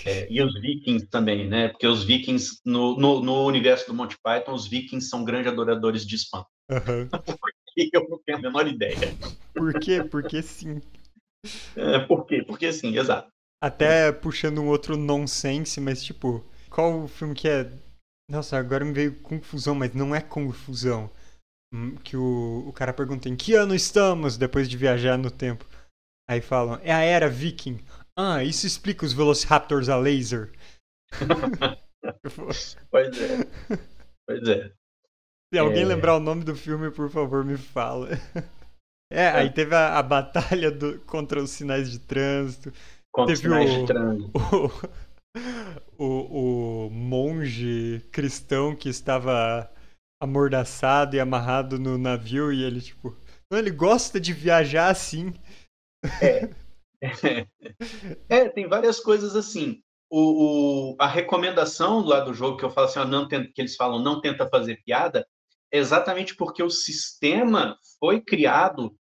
É, 0.07 0.31
e 0.31 0.42
os 0.42 0.61
vikings 0.61 1.07
também, 1.07 1.48
né? 1.48 1.68
Porque 1.68 1.87
os 1.87 2.05
vikings, 2.05 2.61
no, 2.64 2.96
no, 2.96 3.20
no, 3.20 3.46
universo 3.46 3.87
do 3.87 3.94
Monty 3.94 4.16
Python, 4.22 4.53
os 4.53 4.68
vikings 4.68 5.09
são 5.09 5.24
grandes 5.24 5.50
adoradores 5.50 6.07
de 6.07 6.16
spam. 6.16 6.44
Uhum. 6.70 7.09
eu 7.92 8.09
não 8.09 8.20
tenho 8.24 8.38
a 8.38 8.42
menor 8.42 8.68
ideia. 8.68 9.16
Por 9.55 9.72
quê? 9.81 10.05
Porque 10.05 10.42
sim. 10.42 10.81
É, 11.74 11.98
por 11.98 12.27
quê? 12.27 12.44
Porque 12.46 12.72
sim, 12.72 12.96
exato. 12.96 13.34
Até 13.64 14.12
puxando 14.12 14.61
um 14.61 14.68
outro 14.68 14.94
nonsense, 14.94 15.81
mas 15.81 16.05
tipo, 16.05 16.44
qual 16.68 17.05
o 17.05 17.09
filme 17.09 17.35
que 17.35 17.48
é. 17.48 17.72
Nossa, 18.31 18.59
agora 18.59 18.85
me 18.85 18.92
veio 18.92 19.18
confusão, 19.20 19.74
mas 19.74 19.94
não 19.94 20.14
é 20.14 20.20
confusão. 20.20 21.11
Hum, 21.72 21.96
que 21.96 22.14
o, 22.14 22.64
o 22.68 22.72
cara 22.74 22.92
pergunta 22.92 23.27
em 23.27 23.35
que 23.35 23.55
ano 23.55 23.74
estamos 23.74 24.37
depois 24.37 24.68
de 24.68 24.77
viajar 24.77 25.16
no 25.16 25.31
tempo. 25.31 25.64
Aí 26.29 26.42
falam, 26.42 26.79
é 26.83 26.92
a 26.92 27.00
era 27.00 27.27
viking. 27.27 27.83
Ah, 28.14 28.44
isso 28.44 28.66
explica 28.66 29.07
os 29.07 29.14
Velociraptors 29.14 29.88
a 29.88 29.96
laser. 29.96 30.53
pois 32.90 33.18
é. 33.18 33.48
Pois 34.27 34.46
é. 34.46 34.72
Se 35.53 35.59
alguém 35.59 35.85
é... 35.85 35.87
lembrar 35.87 36.16
o 36.16 36.20
nome 36.20 36.44
do 36.44 36.55
filme, 36.55 36.90
por 36.90 37.09
favor, 37.09 37.42
me 37.42 37.57
fala. 37.57 38.11
É, 39.12 39.29
aí 39.29 39.53
teve 39.53 39.72
a, 39.77 39.98
a 39.98 40.03
batalha 40.03 40.72
do, 40.72 40.98
contra 41.00 41.40
os 41.40 41.50
sinais 41.50 41.92
de 41.92 42.00
trânsito. 42.00 42.72
Contra 43.14 43.33
teve 43.33 43.42
sinais 43.42 43.70
o, 43.70 43.81
de 43.81 43.87
trânsito. 43.87 44.33
O, 45.96 46.07
o, 46.07 46.87
o 46.87 46.90
monge 46.90 48.00
cristão 48.12 48.74
que 48.74 48.88
estava 48.88 49.70
amordaçado 50.20 51.14
e 51.14 51.20
amarrado 51.20 51.79
no 51.79 51.96
navio 51.96 52.53
e 52.53 52.62
ele, 52.62 52.81
tipo, 52.81 53.16
ele 53.50 53.70
gosta 53.70 54.20
de 54.20 54.33
viajar 54.33 54.90
assim. 54.90 55.33
É. 56.20 56.50
É, 57.00 57.46
é 58.29 58.48
tem 58.48 58.68
várias 58.68 59.00
coisas 59.00 59.37
assim. 59.37 59.83
O, 60.11 60.92
o, 60.92 60.96
a 61.00 61.07
recomendação 61.07 62.00
lá 62.00 62.20
do 62.20 62.35
jogo 62.35 62.57
que 62.57 62.64
eu 62.64 62.70
falo 62.70 62.87
assim, 62.87 62.98
ó, 62.98 63.05
não 63.05 63.27
tenta, 63.27 63.50
que 63.53 63.61
eles 63.61 63.77
falam 63.77 64.00
não 64.00 64.20
tenta 64.20 64.48
fazer 64.48 64.83
piada, 64.85 65.27
exatamente 65.72 66.37
porque 66.37 66.62
o 66.62 66.70
sistema 66.70 67.77
foi 67.98 68.20
criado 68.20 68.87
uh, 68.87 68.94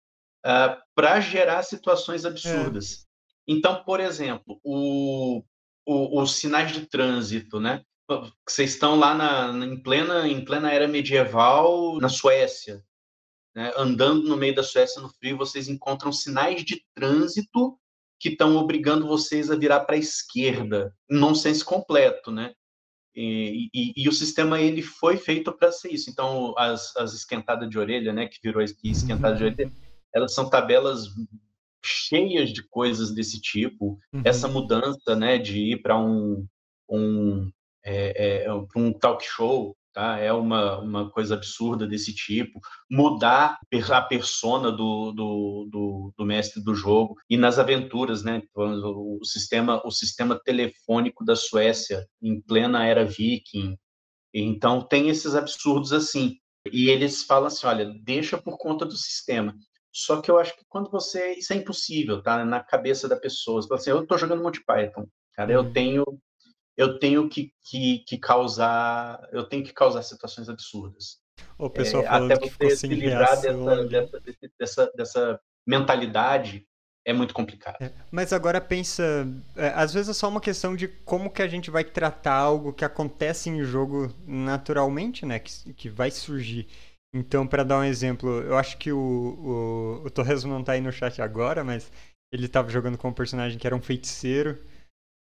ah, 0.44 0.82
para 0.94 1.20
gerar 1.20 1.62
situações 1.62 2.24
absurdas. 2.24 3.06
Então, 3.46 3.82
por 3.84 4.00
exemplo, 4.00 4.60
o, 4.62 5.42
o, 5.86 6.20
os 6.20 6.36
sinais 6.36 6.72
de 6.72 6.86
trânsito, 6.86 7.60
né? 7.60 7.82
vocês 8.46 8.72
estão 8.72 8.98
lá 8.98 9.14
na, 9.14 9.64
em, 9.64 9.80
plena, 9.82 10.28
em 10.28 10.44
plena 10.44 10.70
era 10.72 10.86
medieval 10.86 11.98
na 11.98 12.08
Suécia, 12.08 12.84
né? 13.54 13.72
andando 13.76 14.28
no 14.28 14.36
meio 14.36 14.54
da 14.54 14.62
Suécia 14.62 15.00
no 15.00 15.08
frio, 15.08 15.36
vocês 15.36 15.68
encontram 15.68 16.12
sinais 16.12 16.64
de 16.64 16.84
trânsito 16.94 17.78
que 18.20 18.30
estão 18.30 18.56
obrigando 18.56 19.06
vocês 19.06 19.50
a 19.50 19.56
virar 19.56 19.80
para 19.80 19.96
a 19.96 19.98
esquerda, 19.98 20.94
nonsense 21.10 21.64
completo, 21.64 22.30
né? 22.30 22.54
E, 23.14 23.68
e, 23.74 23.92
e, 23.96 24.08
o 24.08 24.12
sistema 24.12 24.60
ele 24.60 24.80
foi 24.80 25.18
feito 25.18 25.52
para 25.52 25.70
ser 25.70 25.92
isso. 25.92 26.08
Então 26.08 26.54
as, 26.56 26.96
as 26.96 27.12
esquentadas 27.12 27.68
de 27.68 27.78
orelha, 27.78 28.12
né, 28.12 28.26
que 28.26 28.38
virou 28.42 28.62
esquentada 28.62 29.36
de 29.36 29.44
orelha, 29.44 29.70
elas 30.14 30.32
são 30.34 30.48
tabelas 30.48 31.08
cheias 31.84 32.52
de 32.52 32.62
coisas 32.68 33.12
desse 33.12 33.40
tipo. 33.40 33.98
Uhum. 34.12 34.22
Essa 34.24 34.48
mudança, 34.48 35.16
né, 35.16 35.38
de 35.38 35.72
ir 35.72 35.82
para 35.82 35.98
um 35.98 36.46
um, 36.92 37.50
é, 37.84 38.44
é, 38.44 38.52
um 38.76 38.92
talk 38.92 39.24
show, 39.24 39.74
tá? 39.92 40.18
É 40.18 40.32
uma, 40.32 40.78
uma 40.78 41.10
coisa 41.10 41.34
absurda 41.34 41.86
desse 41.86 42.14
tipo. 42.14 42.60
Mudar 42.90 43.58
a 43.90 44.02
persona 44.02 44.70
do, 44.70 45.12
do, 45.12 45.68
do, 45.70 46.14
do 46.16 46.24
mestre 46.24 46.62
do 46.62 46.74
jogo 46.74 47.16
e 47.28 47.36
nas 47.36 47.58
aventuras, 47.58 48.22
né? 48.22 48.42
O, 48.54 49.20
o 49.20 49.24
sistema, 49.24 49.80
o 49.84 49.90
sistema 49.90 50.38
telefônico 50.38 51.24
da 51.24 51.34
Suécia 51.34 52.06
em 52.20 52.40
plena 52.40 52.86
era 52.86 53.04
viking. 53.04 53.76
Então 54.34 54.82
tem 54.82 55.08
esses 55.08 55.34
absurdos 55.34 55.92
assim. 55.92 56.36
E 56.70 56.88
eles 56.88 57.24
falam 57.24 57.48
assim, 57.48 57.66
olha, 57.66 57.92
deixa 58.04 58.38
por 58.38 58.56
conta 58.56 58.84
do 58.84 58.96
sistema. 58.96 59.54
Só 59.92 60.20
que 60.20 60.30
eu 60.30 60.38
acho 60.38 60.56
que 60.56 60.64
quando 60.68 60.90
você. 60.90 61.34
Isso 61.34 61.52
é 61.52 61.56
impossível, 61.56 62.22
tá? 62.22 62.44
Na 62.44 62.60
cabeça 62.60 63.08
da 63.08 63.16
pessoa. 63.16 63.60
Você 63.60 63.68
fala 63.68 63.80
assim, 63.80 63.90
eu 63.90 64.02
estou 64.02 64.18
jogando 64.18 64.42
Monty 64.42 64.64
Python. 64.64 65.06
Cara, 65.34 65.52
eu 65.52 65.60
uhum. 65.60 65.72
tenho 65.72 66.04
eu 66.76 66.98
tenho 66.98 67.28
que, 67.28 67.52
que, 67.62 67.98
que 68.06 68.18
causar, 68.18 69.28
eu 69.32 69.44
tenho 69.44 69.64
que 69.64 69.72
causar 69.72 70.02
situações 70.02 70.48
absurdas. 70.48 71.20
O 71.58 71.68
pessoal 71.68 72.02
é, 72.02 72.06
até 72.08 72.36
você 72.36 72.76
se 72.76 72.86
livrar 72.86 73.40
dessa, 73.40 73.84
dessa, 73.84 74.22
dessa, 74.58 74.92
dessa, 74.96 75.40
mentalidade 75.66 76.66
é 77.04 77.12
muito 77.12 77.34
complicado. 77.34 77.76
É, 77.80 77.92
mas 78.10 78.32
agora 78.32 78.60
pensa, 78.60 79.26
é, 79.56 79.68
às 79.68 79.92
vezes 79.92 80.08
é 80.08 80.12
só 80.12 80.28
uma 80.28 80.40
questão 80.40 80.74
de 80.74 80.88
como 80.88 81.30
que 81.30 81.42
a 81.42 81.48
gente 81.48 81.70
vai 81.70 81.84
tratar 81.84 82.34
algo 82.34 82.72
que 82.72 82.84
acontece 82.84 83.48
em 83.48 83.62
jogo 83.62 84.12
naturalmente, 84.26 85.24
né, 85.26 85.38
que, 85.38 85.72
que 85.74 85.88
vai 85.88 86.10
surgir. 86.10 86.68
Então, 87.14 87.46
para 87.46 87.62
dar 87.62 87.78
um 87.78 87.84
exemplo, 87.84 88.40
eu 88.40 88.56
acho 88.56 88.78
que 88.78 88.90
o, 88.90 88.98
o, 88.98 90.06
o 90.06 90.10
Torres 90.10 90.44
não 90.44 90.64
tá 90.64 90.72
aí 90.72 90.80
no 90.80 90.92
chat 90.92 91.20
agora, 91.20 91.62
mas 91.62 91.90
ele 92.32 92.46
estava 92.46 92.70
jogando 92.70 92.96
com 92.96 93.08
um 93.08 93.12
personagem 93.12 93.58
que 93.58 93.66
era 93.66 93.76
um 93.76 93.82
feiticeiro 93.82 94.58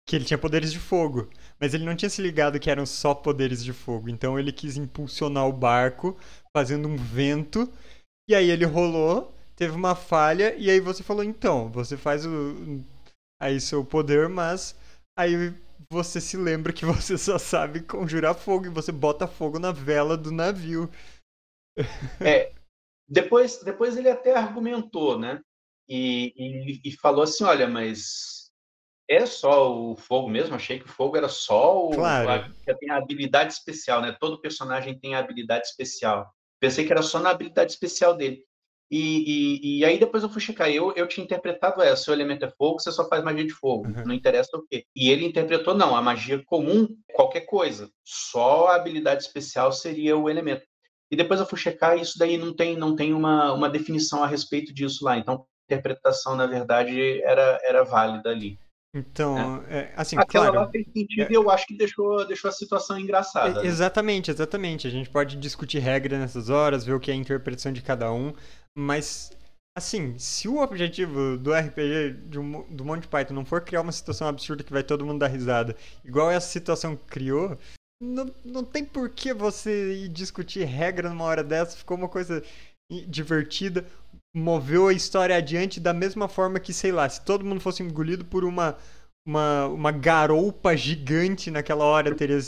que 0.07 0.15
ele 0.15 0.25
tinha 0.25 0.39
poderes 0.39 0.71
de 0.71 0.79
fogo, 0.79 1.29
mas 1.59 1.73
ele 1.73 1.85
não 1.85 1.95
tinha 1.95 2.09
se 2.09 2.21
ligado 2.21 2.59
que 2.59 2.71
eram 2.71 2.85
só 2.85 3.13
poderes 3.13 3.63
de 3.63 3.71
fogo. 3.71 4.09
Então 4.09 4.39
ele 4.39 4.51
quis 4.51 4.75
impulsionar 4.75 5.47
o 5.47 5.53
barco 5.53 6.17
fazendo 6.55 6.87
um 6.87 6.97
vento 6.97 7.71
e 8.27 8.35
aí 8.35 8.49
ele 8.49 8.65
rolou, 8.65 9.33
teve 9.55 9.75
uma 9.75 9.95
falha 9.95 10.55
e 10.57 10.69
aí 10.69 10.79
você 10.79 11.03
falou 11.03 11.23
então, 11.23 11.69
você 11.71 11.95
faz 11.97 12.25
o 12.25 12.81
aí 13.41 13.59
seu 13.61 13.85
poder, 13.85 14.27
mas 14.29 14.75
aí 15.17 15.53
você 15.91 16.19
se 16.19 16.37
lembra 16.37 16.73
que 16.73 16.85
você 16.87 17.17
só 17.17 17.37
sabe 17.37 17.81
conjurar 17.81 18.35
fogo 18.35 18.65
e 18.65 18.69
você 18.69 18.91
bota 18.91 19.27
fogo 19.27 19.59
na 19.59 19.71
vela 19.71 20.17
do 20.17 20.31
navio. 20.31 20.89
É, 22.21 22.51
depois, 23.07 23.61
depois 23.63 23.97
ele 23.97 24.09
até 24.09 24.35
argumentou, 24.35 25.17
né? 25.17 25.41
E, 25.87 26.33
e, 26.37 26.81
e 26.85 26.91
falou 26.97 27.23
assim, 27.23 27.43
olha, 27.43 27.67
mas 27.67 28.51
é 29.09 29.25
só 29.25 29.75
o 29.75 29.95
fogo 29.95 30.29
mesmo? 30.29 30.55
Achei 30.55 30.79
que 30.79 30.85
o 30.85 30.89
fogo 30.89 31.17
era 31.17 31.27
só 31.27 31.87
o. 31.87 31.89
Claro. 31.89 32.29
A, 32.29 32.75
tem 32.75 32.91
a 32.91 32.97
habilidade 32.97 33.53
especial, 33.53 34.01
né? 34.01 34.15
Todo 34.19 34.39
personagem 34.39 34.97
tem 34.99 35.15
a 35.15 35.19
habilidade 35.19 35.65
especial. 35.65 36.31
Pensei 36.59 36.85
que 36.85 36.91
era 36.91 37.01
só 37.01 37.19
na 37.19 37.31
habilidade 37.31 37.71
especial 37.71 38.15
dele. 38.15 38.43
E, 38.91 38.99
e, 38.99 39.79
e 39.79 39.85
aí 39.85 39.99
depois 39.99 40.21
eu 40.21 40.29
fui 40.29 40.41
checar. 40.41 40.69
Eu, 40.69 40.93
eu 40.95 41.07
tinha 41.07 41.23
interpretado 41.23 41.81
essa: 41.81 42.03
seu 42.03 42.13
elemento 42.13 42.45
é 42.45 42.51
fogo, 42.51 42.79
você 42.79 42.91
só 42.91 43.07
faz 43.07 43.23
magia 43.23 43.45
de 43.45 43.53
fogo. 43.53 43.87
Uhum. 43.87 44.05
Não 44.05 44.13
interessa 44.13 44.55
o 44.57 44.65
quê. 44.67 44.85
E 44.95 45.09
ele 45.09 45.25
interpretou: 45.25 45.73
não, 45.73 45.95
a 45.95 46.01
magia 46.01 46.43
comum, 46.45 46.87
qualquer 47.13 47.41
coisa. 47.41 47.89
Só 48.03 48.67
a 48.67 48.75
habilidade 48.75 49.23
especial 49.23 49.71
seria 49.71 50.15
o 50.15 50.29
elemento. 50.29 50.63
E 51.11 51.15
depois 51.15 51.39
eu 51.39 51.45
fui 51.45 51.57
checar 51.57 51.97
e 51.97 52.01
isso 52.01 52.17
daí 52.17 52.37
não 52.37 52.53
tem, 52.53 52.77
não 52.77 52.95
tem 52.95 53.13
uma, 53.13 53.51
uma 53.53 53.69
definição 53.69 54.23
a 54.23 54.27
respeito 54.27 54.73
disso 54.73 55.03
lá. 55.03 55.17
Então, 55.17 55.35
a 55.35 55.73
interpretação, 55.73 56.35
na 56.35 56.45
verdade, 56.45 57.21
era, 57.23 57.59
era 57.63 57.83
válida 57.83 58.29
ali. 58.29 58.59
Então, 58.93 59.63
é. 59.69 59.79
É, 59.79 59.93
assim, 59.95 60.17
Aquela 60.17 60.47
claro, 60.47 60.65
lá 60.65 60.71
fez 60.71 60.85
sentido 60.91 61.21
é, 61.21 61.31
e 61.31 61.35
eu 61.35 61.49
acho 61.49 61.67
que 61.67 61.77
deixou, 61.77 62.25
deixou 62.25 62.49
a 62.49 62.51
situação 62.51 62.99
engraçada. 62.99 63.61
É, 63.61 63.65
exatamente, 63.67 64.31
exatamente. 64.31 64.87
A 64.87 64.89
gente 64.89 65.09
pode 65.09 65.35
discutir 65.35 65.79
regra 65.79 66.17
nessas 66.17 66.49
horas, 66.49 66.83
ver 66.83 66.93
o 66.93 66.99
que 66.99 67.11
é 67.11 67.13
a 67.13 67.17
interpretação 67.17 67.71
de 67.71 67.83
cada 67.83 68.11
um, 68.11 68.33
mas, 68.75 69.31
assim, 69.77 70.17
se 70.17 70.47
o 70.47 70.57
objetivo 70.57 71.37
do 71.37 71.53
RPG 71.53 72.39
um, 72.39 72.75
do 72.75 72.83
Monty 72.83 73.07
Python 73.07 73.35
não 73.35 73.45
for 73.45 73.61
criar 73.61 73.81
uma 73.81 73.91
situação 73.91 74.27
absurda 74.27 74.63
que 74.63 74.73
vai 74.73 74.83
todo 74.83 75.05
mundo 75.05 75.19
dar 75.19 75.27
risada, 75.27 75.75
igual 76.03 76.31
essa 76.31 76.47
situação 76.47 76.95
criou, 76.95 77.57
não, 78.01 78.33
não 78.43 78.63
tem 78.63 78.85
por 78.85 79.09
que 79.09 79.33
você 79.33 79.93
ir 79.93 80.09
discutir 80.09 80.63
regra 80.63 81.09
numa 81.09 81.25
hora 81.25 81.43
dessa, 81.43 81.77
ficou 81.77 81.97
uma 81.97 82.09
coisa 82.09 82.43
divertida 83.07 83.85
moveu 84.33 84.87
a 84.87 84.93
história 84.93 85.35
adiante 85.35 85.79
da 85.79 85.93
mesma 85.93 86.27
forma 86.27 86.59
que, 86.59 86.73
sei 86.73 86.91
lá, 86.91 87.07
se 87.09 87.21
todo 87.21 87.45
mundo 87.45 87.61
fosse 87.61 87.83
engolido 87.83 88.25
por 88.25 88.45
uma, 88.45 88.77
uma, 89.27 89.67
uma 89.67 89.91
garoupa 89.91 90.75
gigante 90.77 91.49
naquela 91.51 91.85
hora, 91.85 92.13
teria 92.15 92.39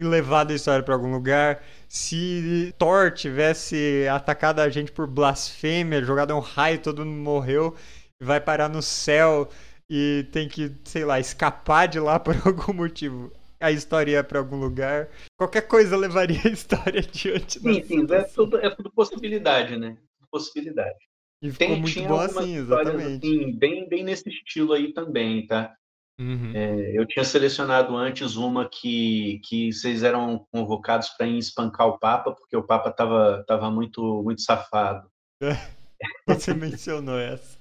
levado 0.00 0.52
a 0.52 0.54
história 0.54 0.82
para 0.82 0.94
algum 0.94 1.12
lugar. 1.12 1.62
Se 1.88 2.74
Thor 2.78 3.12
tivesse 3.12 4.06
atacado 4.10 4.60
a 4.60 4.68
gente 4.68 4.92
por 4.92 5.06
blasfêmia, 5.06 6.02
jogado 6.04 6.34
um 6.34 6.40
raio, 6.40 6.78
todo 6.78 7.04
mundo 7.04 7.22
morreu, 7.22 7.74
vai 8.22 8.40
parar 8.40 8.68
no 8.68 8.82
céu 8.82 9.48
e 9.90 10.26
tem 10.32 10.48
que, 10.48 10.72
sei 10.84 11.04
lá, 11.04 11.20
escapar 11.20 11.86
de 11.88 12.00
lá 12.00 12.18
por 12.20 12.36
algum 12.44 12.72
motivo. 12.72 13.32
A 13.64 13.72
história 13.72 14.12
ia 14.12 14.24
para 14.24 14.38
algum 14.38 14.56
lugar. 14.56 15.08
Qualquer 15.38 15.62
coisa 15.62 15.96
levaria 15.96 16.40
a 16.44 16.50
história 16.50 17.00
adiante. 17.08 17.58
Sim, 17.58 17.82
sim, 17.82 18.06
é 18.10 18.22
tudo, 18.24 18.58
é 18.58 18.68
tudo 18.68 18.90
possibilidade, 18.92 19.78
né? 19.78 19.96
Possibilidade. 20.30 20.98
E 21.40 21.50
ficou 21.50 21.66
Tem, 21.66 21.80
muito 21.80 22.02
bom 22.02 22.20
assim, 22.20 22.56
exatamente. 22.56 23.26
Assim, 23.26 23.52
bem, 23.56 23.88
bem 23.88 24.04
nesse 24.04 24.28
estilo 24.28 24.74
aí 24.74 24.92
também, 24.92 25.46
tá? 25.46 25.74
Uhum. 26.20 26.52
É, 26.54 26.98
eu 26.98 27.06
tinha 27.06 27.24
selecionado 27.24 27.96
antes 27.96 28.36
uma 28.36 28.68
que, 28.68 29.40
que 29.44 29.72
vocês 29.72 30.02
eram 30.02 30.46
convocados 30.52 31.08
para 31.08 31.26
ir 31.26 31.38
espancar 31.38 31.88
o 31.88 31.98
Papa, 31.98 32.32
porque 32.32 32.56
o 32.56 32.62
Papa 32.62 32.90
estava 32.90 33.44
tava 33.48 33.70
muito, 33.70 34.22
muito 34.22 34.42
safado. 34.42 35.08
Você 36.28 36.52
mencionou 36.52 37.18
essa. 37.18 37.58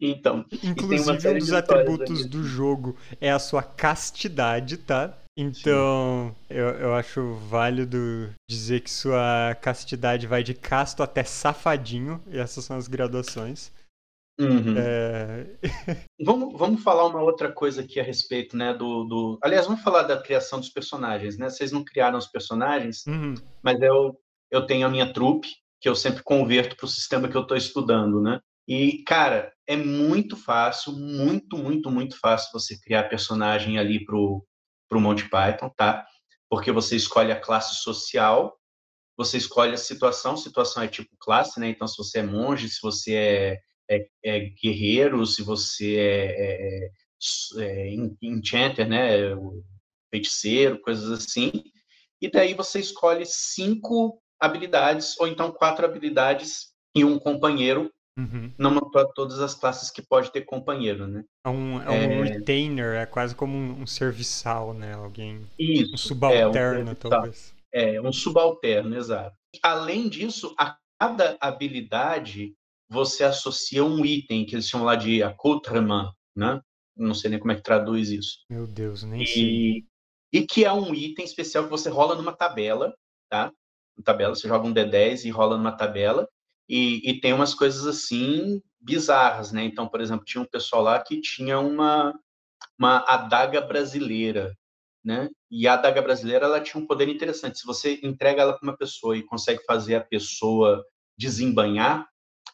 Então, 0.00 0.44
inclusive 0.62 1.28
um 1.28 1.38
dos 1.38 1.52
atributos 1.52 2.26
do 2.26 2.42
jogo 2.42 2.96
é 3.20 3.30
a 3.30 3.38
sua 3.38 3.62
castidade, 3.62 4.76
tá? 4.76 5.16
Então, 5.36 6.34
eu, 6.48 6.66
eu 6.70 6.94
acho 6.94 7.34
válido 7.34 8.30
dizer 8.48 8.80
que 8.80 8.90
sua 8.90 9.56
castidade 9.60 10.26
vai 10.26 10.42
de 10.42 10.54
casto 10.54 11.02
até 11.02 11.24
safadinho, 11.24 12.22
e 12.26 12.38
essas 12.38 12.64
são 12.64 12.76
as 12.76 12.88
graduações. 12.88 13.72
Uhum. 14.38 14.74
É... 14.76 15.46
vamos, 16.20 16.58
vamos 16.58 16.82
falar 16.82 17.06
uma 17.06 17.22
outra 17.22 17.52
coisa 17.52 17.82
aqui 17.82 18.00
a 18.00 18.02
respeito, 18.02 18.56
né, 18.56 18.72
do, 18.72 19.04
do... 19.04 19.38
Aliás, 19.42 19.66
vamos 19.66 19.82
falar 19.82 20.02
da 20.02 20.20
criação 20.20 20.58
dos 20.58 20.70
personagens, 20.70 21.36
né? 21.36 21.48
Vocês 21.48 21.70
não 21.70 21.84
criaram 21.84 22.18
os 22.18 22.26
personagens, 22.26 23.06
uhum. 23.06 23.34
mas 23.62 23.80
eu, 23.80 24.18
eu 24.50 24.66
tenho 24.66 24.86
a 24.86 24.90
minha 24.90 25.12
trupe, 25.12 25.48
que 25.80 25.88
eu 25.88 25.94
sempre 25.94 26.22
converto 26.22 26.76
para 26.76 26.86
o 26.86 26.88
sistema 26.88 27.28
que 27.28 27.36
eu 27.36 27.42
estou 27.42 27.56
estudando, 27.56 28.20
né? 28.20 28.40
E, 28.68 29.02
cara, 29.04 29.52
é 29.66 29.76
muito 29.76 30.36
fácil, 30.36 30.92
muito, 30.92 31.56
muito, 31.58 31.90
muito 31.90 32.18
fácil 32.18 32.50
você 32.52 32.78
criar 32.78 33.08
personagem 33.08 33.78
ali 33.78 34.04
pro, 34.04 34.44
para 34.90 34.98
o 34.98 35.00
Monty 35.00 35.28
Python, 35.30 35.70
tá? 35.70 36.04
Porque 36.50 36.72
você 36.72 36.96
escolhe 36.96 37.30
a 37.30 37.40
classe 37.40 37.76
social, 37.76 38.58
você 39.16 39.36
escolhe 39.38 39.72
a 39.72 39.78
situação, 39.78 40.36
situação 40.36 40.82
é 40.82 40.88
tipo 40.88 41.16
classe, 41.20 41.60
né? 41.60 41.68
Então, 41.68 41.86
se 41.86 41.96
você 41.96 42.18
é 42.18 42.22
monge, 42.24 42.68
se 42.68 42.80
você 42.82 43.14
é, 43.14 43.60
é, 43.88 44.08
é 44.24 44.40
guerreiro, 44.60 45.24
se 45.24 45.42
você 45.42 45.96
é, 45.96 46.88
é, 47.58 47.84
é 47.86 47.94
enchanter, 48.20 48.88
né? 48.88 49.10
Feiticeiro, 50.10 50.80
coisas 50.80 51.08
assim. 51.12 51.62
E 52.20 52.28
daí 52.28 52.52
você 52.52 52.80
escolhe 52.80 53.24
cinco 53.24 54.20
habilidades, 54.40 55.18
ou 55.20 55.28
então 55.28 55.52
quatro 55.52 55.84
habilidades 55.84 56.72
e 56.96 57.04
um 57.04 57.18
companheiro 57.18 57.92
Uhum. 58.18 58.52
Não 58.58 58.90
para 58.90 59.06
todas 59.06 59.38
as 59.40 59.54
classes 59.54 59.90
que 59.90 60.02
pode 60.02 60.30
ter 60.32 60.42
companheiro, 60.42 61.06
né? 61.06 61.24
É 61.46 61.48
um, 61.48 61.80
é 61.80 61.90
um 61.90 62.24
é... 62.24 62.24
retainer, 62.24 62.96
é 62.96 63.06
quase 63.06 63.34
como 63.34 63.56
um, 63.56 63.82
um 63.82 63.86
serviçal, 63.86 64.74
né? 64.74 64.94
Alguém. 64.94 65.46
Isso. 65.58 65.94
Um 65.94 65.98
subalterno, 65.98 66.90
é, 66.90 66.92
um 66.92 66.94
talvez. 66.94 67.54
É, 67.72 68.00
um 68.00 68.12
subalterno, 68.12 68.96
exato. 68.96 69.34
Além 69.62 70.08
disso, 70.08 70.54
a 70.58 70.76
cada 71.00 71.36
habilidade 71.40 72.54
você 72.90 73.22
associa 73.22 73.84
um 73.84 74.04
item 74.04 74.44
que 74.44 74.54
eles 74.54 74.68
chamam 74.68 74.86
lá 74.86 74.96
de 74.96 75.22
accoutrement, 75.22 76.12
né? 76.36 76.60
Não 76.96 77.14
sei 77.14 77.30
nem 77.30 77.38
como 77.38 77.52
é 77.52 77.54
que 77.54 77.62
traduz 77.62 78.10
isso. 78.10 78.40
Meu 78.50 78.66
Deus, 78.66 79.04
nem 79.04 79.22
e, 79.22 79.26
sei. 79.26 79.84
e 80.32 80.46
que 80.46 80.64
é 80.64 80.72
um 80.72 80.92
item 80.92 81.24
especial 81.24 81.64
que 81.64 81.70
você 81.70 81.88
rola 81.88 82.16
numa 82.16 82.36
tabela, 82.36 82.92
tá? 83.30 83.52
Uma 83.96 84.04
tabela, 84.04 84.34
você 84.34 84.48
joga 84.48 84.66
um 84.66 84.74
D10 84.74 85.24
e 85.24 85.30
rola 85.30 85.56
numa 85.56 85.72
tabela, 85.72 86.28
e, 86.70 87.10
e, 87.10 87.20
tem 87.20 87.32
umas 87.32 87.52
coisas 87.52 87.84
assim 87.84 88.62
bizarras, 88.80 89.50
né? 89.50 89.64
Então, 89.64 89.88
por 89.88 90.00
exemplo, 90.00 90.24
tinha 90.24 90.40
um 90.40 90.46
pessoal 90.46 90.82
lá 90.82 91.00
que 91.00 91.20
tinha 91.20 91.58
uma, 91.58 92.16
uma 92.78 93.04
adaga 93.08 93.60
brasileira, 93.60 94.56
né? 95.04 95.28
E 95.50 95.66
a 95.66 95.74
adaga 95.74 96.00
brasileira 96.00 96.46
ela 96.46 96.60
tinha 96.60 96.80
um 96.80 96.86
poder 96.86 97.08
interessante. 97.08 97.58
Se 97.58 97.66
você 97.66 97.98
entrega 98.04 98.42
ela 98.42 98.52
para 98.52 98.62
uma 98.62 98.76
pessoa 98.76 99.16
e 99.16 99.24
consegue 99.24 99.64
fazer 99.64 99.96
a 99.96 100.00
pessoa 100.00 100.84
desembanhar, 101.18 102.08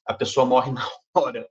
a 0.07 0.14
pessoa 0.14 0.46
morre 0.46 0.72
na 0.72 0.88
hora, 1.14 1.46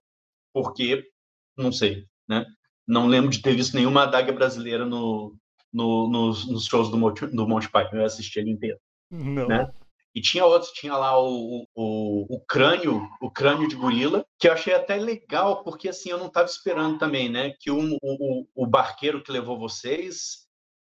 porque 0.52 1.08
não 1.56 1.72
sei, 1.72 2.08
né? 2.28 2.48
Não 2.88 3.06
lembro 3.06 3.30
de 3.30 3.44
ter 3.44 3.56
visto 3.56 3.76
nenhuma 3.76 4.04
adaga 4.04 4.34
brasileira 4.34 4.86
no, 4.88 5.38
no 5.72 6.10
nos, 6.10 6.48
nos, 6.48 6.66
shows 6.66 6.90
do, 6.90 6.98
do 7.28 7.48
Monty 7.48 7.70
Python. 7.70 7.98
Eu 7.98 8.06
assisti 8.06 8.40
ele 8.40 8.50
inteiro, 8.50 8.80
não. 9.12 9.48
né? 9.48 9.72
E 10.16 10.22
tinha 10.22 10.46
outros, 10.46 10.72
tinha 10.72 10.96
lá 10.96 11.20
o, 11.22 11.68
o, 11.76 12.36
o, 12.36 12.40
crânio, 12.48 13.06
o 13.22 13.30
crânio 13.30 13.68
de 13.68 13.76
gorila, 13.76 14.26
que 14.40 14.48
eu 14.48 14.54
achei 14.54 14.74
até 14.74 14.96
legal, 14.96 15.62
porque 15.62 15.90
assim, 15.90 16.10
eu 16.10 16.18
não 16.18 16.28
estava 16.28 16.48
esperando 16.48 16.98
também, 16.98 17.28
né? 17.28 17.52
Que 17.60 17.70
o, 17.70 17.98
o, 18.02 18.48
o 18.56 18.66
barqueiro 18.66 19.22
que 19.22 19.30
levou 19.30 19.60
vocês 19.60 20.46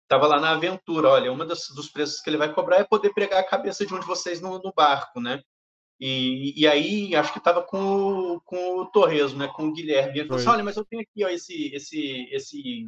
estava 0.02 0.26
lá 0.26 0.40
na 0.40 0.50
aventura. 0.50 1.08
Olha, 1.08 1.32
uma 1.32 1.46
das, 1.46 1.68
dos 1.68 1.88
preços 1.88 2.20
que 2.20 2.28
ele 2.28 2.36
vai 2.36 2.52
cobrar 2.52 2.78
é 2.78 2.84
poder 2.84 3.14
pregar 3.14 3.38
a 3.38 3.46
cabeça 3.46 3.86
de 3.86 3.94
um 3.94 4.00
de 4.00 4.06
vocês 4.06 4.40
no, 4.40 4.58
no 4.58 4.72
barco, 4.74 5.20
né? 5.20 5.40
E, 6.00 6.60
e 6.60 6.66
aí, 6.66 7.14
acho 7.14 7.32
que 7.32 7.38
estava 7.38 7.62
com, 7.62 8.40
com 8.44 8.80
o 8.80 8.86
Torresmo, 8.86 9.38
né? 9.38 9.48
Com 9.54 9.68
o 9.68 9.72
Guilherme. 9.72 10.18
Ele 10.18 10.26
falou 10.26 10.40
assim, 10.40 10.50
olha, 10.50 10.64
mas 10.64 10.76
eu 10.76 10.84
tenho 10.84 11.00
aqui 11.00 11.24
ó, 11.24 11.28
esse, 11.28 11.72
esse, 11.72 12.28
esse 12.32 12.86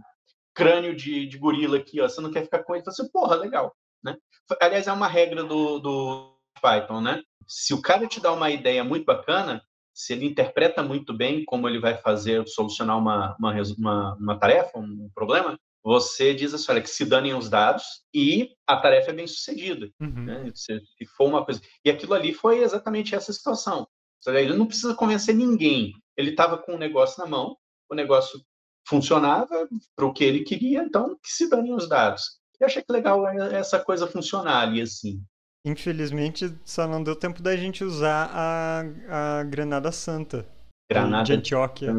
crânio 0.52 0.96
de, 0.96 1.26
de 1.26 1.38
gorila 1.38 1.76
aqui, 1.76 2.00
ó. 2.00 2.08
Você 2.08 2.20
não 2.20 2.32
quer 2.32 2.42
ficar 2.42 2.64
com 2.64 2.74
ele? 2.74 2.80
Eu 2.80 2.92
falei 2.92 3.00
assim, 3.00 3.12
porra, 3.12 3.36
legal. 3.36 3.72
Né? 4.04 4.16
Aliás, 4.60 4.86
é 4.86 4.92
uma 4.92 5.08
regra 5.08 5.42
do, 5.42 5.78
do 5.78 6.36
Python, 6.60 7.00
né? 7.00 7.22
Se 7.46 7.72
o 7.74 7.80
cara 7.80 8.06
te 8.06 8.20
dá 8.20 8.32
uma 8.32 8.50
ideia 8.50 8.84
muito 8.84 9.04
bacana, 9.04 9.62
se 9.92 10.12
ele 10.12 10.26
interpreta 10.26 10.82
muito 10.82 11.12
bem 11.14 11.44
como 11.44 11.68
ele 11.68 11.78
vai 11.78 11.96
fazer, 11.96 12.46
solucionar 12.48 12.98
uma, 12.98 13.36
uma, 13.38 13.54
uma, 13.78 14.14
uma 14.14 14.38
tarefa, 14.38 14.78
um 14.78 15.10
problema, 15.14 15.58
você 15.82 16.34
diz 16.34 16.54
assim, 16.54 16.72
olha, 16.72 16.80
que 16.80 16.88
se 16.88 17.04
danem 17.04 17.34
os 17.34 17.48
dados 17.48 17.84
e 18.12 18.50
a 18.66 18.76
tarefa 18.76 19.10
é 19.10 19.14
bem 19.14 19.26
sucedida. 19.26 19.90
Uhum. 20.00 20.24
Né? 20.24 20.50
Se, 20.54 20.80
se, 20.80 21.06
for 21.16 21.28
uma 21.28 21.44
coisa... 21.44 21.60
E 21.84 21.90
aquilo 21.90 22.14
ali 22.14 22.32
foi 22.32 22.62
exatamente 22.62 23.14
essa 23.14 23.32
situação. 23.32 23.86
Ele 24.26 24.54
não 24.54 24.66
precisa 24.66 24.94
convencer 24.94 25.34
ninguém. 25.34 25.92
Ele 26.16 26.30
estava 26.30 26.56
com 26.56 26.72
o 26.72 26.74
um 26.76 26.78
negócio 26.78 27.22
na 27.22 27.28
mão, 27.28 27.56
o 27.90 27.94
negócio 27.94 28.40
funcionava 28.88 29.68
para 29.94 30.06
o 30.06 30.12
que 30.12 30.24
ele 30.24 30.44
queria, 30.44 30.82
então 30.82 31.18
que 31.22 31.30
se 31.30 31.48
danem 31.48 31.74
os 31.74 31.88
dados. 31.88 32.40
Eu 32.60 32.66
achei 32.66 32.82
que 32.82 32.92
legal 32.92 33.26
essa 33.28 33.82
coisa 33.82 34.06
funcionar 34.06 34.62
ali, 34.62 34.80
assim. 34.80 35.22
Infelizmente, 35.66 36.54
só 36.64 36.86
não 36.86 37.02
deu 37.02 37.16
tempo 37.16 37.42
da 37.42 37.56
gente 37.56 37.82
usar 37.82 38.30
a, 38.32 39.38
a 39.40 39.44
Granada 39.44 39.90
Santa. 39.90 40.46
Granada 40.90 41.24
de 41.24 41.32
Antioquia. 41.32 41.90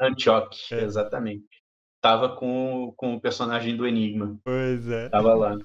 Antioquia, 0.00 0.78
é. 0.78 0.84
exatamente. 0.84 1.46
Tava 2.02 2.36
com, 2.36 2.92
com 2.96 3.14
o 3.14 3.20
personagem 3.20 3.76
do 3.76 3.86
Enigma. 3.86 4.38
Pois 4.44 4.86
é. 4.88 5.08
Tava 5.08 5.34
lá. 5.34 5.58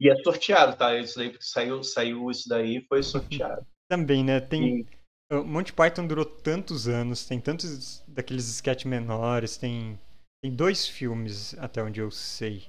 E 0.00 0.10
é 0.10 0.16
sorteado, 0.22 0.76
tá? 0.76 0.98
Isso 0.98 1.18
daí, 1.18 1.36
saiu, 1.40 1.82
saiu 1.84 2.30
isso 2.30 2.48
daí 2.48 2.84
foi 2.88 3.02
sorteado. 3.02 3.64
Também, 3.88 4.24
né? 4.24 4.40
Tem. 4.40 4.80
E... 4.80 4.86
O 5.32 5.44
Monty 5.44 5.72
Python 5.72 6.06
durou 6.06 6.24
tantos 6.24 6.86
anos, 6.88 7.26
tem 7.26 7.40
tantos 7.40 8.02
daqueles 8.06 8.48
sketches 8.48 8.86
menores, 8.88 9.56
tem, 9.56 9.98
tem 10.40 10.54
dois 10.54 10.86
filmes, 10.86 11.56
até 11.58 11.82
onde 11.82 12.00
eu 12.00 12.10
sei. 12.12 12.64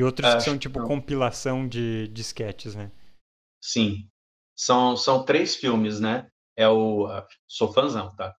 E 0.00 0.02
outros 0.02 0.26
Acho 0.26 0.38
que 0.38 0.44
são 0.44 0.56
tipo 0.56 0.82
compilação 0.86 1.68
de, 1.68 2.08
de 2.08 2.22
sketches, 2.22 2.74
né? 2.74 2.90
Sim. 3.62 4.08
São, 4.56 4.96
são 4.96 5.26
três 5.26 5.56
filmes, 5.56 6.00
né? 6.00 6.26
É 6.56 6.66
o. 6.66 7.06
Sou 7.46 7.70
fãzão, 7.70 8.08
tá? 8.16 8.34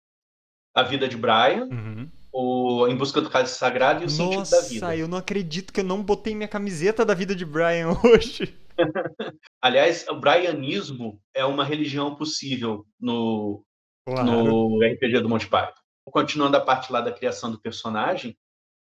A 0.75 0.83
Vida 0.83 1.07
de 1.07 1.19
Brian, 1.19 1.69
uhum. 1.71 2.09
o 2.33 2.89
Em 2.89 2.97
Busca 2.97 3.21
do 3.21 3.29
Cálice 3.29 3.59
Sagrado 3.59 4.03
e 4.03 4.07
o 4.07 4.11
Nossa, 4.11 4.17
Sentido 4.17 4.51
da 4.51 4.69
Vida. 4.69 4.87
Nossa, 4.87 4.97
eu 4.97 5.09
não 5.09 5.19
acredito 5.19 5.71
que 5.71 5.81
eu 5.81 5.85
não 5.85 6.03
botei 6.03 6.35
minha 6.35 6.49
camiseta 6.49 7.05
da 7.05 7.13
Vida 7.13 7.35
de 7.35 7.45
Brian 7.45 7.91
hoje. 8.03 8.57
Aliás, 9.61 10.09
o 10.09 10.15
Brianismo 10.15 11.21
é 11.35 11.45
uma 11.45 11.65
religião 11.65 12.17
possível 12.17 12.87
no, 12.99 13.63
claro. 14.07 14.25
no 14.25 14.79
RPG 14.83 15.21
do 15.21 15.29
Monty 15.29 15.47
Python. 15.47 15.75
Continuando 16.07 16.57
a 16.57 16.61
parte 16.61 16.91
lá 16.91 17.03
da 17.03 17.13
criação 17.13 17.53
do 17.53 17.61
personagem, 17.61 18.35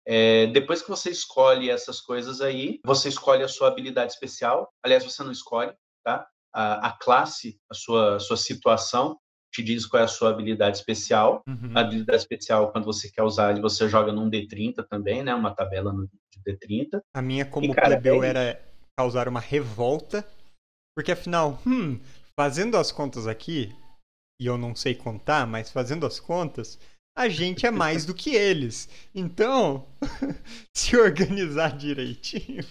é, 0.06 0.46
depois 0.48 0.82
que 0.82 0.88
você 0.88 1.10
escolhe 1.10 1.70
essas 1.70 2.00
coisas 2.00 2.40
aí, 2.40 2.80
você 2.84 3.08
escolhe 3.08 3.42
a 3.42 3.48
sua 3.48 3.68
habilidade 3.68 4.12
especial. 4.12 4.70
Aliás, 4.82 5.04
você 5.04 5.22
não 5.22 5.32
escolhe, 5.32 5.72
tá? 6.04 6.26
A, 6.54 6.88
a 6.88 6.92
classe, 6.92 7.58
a 7.70 7.74
sua, 7.74 8.16
a 8.16 8.20
sua 8.20 8.36
situação 8.36 9.18
te 9.52 9.62
diz 9.62 9.86
qual 9.86 10.02
é 10.02 10.04
a 10.04 10.08
sua 10.08 10.30
habilidade 10.30 10.76
especial. 10.76 11.42
Uhum. 11.48 11.72
A 11.74 11.80
habilidade 11.80 12.18
especial, 12.18 12.72
quando 12.72 12.84
você 12.84 13.10
quer 13.10 13.22
usar, 13.22 13.58
você 13.60 13.88
joga 13.88 14.12
num 14.12 14.28
D30 14.28 14.84
também, 14.88 15.22
né? 15.22 15.34
Uma 15.34 15.54
tabela 15.54 15.92
no, 15.92 16.06
de 16.06 16.40
D30. 16.44 17.00
A 17.14 17.22
minha, 17.22 17.46
como 17.46 17.66
e, 17.66 17.74
cara, 17.74 17.88
plebeu, 17.90 18.22
é 18.22 18.28
era 18.28 18.74
causar 18.96 19.28
uma 19.28 19.40
revolta, 19.40 20.26
porque 20.96 21.12
afinal, 21.12 21.60
hum, 21.66 22.00
fazendo 22.38 22.76
as 22.76 22.92
contas 22.92 23.26
aqui, 23.26 23.74
e 24.40 24.46
eu 24.46 24.58
não 24.58 24.74
sei 24.74 24.94
contar, 24.94 25.46
mas 25.46 25.70
fazendo 25.70 26.04
as 26.04 26.18
contas, 26.18 26.78
a 27.14 27.28
gente 27.28 27.66
é 27.66 27.70
mais 27.70 28.04
do 28.04 28.14
que 28.14 28.34
eles. 28.34 28.88
Então, 29.14 29.86
se 30.74 30.96
organizar 30.96 31.76
direitinho. 31.76 32.64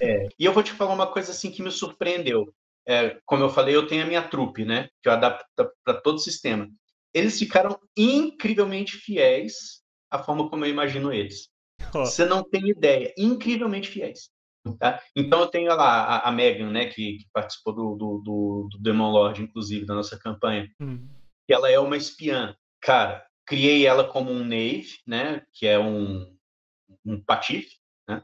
É, 0.00 0.28
e 0.38 0.44
eu 0.44 0.52
vou 0.52 0.62
te 0.62 0.72
falar 0.72 0.92
uma 0.92 1.06
coisa 1.06 1.32
assim 1.32 1.50
que 1.50 1.62
me 1.62 1.70
surpreendeu. 1.70 2.52
É, 2.86 3.18
como 3.24 3.42
eu 3.42 3.50
falei, 3.50 3.74
eu 3.74 3.86
tenho 3.86 4.02
a 4.02 4.06
minha 4.06 4.26
trupe, 4.26 4.64
né? 4.64 4.88
Que 5.02 5.08
eu 5.08 5.12
adapto 5.12 5.46
para 5.84 6.00
todo 6.00 6.16
o 6.16 6.20
sistema. 6.20 6.68
Eles 7.14 7.38
ficaram 7.38 7.78
incrivelmente 7.96 8.96
fiéis 8.96 9.82
à 10.10 10.22
forma 10.22 10.48
como 10.48 10.64
eu 10.64 10.70
imagino 10.70 11.12
eles. 11.12 11.48
Oh. 11.94 12.00
Você 12.04 12.24
não 12.24 12.42
tem 12.42 12.68
ideia. 12.68 13.12
Incrivelmente 13.16 13.88
fiéis. 13.88 14.30
Tá? 14.78 15.02
Então 15.16 15.40
eu 15.40 15.46
tenho 15.46 15.74
lá 15.74 16.04
a, 16.04 16.28
a 16.28 16.32
Megan, 16.32 16.70
né? 16.70 16.86
Que, 16.86 17.18
que 17.18 17.26
participou 17.32 17.74
do, 17.74 17.96
do, 17.96 18.22
do, 18.24 18.68
Demon 18.80 19.10
Lord, 19.10 19.42
inclusive, 19.42 19.86
da 19.86 19.94
nossa 19.94 20.18
campanha. 20.18 20.70
Hum. 20.80 21.08
Ela 21.48 21.70
é 21.70 21.78
uma 21.78 21.96
espiã. 21.96 22.54
Cara, 22.80 23.26
criei 23.46 23.86
ela 23.86 24.04
como 24.04 24.30
um 24.30 24.44
Knave, 24.44 24.98
né? 25.06 25.44
Que 25.52 25.66
é 25.66 25.78
um, 25.78 26.34
um 27.04 27.20
patife, 27.22 27.76
né? 28.08 28.22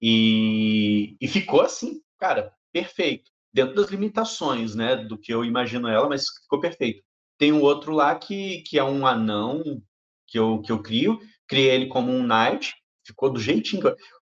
E, 0.00 1.16
e 1.20 1.28
ficou 1.28 1.62
assim, 1.62 2.00
cara, 2.18 2.54
perfeito. 2.72 3.30
Dentro 3.52 3.74
das 3.74 3.90
limitações, 3.90 4.74
né? 4.74 4.96
Do 4.96 5.18
que 5.18 5.32
eu 5.32 5.44
imagino 5.44 5.88
ela, 5.88 6.08
mas 6.08 6.24
ficou 6.42 6.60
perfeito. 6.60 7.02
Tem 7.38 7.52
um 7.52 7.60
outro 7.62 7.92
lá 7.92 8.14
que, 8.16 8.62
que 8.62 8.78
é 8.78 8.84
um 8.84 9.06
anão 9.06 9.82
que 10.26 10.38
eu, 10.38 10.60
que 10.62 10.70
eu 10.72 10.82
crio. 10.82 11.18
Criei 11.48 11.70
ele 11.70 11.86
como 11.86 12.12
um 12.12 12.22
Knight, 12.22 12.74
ficou 13.04 13.30
do 13.30 13.40
jeitinho. 13.40 13.82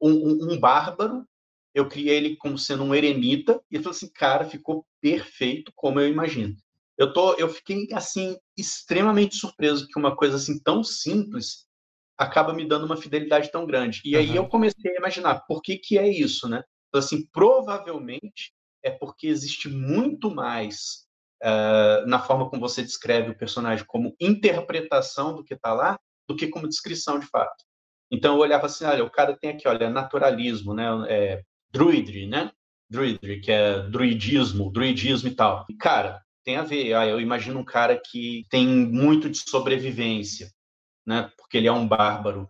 Um, 0.01 0.11
um, 0.11 0.53
um 0.53 0.59
bárbaro, 0.59 1.25
eu 1.73 1.87
criei 1.89 2.15
ele 2.17 2.37
como 2.37 2.57
sendo 2.57 2.83
um 2.83 2.95
eremita, 2.95 3.61
e 3.69 3.75
eu 3.75 3.83
falei 3.83 3.97
assim, 3.97 4.11
cara, 4.13 4.45
ficou 4.45 4.85
perfeito 5.01 5.71
como 5.75 5.99
eu 5.99 6.07
imagino 6.07 6.55
eu 6.99 7.13
tô, 7.13 7.33
eu 7.35 7.47
fiquei 7.47 7.87
assim 7.93 8.37
extremamente 8.57 9.37
surpreso 9.37 9.87
que 9.87 9.97
uma 9.97 10.17
coisa 10.17 10.35
assim 10.35 10.61
tão 10.61 10.83
simples 10.83 11.65
acaba 12.17 12.53
me 12.53 12.67
dando 12.67 12.85
uma 12.85 12.97
fidelidade 12.97 13.49
tão 13.49 13.65
grande. 13.65 14.01
E 14.03 14.17
aí 14.17 14.35
eu 14.35 14.45
comecei 14.45 14.91
a 14.91 14.97
imaginar 14.97 15.45
por 15.47 15.61
que 15.61 15.77
que 15.77 15.97
é 15.97 16.09
isso, 16.09 16.49
né? 16.49 16.61
Então, 16.89 16.99
assim, 16.99 17.25
provavelmente 17.31 18.51
é 18.83 18.91
porque 18.91 19.27
existe 19.27 19.69
muito 19.69 20.29
mais 20.29 21.05
uh, 21.41 22.05
na 22.05 22.19
forma 22.19 22.49
como 22.49 22.61
você 22.61 22.83
descreve 22.83 23.31
o 23.31 23.37
personagem 23.37 23.85
como 23.87 24.13
interpretação 24.19 25.33
do 25.33 25.43
que 25.43 25.53
está 25.53 25.73
lá, 25.73 25.97
do 26.27 26.35
que 26.35 26.47
como 26.47 26.67
descrição 26.67 27.17
de 27.17 27.27
fato. 27.27 27.63
Então 28.11 28.35
eu 28.35 28.41
olhava 28.41 28.65
assim, 28.65 28.83
olha, 28.83 29.05
o 29.05 29.09
cara 29.09 29.37
tem 29.37 29.51
aqui, 29.51 29.65
olha, 29.65 29.89
naturalismo, 29.89 30.73
né? 30.73 30.85
É, 31.07 31.43
druidry, 31.71 32.27
né? 32.27 32.51
Druidry, 32.89 33.39
que 33.39 33.51
é 33.53 33.83
druidismo, 33.83 34.69
druidismo 34.69 35.29
e 35.29 35.35
tal. 35.35 35.65
E, 35.69 35.75
cara, 35.75 36.21
tem 36.43 36.57
a 36.57 36.63
ver. 36.63 36.93
Ah, 36.93 37.05
eu 37.05 37.19
imagino 37.19 37.59
um 37.59 37.65
cara 37.65 37.99
que 37.99 38.45
tem 38.49 38.67
muito 38.67 39.29
de 39.29 39.37
sobrevivência, 39.37 40.51
né? 41.05 41.31
Porque 41.37 41.57
ele 41.57 41.67
é 41.67 41.71
um 41.71 41.87
bárbaro. 41.87 42.49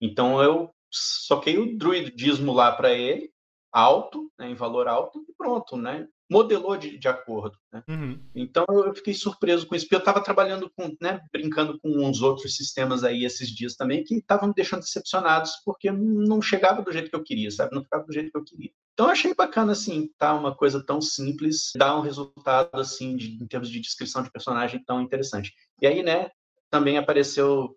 Então 0.00 0.42
eu 0.42 0.72
soquei 0.90 1.58
o 1.58 1.76
druidismo 1.76 2.52
lá 2.52 2.72
para 2.72 2.92
ele, 2.92 3.30
alto, 3.72 4.30
né, 4.38 4.50
em 4.50 4.54
valor 4.54 4.88
alto, 4.88 5.24
e 5.28 5.32
pronto, 5.34 5.76
né? 5.76 6.08
Modelou 6.30 6.76
de, 6.76 6.98
de 6.98 7.08
acordo. 7.08 7.56
Né? 7.72 7.82
Uhum. 7.88 8.22
Então 8.34 8.64
eu 8.68 8.94
fiquei 8.94 9.14
surpreso 9.14 9.66
com 9.66 9.74
isso, 9.74 9.86
porque 9.86 9.94
eu 9.94 10.00
estava 10.00 10.22
trabalhando 10.22 10.70
com, 10.76 10.94
né, 11.00 11.20
brincando 11.32 11.78
com 11.78 11.88
uns 11.88 12.20
outros 12.20 12.56
sistemas 12.56 13.04
aí 13.04 13.24
esses 13.24 13.48
dias 13.48 13.74
também 13.74 14.04
que 14.04 14.16
estavam 14.16 14.48
me 14.48 14.54
deixando 14.54 14.80
decepcionados 14.80 15.52
porque 15.64 15.90
não 15.90 16.42
chegava 16.42 16.82
do 16.82 16.92
jeito 16.92 17.10
que 17.10 17.16
eu 17.16 17.24
queria, 17.24 17.50
sabe? 17.50 17.74
Não 17.74 17.82
ficava 17.82 18.04
do 18.04 18.12
jeito 18.12 18.30
que 18.30 18.38
eu 18.38 18.44
queria. 18.44 18.70
Então 18.92 19.06
eu 19.06 19.12
achei 19.12 19.34
bacana 19.34 19.72
assim, 19.72 20.10
tá 20.18 20.34
uma 20.34 20.54
coisa 20.54 20.84
tão 20.84 21.00
simples, 21.00 21.70
dar 21.76 21.96
um 21.96 22.02
resultado 22.02 22.70
assim 22.74 23.16
de, 23.16 23.42
em 23.42 23.46
termos 23.46 23.70
de 23.70 23.80
descrição 23.80 24.22
de 24.22 24.30
personagem 24.30 24.82
tão 24.84 25.00
interessante. 25.00 25.54
E 25.80 25.86
aí, 25.86 26.02
né, 26.02 26.30
também 26.70 26.98
apareceu 26.98 27.76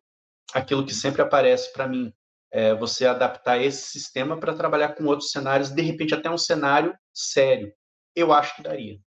aquilo 0.54 0.86
que 0.86 0.93
sempre 0.93 1.22
aparece 1.22 1.72
para 1.72 1.88
mim 1.88 2.12
é, 2.52 2.76
você 2.76 3.06
adaptar 3.06 3.62
esse 3.62 3.84
sistema 3.91 4.38
para 4.38 4.54
trabalhar 4.54 4.89
com 4.89 5.06
outros 5.06 5.32
cenários, 5.32 5.70
de 5.70 5.82
repente 5.82 6.14
até 6.14 6.30
um 6.30 6.38
cenário 6.38 6.93
sério. 7.14 7.72
Eu 8.16 8.34
acho 8.34 8.55
que 8.55 8.64
daria. 8.64 8.99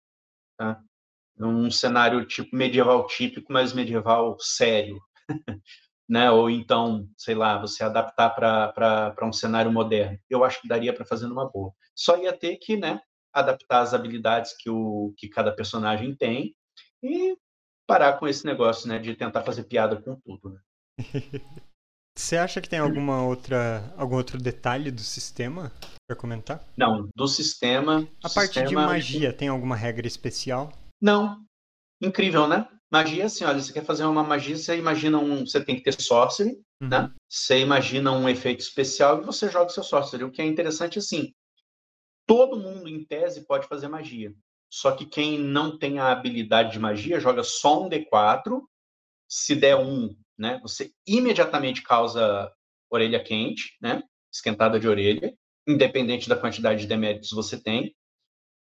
Tá? 0.57 0.80
Um 1.38 1.70
cenário 1.70 2.24
tipo 2.26 2.55
medieval 2.55 3.07
típico, 3.07 3.52
mas 3.52 3.72
medieval 3.72 4.36
sério. 4.38 5.00
né? 6.09 6.30
Ou 6.30 6.50
então, 6.50 7.09
sei 7.16 7.34
lá, 7.34 7.59
você 7.59 7.82
adaptar 7.82 8.30
para 8.30 9.14
um 9.22 9.32
cenário 9.32 9.72
moderno. 9.72 10.18
Eu 10.28 10.44
acho 10.44 10.61
que 10.61 10.68
daria 10.68 10.92
para 10.92 11.05
fazer 11.05 11.26
numa 11.26 11.48
boa. 11.50 11.72
Só 11.94 12.16
ia 12.16 12.32
ter 12.32 12.57
que, 12.57 12.76
né, 12.76 13.00
adaptar 13.32 13.80
as 13.80 13.94
habilidades 13.94 14.57
que, 14.57 14.70
o, 14.70 15.12
que 15.16 15.28
cada 15.28 15.52
personagem 15.52 16.14
tem 16.14 16.55
e 17.02 17.36
parar 17.86 18.14
com 18.14 18.26
esse 18.26 18.46
negócio, 18.46 18.88
né, 18.88 18.98
de 18.98 19.14
tentar 19.14 19.42
fazer 19.42 19.64
piada 19.64 20.00
com 20.00 20.16
tudo, 20.20 20.50
né? 20.50 20.61
Você 22.16 22.36
acha 22.36 22.61
que 22.61 22.68
tem 22.68 22.78
alguma 22.78 23.26
outra, 23.26 23.92
algum 23.96 24.14
outro 24.14 24.38
detalhe 24.38 24.92
do 24.92 25.00
sistema 25.00 25.72
para 26.07 26.16
comentar? 26.16 26.64
Não, 26.76 27.09
do 27.14 27.26
sistema. 27.26 28.07
A 28.22 28.28
parte 28.28 28.62
de 28.62 28.74
magia, 28.74 29.32
tem 29.32 29.48
alguma 29.48 29.76
regra 29.76 30.07
especial? 30.07 30.72
Não. 31.00 31.44
Incrível, 32.00 32.46
né? 32.46 32.68
Magia, 32.90 33.26
assim, 33.26 33.44
olha, 33.44 33.61
você 33.61 33.72
quer 33.72 33.84
fazer 33.84 34.05
uma 34.05 34.22
magia, 34.22 34.57
você 34.57 34.76
imagina 34.76 35.18
um. 35.18 35.46
Você 35.46 35.64
tem 35.64 35.76
que 35.76 35.82
ter 35.82 36.00
sorcery, 36.00 36.50
uhum. 36.80 36.88
né? 36.88 37.12
Você 37.28 37.61
imagina 37.61 38.12
um 38.12 38.28
efeito 38.28 38.61
especial 38.61 39.20
e 39.20 39.24
você 39.24 39.48
joga 39.48 39.66
o 39.66 39.70
seu 39.70 39.82
sorcery. 39.82 40.24
O 40.24 40.30
que 40.30 40.42
é 40.42 40.46
interessante, 40.46 40.98
assim, 40.98 41.32
todo 42.26 42.61
mundo, 42.61 42.88
em 42.88 43.05
tese, 43.05 43.46
pode 43.46 43.66
fazer 43.66 43.88
magia. 43.88 44.32
Só 44.70 44.92
que 44.92 45.07
quem 45.07 45.38
não 45.38 45.78
tem 45.78 45.98
a 45.98 46.11
habilidade 46.11 46.72
de 46.72 46.78
magia 46.78 47.20
joga 47.20 47.42
só 47.42 47.84
um 47.84 47.88
D4. 47.88 48.61
Se 49.28 49.55
der 49.55 49.76
um, 49.76 50.14
né? 50.38 50.61
Você 50.62 50.92
imediatamente 51.07 51.82
causa 51.82 52.52
orelha 52.90 53.22
quente, 53.22 53.76
né? 53.80 54.02
Esquentada 54.32 54.78
de 54.78 54.86
orelha, 54.86 55.34
independente 55.67 56.29
da 56.29 56.37
quantidade 56.37 56.83
de 56.83 56.87
deméritos 56.87 57.31
você 57.31 57.61
tem. 57.61 57.95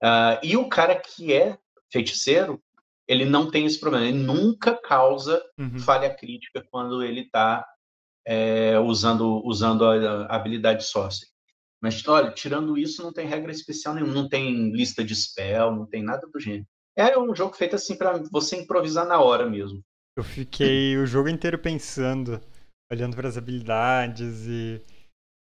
Uh, 0.03 0.37
e 0.43 0.57
o 0.57 0.67
cara 0.67 0.95
que 0.95 1.33
é 1.33 1.57
feiticeiro, 1.91 2.61
ele 3.07 3.25
não 3.25 3.49
tem 3.49 3.65
esse 3.65 3.79
problema. 3.79 4.05
Ele 4.05 4.17
nunca 4.17 4.75
causa 4.75 5.41
uhum. 5.57 5.79
falha 5.79 6.13
crítica 6.13 6.65
quando 6.69 7.03
ele 7.03 7.21
está 7.21 7.65
é, 8.25 8.79
usando, 8.79 9.41
usando 9.45 9.85
a, 9.85 10.25
a 10.25 10.35
habilidade 10.35 10.83
sorcery. 10.85 11.31
Mas, 11.81 12.05
olha, 12.07 12.31
tirando 12.31 12.77
isso, 12.77 13.03
não 13.03 13.11
tem 13.11 13.27
regra 13.27 13.51
especial 13.51 13.93
nenhuma, 13.93 14.13
não 14.13 14.29
tem 14.29 14.71
lista 14.71 15.03
de 15.03 15.13
spell, 15.13 15.75
não 15.75 15.85
tem 15.85 16.01
nada 16.01 16.25
do 16.31 16.39
gênero. 16.39 16.65
É 16.95 17.17
um 17.19 17.35
jogo 17.35 17.55
feito 17.55 17.75
assim 17.75 17.97
para 17.97 18.23
você 18.31 18.55
improvisar 18.55 19.05
na 19.05 19.19
hora 19.19 19.49
mesmo. 19.49 19.81
Eu 20.15 20.23
fiquei 20.23 20.95
o 20.95 21.05
jogo 21.05 21.27
inteiro 21.27 21.57
pensando, 21.57 22.39
olhando 22.89 23.15
para 23.15 23.27
as 23.27 23.37
habilidades 23.37 24.45
e 24.47 24.81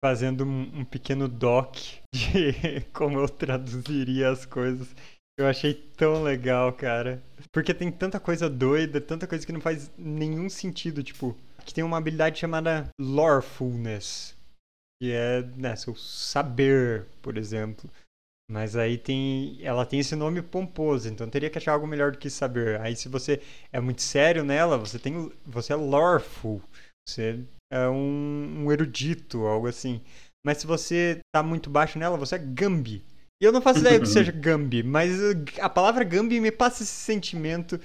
fazendo 0.05 0.45
um, 0.45 0.81
um 0.81 0.85
pequeno 0.85 1.27
doc 1.27 1.77
de 2.13 2.81
como 2.93 3.17
eu 3.17 3.27
traduziria 3.27 4.29
as 4.29 4.45
coisas. 4.45 4.87
Eu 5.35 5.47
achei 5.47 5.73
tão 5.73 6.21
legal, 6.21 6.71
cara. 6.73 7.23
Porque 7.51 7.73
tem 7.73 7.91
tanta 7.91 8.19
coisa 8.19 8.47
doida, 8.47 9.01
tanta 9.01 9.25
coisa 9.25 9.43
que 9.43 9.51
não 9.51 9.59
faz 9.59 9.89
nenhum 9.97 10.47
sentido. 10.47 11.01
Tipo, 11.01 11.35
que 11.65 11.73
tem 11.73 11.83
uma 11.83 11.97
habilidade 11.97 12.37
chamada 12.37 12.87
Lorefulness. 13.01 14.35
Que 15.01 15.11
é, 15.11 15.41
né, 15.57 15.75
seu 15.75 15.95
saber, 15.95 17.07
por 17.23 17.35
exemplo. 17.35 17.89
Mas 18.47 18.75
aí 18.75 18.99
tem. 18.99 19.57
Ela 19.63 19.87
tem 19.87 20.01
esse 20.01 20.15
nome 20.15 20.39
pomposo, 20.43 21.09
então 21.09 21.27
teria 21.27 21.49
que 21.49 21.57
achar 21.57 21.71
algo 21.71 21.87
melhor 21.87 22.11
do 22.11 22.19
que 22.19 22.29
saber. 22.29 22.79
Aí 22.79 22.95
se 22.95 23.09
você 23.09 23.41
é 23.73 23.79
muito 23.79 24.03
sério 24.03 24.43
nela, 24.43 24.77
você 24.77 24.99
tem. 24.99 25.31
Você 25.47 25.73
é 25.73 25.75
loreful. 25.75 26.61
Você 27.07 27.45
é 27.71 27.87
um, 27.87 28.65
um 28.65 28.71
erudito, 28.71 29.45
algo 29.45 29.67
assim. 29.67 30.01
Mas 30.45 30.59
se 30.59 30.67
você 30.67 31.19
tá 31.33 31.41
muito 31.41 31.69
baixo 31.69 31.97
nela, 31.97 32.17
você 32.17 32.35
é 32.35 32.39
Gambi. 32.39 33.03
E 33.41 33.45
eu 33.45 33.51
não 33.51 33.61
faço 33.61 33.79
ideia 33.79 33.99
do 33.99 34.03
que 34.03 34.09
seja 34.09 34.31
Gambi, 34.33 34.83
mas 34.83 35.19
a 35.59 35.69
palavra 35.69 36.03
Gambi 36.03 36.39
me 36.39 36.51
passa 36.51 36.83
esse 36.83 36.93
sentimento 36.93 37.79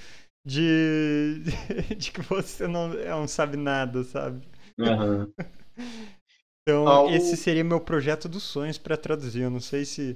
de, 0.45 1.41
de 1.97 2.11
que 2.11 2.21
você 2.21 2.67
não, 2.67 2.89
não 2.89 3.27
sabe 3.27 3.57
nada, 3.57 4.03
sabe? 4.03 4.45
Uhum. 4.79 5.31
Então, 6.63 7.09
esse 7.09 7.35
seria 7.35 7.63
meu 7.63 7.81
projeto 7.81 8.29
dos 8.29 8.43
sonhos 8.43 8.77
para 8.77 8.95
traduzir. 8.95 9.41
Eu 9.41 9.49
não 9.49 9.59
sei 9.59 9.83
se 9.83 10.15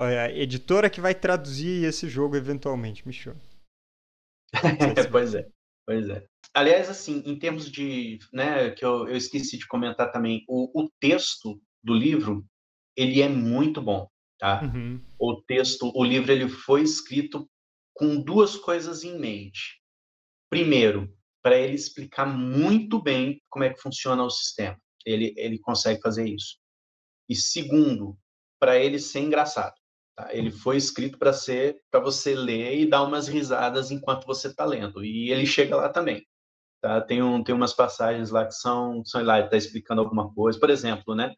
a 0.00 0.30
editora 0.30 0.88
que 0.88 1.00
vai 1.00 1.14
traduzir 1.14 1.84
esse 1.84 2.08
jogo 2.08 2.36
eventualmente, 2.36 3.06
me 3.06 3.12
chama. 3.12 3.40
pois 5.10 5.34
é, 5.34 5.48
pois 5.84 6.08
é. 6.08 6.24
Aliás, 6.54 6.88
assim, 6.88 7.22
em 7.24 7.38
termos 7.38 7.70
de, 7.70 8.18
né, 8.32 8.70
que 8.70 8.84
eu, 8.84 9.08
eu 9.08 9.16
esqueci 9.16 9.56
de 9.56 9.68
comentar 9.68 10.10
também, 10.10 10.44
o, 10.48 10.82
o 10.82 10.90
texto 11.00 11.60
do 11.82 11.94
livro, 11.94 12.44
ele 12.96 13.22
é 13.22 13.28
muito 13.28 13.80
bom, 13.80 14.08
tá? 14.38 14.62
Uhum. 14.62 15.00
O 15.18 15.40
texto, 15.42 15.92
o 15.94 16.04
livro, 16.04 16.32
ele 16.32 16.48
foi 16.48 16.82
escrito 16.82 17.48
com 17.94 18.20
duas 18.20 18.56
coisas 18.56 19.04
em 19.04 19.18
mente. 19.18 19.80
Primeiro, 20.50 21.14
para 21.42 21.56
ele 21.56 21.74
explicar 21.74 22.26
muito 22.26 23.00
bem 23.00 23.40
como 23.48 23.64
é 23.64 23.72
que 23.72 23.80
funciona 23.80 24.22
o 24.24 24.30
sistema. 24.30 24.76
Ele, 25.06 25.32
ele 25.36 25.58
consegue 25.58 26.00
fazer 26.00 26.28
isso. 26.28 26.58
E 27.28 27.34
segundo, 27.34 28.18
para 28.58 28.78
ele 28.78 28.98
ser 28.98 29.20
engraçado. 29.20 29.74
Tá? 30.16 30.34
Ele 30.34 30.50
foi 30.50 30.76
escrito 30.76 31.18
para 31.18 31.32
ser 31.32 31.80
para 31.90 32.00
você 32.00 32.34
ler 32.34 32.78
e 32.78 32.86
dar 32.88 33.02
umas 33.02 33.28
risadas 33.28 33.90
enquanto 33.90 34.26
você 34.26 34.48
está 34.48 34.64
lendo. 34.64 35.04
E 35.04 35.30
ele 35.30 35.46
chega 35.46 35.76
lá 35.76 35.88
também. 35.88 36.26
Tá? 36.80 37.00
Tem, 37.00 37.22
um, 37.22 37.42
tem 37.42 37.54
umas 37.54 37.74
passagens 37.74 38.30
lá 38.30 38.46
que 38.46 38.54
são, 38.54 39.04
são 39.04 39.22
lá, 39.22 39.40
está 39.40 39.56
explicando 39.56 40.00
alguma 40.00 40.32
coisa. 40.32 40.58
Por 40.58 40.70
exemplo, 40.70 41.14
né? 41.14 41.34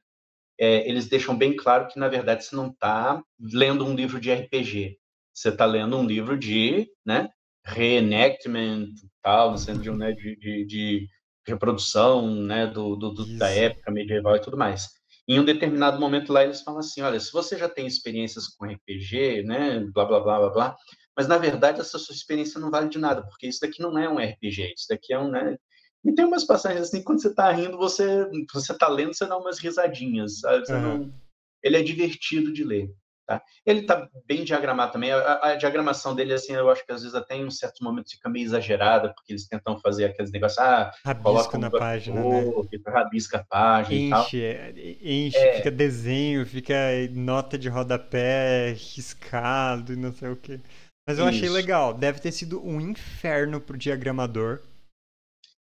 É, 0.59 0.89
eles 0.89 1.09
deixam 1.09 1.37
bem 1.37 1.57
claro 1.57 1.89
que, 1.89 1.99
na 1.99 2.09
verdade, 2.09 2.45
você 2.45 2.55
não 2.55 2.69
está 2.69 3.23
lendo 3.41 3.85
um 3.85 3.95
livro 3.95 4.21
de 4.21 4.33
RPG. 4.33 4.99
Você 5.35 5.49
está 5.49 5.65
lendo 5.65 5.97
um 5.97 6.07
livro 6.07 6.39
de 6.39 6.89
né, 7.05 7.31
reenactment, 7.65 8.93
tal, 9.23 9.55
de, 9.55 9.91
né, 9.91 10.13
de, 10.13 10.37
de, 10.37 10.65
de 10.67 11.09
reprodução 11.47 12.35
né, 12.35 12.67
do, 12.67 12.95
do, 12.97 13.13
do 13.13 13.39
da 13.39 13.51
época 13.51 13.91
medieval 13.91 14.37
e 14.37 14.41
tudo 14.41 14.57
mais 14.57 15.03
em 15.29 15.39
um 15.39 15.45
determinado 15.45 16.01
momento 16.01 16.33
lá 16.33 16.43
eles 16.43 16.63
falam 16.63 16.81
assim, 16.81 17.01
olha, 17.01 17.19
se 17.21 17.33
você 17.33 17.57
já 17.57 17.69
tem 17.69 17.87
experiências 17.87 18.49
com 18.49 18.67
RPG, 18.67 19.43
né, 19.45 19.81
blá, 19.93 20.05
blá, 20.05 20.21
blá, 20.21 20.39
blá, 20.39 20.51
blá, 20.51 20.77
mas 21.17 21.29
na 21.29 21.39
verdade 21.39 21.81
essa 21.81 21.99
sua 21.99 22.15
experiência 22.15 22.61
não 22.61 22.71
vale 22.71 22.89
de 22.89 22.99
nada, 22.99 23.23
porque 23.23 23.47
isso 23.47 23.61
daqui 23.61 23.81
não 23.81 23.99
é 23.99 24.09
um 24.09 24.19
RPG, 24.19 24.75
isso 24.77 24.87
daqui 24.89 25.13
é 25.13 25.19
um, 25.19 25.31
né, 25.31 25.57
e 26.05 26.13
tem 26.13 26.25
umas 26.25 26.45
passagens 26.45 26.83
assim, 26.83 27.03
quando 27.03 27.23
você 27.23 27.29
está 27.29 27.51
rindo, 27.53 27.77
você, 27.79 28.29
você 28.53 28.75
tá 28.77 28.89
lendo, 28.89 29.15
você 29.15 29.27
dá 29.27 29.37
umas 29.37 29.59
risadinhas, 29.59 30.41
sabe? 30.41 30.73
Uhum. 30.73 30.81
Não... 30.81 31.15
Ele 31.63 31.77
é 31.77 31.83
divertido 31.83 32.53
de 32.53 32.65
ler. 32.65 32.91
Tá? 33.25 33.41
Ele 33.65 33.81
está 33.81 34.09
bem 34.27 34.43
diagramado 34.43 34.93
também. 34.93 35.13
A, 35.13 35.41
a, 35.45 35.55
diagramação 35.55 36.13
dele, 36.13 36.35
assim, 36.35 36.55
eu 36.55 36.69
acho 36.69 36.85
que 36.85 36.91
às 36.91 37.03
vezes 37.03 37.15
até 37.15 37.37
em 37.37 37.45
um 37.45 37.51
certo 37.53 37.83
momento 37.85 38.11
fica 38.11 38.29
meio 38.29 38.45
exagerada, 38.45 39.15
porque 39.15 39.33
eles 39.33 39.47
tentam 39.47 39.79
fazer 39.79 40.07
aqueles 40.07 40.33
negócios, 40.33 40.59
ah, 40.59 40.91
rabisco 41.05 41.57
na 41.57 41.71
página, 41.71 42.21
né? 42.21 42.53
rabisca 42.85 43.39
a 43.39 43.45
página 43.45 43.95
enche, 43.95 44.37
e 44.37 44.55
tal. 44.55 44.77
Enche, 45.01 45.39
é. 45.39 45.57
fica 45.59 45.71
desenho, 45.71 46.45
fica 46.45 46.75
nota 47.13 47.57
de 47.57 47.69
rodapé 47.69 48.73
riscado 48.73 49.93
e 49.93 49.97
não 49.97 50.13
sei 50.13 50.31
o 50.31 50.37
que. 50.37 50.61
Mas 51.07 51.19
eu 51.19 51.29
Isso. 51.29 51.37
achei 51.37 51.49
legal. 51.49 51.95
Deve 51.95 52.21
ter 52.21 52.33
sido 52.33 52.65
um 52.65 52.81
inferno 52.81 53.61
pro 53.61 53.77
diagramador. 53.77 54.63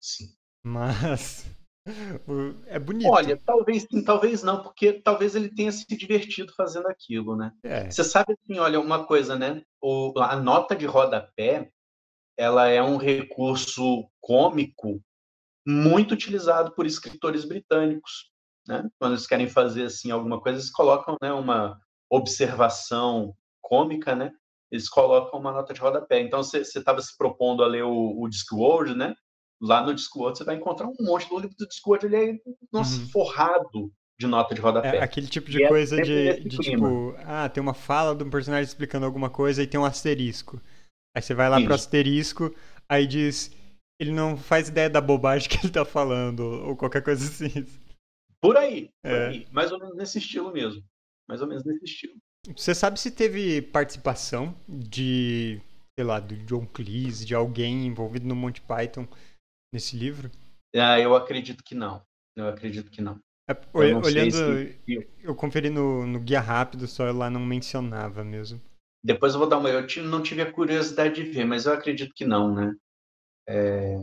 Sim. 0.00 0.26
Mas 0.64 1.46
é 2.66 2.78
bonito. 2.78 3.10
Olha, 3.10 3.38
talvez 3.44 3.86
sim, 3.90 4.02
talvez 4.02 4.42
não, 4.42 4.62
porque 4.62 4.94
talvez 4.94 5.34
ele 5.34 5.54
tenha 5.54 5.70
se 5.72 5.86
divertido 5.86 6.52
fazendo 6.56 6.86
aquilo, 6.86 7.36
né? 7.36 7.52
É. 7.62 7.90
Você 7.90 8.04
sabe 8.04 8.32
assim, 8.34 8.58
olha, 8.58 8.80
uma 8.80 9.06
coisa, 9.06 9.36
né? 9.36 9.62
O, 9.82 10.12
a 10.18 10.36
nota 10.36 10.74
de 10.74 10.86
rodapé, 10.86 11.70
ela 12.36 12.68
é 12.68 12.82
um 12.82 12.96
recurso 12.96 14.08
cômico 14.20 15.00
muito 15.66 16.12
utilizado 16.12 16.74
por 16.74 16.86
escritores 16.86 17.44
britânicos, 17.44 18.30
né? 18.66 18.88
Quando 18.98 19.12
eles 19.12 19.26
querem 19.26 19.48
fazer 19.48 19.84
assim 19.84 20.10
alguma 20.10 20.40
coisa, 20.40 20.58
eles 20.58 20.70
colocam, 20.70 21.16
né, 21.20 21.32
uma 21.32 21.78
observação 22.10 23.34
cômica, 23.60 24.14
né? 24.14 24.32
Eles 24.74 24.88
colocam 24.88 25.38
uma 25.38 25.52
nota 25.52 25.72
de 25.72 25.80
rodapé. 25.80 26.20
Então 26.20 26.42
você 26.42 26.58
estava 26.58 27.00
se 27.00 27.16
propondo 27.16 27.62
a 27.62 27.66
ler 27.66 27.84
o, 27.84 28.20
o 28.20 28.28
Discworld, 28.28 28.94
né? 28.94 29.14
lá 29.64 29.84
no 29.84 29.94
Discord 29.94 30.36
você 30.36 30.44
vai 30.44 30.56
encontrar 30.56 30.86
um 30.86 30.94
monte 31.00 31.28
do 31.28 31.38
livro 31.38 31.56
do 31.56 31.66
Discord, 31.66 32.06
ele 32.06 32.16
é 32.16 32.38
nossa, 32.72 33.00
uhum. 33.00 33.08
forrado 33.08 33.92
de 34.18 34.26
nota 34.26 34.54
de 34.54 34.60
rodapé. 34.60 34.98
É 34.98 35.02
aquele 35.02 35.26
tipo 35.26 35.50
de 35.50 35.58
e 35.58 35.64
é 35.64 35.68
coisa 35.68 35.98
é 35.98 36.02
de, 36.02 36.48
de 36.48 36.58
tipo, 36.58 37.14
ah, 37.24 37.48
tem 37.48 37.62
uma 37.62 37.74
fala 37.74 38.14
de 38.14 38.22
um 38.22 38.30
personagem 38.30 38.64
explicando 38.64 39.06
alguma 39.06 39.30
coisa 39.30 39.62
e 39.62 39.66
tem 39.66 39.80
um 39.80 39.84
asterisco. 39.84 40.60
Aí 41.16 41.22
você 41.22 41.34
vai 41.34 41.48
lá 41.48 41.58
Isso. 41.58 41.66
pro 41.66 41.74
asterisco, 41.74 42.54
aí 42.88 43.06
diz, 43.06 43.50
ele 43.98 44.12
não 44.12 44.36
faz 44.36 44.68
ideia 44.68 44.90
da 44.90 45.00
bobagem 45.00 45.48
que 45.50 45.58
ele 45.64 45.72
tá 45.72 45.84
falando, 45.84 46.40
ou 46.40 46.76
qualquer 46.76 47.02
coisa 47.02 47.24
assim. 47.24 47.66
Por 48.40 48.56
aí, 48.56 48.90
por 49.02 49.10
é. 49.10 49.28
aí. 49.28 49.46
Mais 49.50 49.72
ou 49.72 49.78
menos 49.78 49.96
nesse 49.96 50.18
estilo 50.18 50.52
mesmo. 50.52 50.82
Mais 51.26 51.40
ou 51.40 51.48
menos 51.48 51.64
nesse 51.64 51.84
estilo. 51.84 52.14
Você 52.56 52.74
sabe 52.74 53.00
se 53.00 53.10
teve 53.10 53.62
participação 53.62 54.54
de, 54.68 55.60
sei 55.98 56.04
lá, 56.04 56.20
do 56.20 56.36
John 56.44 56.66
Cleese, 56.66 57.24
de 57.24 57.34
alguém 57.34 57.86
envolvido 57.86 58.26
no 58.26 58.36
Monty 58.36 58.60
Python 58.60 59.06
nesse 59.72 59.96
livro? 59.96 60.30
Ah, 60.74 60.98
eu 60.98 61.14
acredito 61.14 61.62
que 61.64 61.74
não. 61.74 62.04
Eu 62.36 62.48
acredito 62.48 62.90
que 62.90 63.00
não. 63.00 63.18
É, 63.48 63.54
olhando, 63.74 64.32
se... 64.32 65.08
eu 65.22 65.34
conferi 65.34 65.68
no, 65.68 66.06
no 66.06 66.18
guia 66.18 66.40
rápido, 66.40 66.86
só 66.86 67.10
lá 67.12 67.28
não 67.28 67.40
mencionava 67.40 68.24
mesmo. 68.24 68.60
Depois 69.04 69.34
eu 69.34 69.38
vou 69.38 69.48
dar 69.48 69.58
uma. 69.58 69.68
Eu 69.68 69.86
não 70.04 70.22
tive 70.22 70.40
a 70.40 70.50
curiosidade 70.50 71.22
de 71.22 71.30
ver, 71.30 71.44
mas 71.44 71.66
eu 71.66 71.74
acredito 71.74 72.14
que 72.14 72.24
não, 72.24 72.54
né? 72.54 72.74
É, 73.46 73.98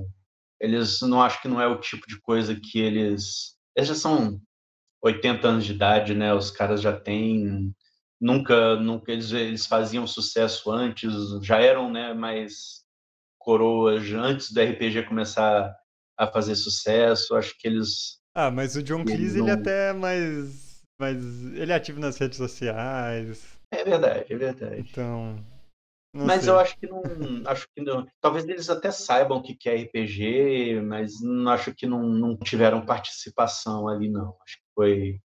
eles 0.59 1.01
não 1.01 1.21
acho 1.23 1.41
que 1.41 1.47
não 1.47 1.59
é 1.59 1.65
o 1.67 1.79
tipo 1.79 2.05
de 2.07 2.21
coisa 2.21 2.55
que 2.55 2.79
eles. 2.79 3.57
Eles 3.75 3.89
já 3.89 3.95
são 3.95 4.39
80 5.03 5.47
anos 5.47 5.65
de 5.65 5.73
idade, 5.73 6.13
né? 6.13 6.31
Os 6.33 6.51
caras 6.51 6.79
já 6.79 6.97
têm. 6.97 7.73
Nunca, 8.21 8.75
nunca 8.75 9.11
eles, 9.11 9.31
eles 9.31 9.65
faziam 9.65 10.05
sucesso 10.05 10.71
antes, 10.71 11.11
já 11.41 11.59
eram, 11.59 11.91
né? 11.91 12.13
Mais 12.13 12.85
coroas 13.39 14.03
antes 14.13 14.51
do 14.51 14.61
RPG 14.61 15.07
começar 15.07 15.75
a 16.15 16.27
fazer 16.27 16.55
sucesso. 16.55 17.35
Acho 17.35 17.57
que 17.57 17.67
eles. 17.67 18.21
Ah, 18.35 18.51
mas 18.51 18.75
o 18.75 18.83
John 18.83 19.03
Cleese, 19.03 19.39
não... 19.39 19.47
ele 19.47 19.51
até 19.51 19.89
é 19.89 19.93
mais. 19.93 20.83
mais. 20.99 21.17
Ele 21.55 21.71
é 21.71 21.75
ativo 21.75 21.99
nas 21.99 22.17
redes 22.17 22.37
sociais. 22.37 23.59
É 23.71 23.83
verdade, 23.83 24.31
é 24.31 24.37
verdade. 24.37 24.81
Então. 24.81 25.43
Mas 26.13 26.43
sei. 26.43 26.51
eu 26.51 26.59
acho 26.59 26.77
que 26.77 26.87
não. 26.87 27.01
Acho 27.45 27.67
que 27.73 27.81
não. 27.81 28.05
Talvez 28.19 28.47
eles 28.47 28.69
até 28.69 28.91
saibam 28.91 29.37
o 29.37 29.41
que 29.41 29.67
é 29.67 29.75
RPG, 29.83 30.81
mas 30.81 31.21
não 31.21 31.51
acho 31.51 31.73
que 31.73 31.87
não, 31.87 32.03
não 32.03 32.37
tiveram 32.37 32.85
participação 32.85 33.87
ali, 33.87 34.09
não. 34.09 34.37
Acho 34.43 34.57
que 34.57 34.65
foi, 34.75 35.19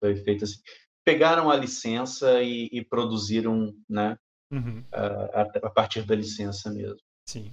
foi 0.00 0.16
feito 0.16 0.44
assim. 0.44 0.60
Pegaram 1.04 1.50
a 1.50 1.56
licença 1.56 2.42
e, 2.42 2.68
e 2.72 2.84
produziram, 2.84 3.74
né? 3.88 4.16
Uhum. 4.52 4.84
A, 4.92 5.42
a, 5.62 5.70
partir 5.70 6.02
da 6.02 6.14
licença 6.14 6.70
mesmo. 6.70 6.98
Sim. 7.26 7.52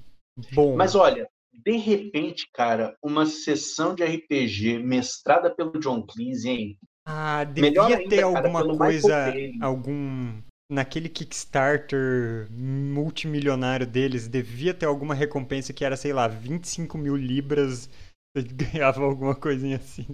Bom. 0.54 0.76
Mas 0.76 0.96
olha, 0.96 1.30
de 1.54 1.78
repente, 1.78 2.48
cara, 2.54 2.96
uma 3.02 3.26
sessão 3.26 3.96
de 3.96 4.04
RPG 4.04 4.80
mestrada 4.80 5.54
pelo 5.54 5.80
John 5.80 6.06
Cleese, 6.06 6.50
hein? 6.50 6.78
Ah, 7.06 7.44
devia 7.44 7.98
ainda, 7.98 8.10
ter 8.10 8.22
alguma 8.22 8.62
cara, 8.62 8.78
coisa, 8.78 9.34
algum 9.62 10.42
naquele 10.72 11.10
Kickstarter 11.10 12.48
multimilionário 12.52 13.88
deles, 13.88 14.28
devia 14.28 14.74
ter 14.74 14.86
alguma 14.86 15.16
recompensa 15.16 15.74
que 15.74 15.84
era, 15.84 15.98
sei 15.98 16.14
lá, 16.14 16.28
25 16.28 16.98
mil 16.98 17.16
libras, 17.16 17.90
você 18.36 18.44
ganhava 18.44 19.04
alguma 19.04 19.36
coisinha 19.36 19.78
assim. 19.78 20.06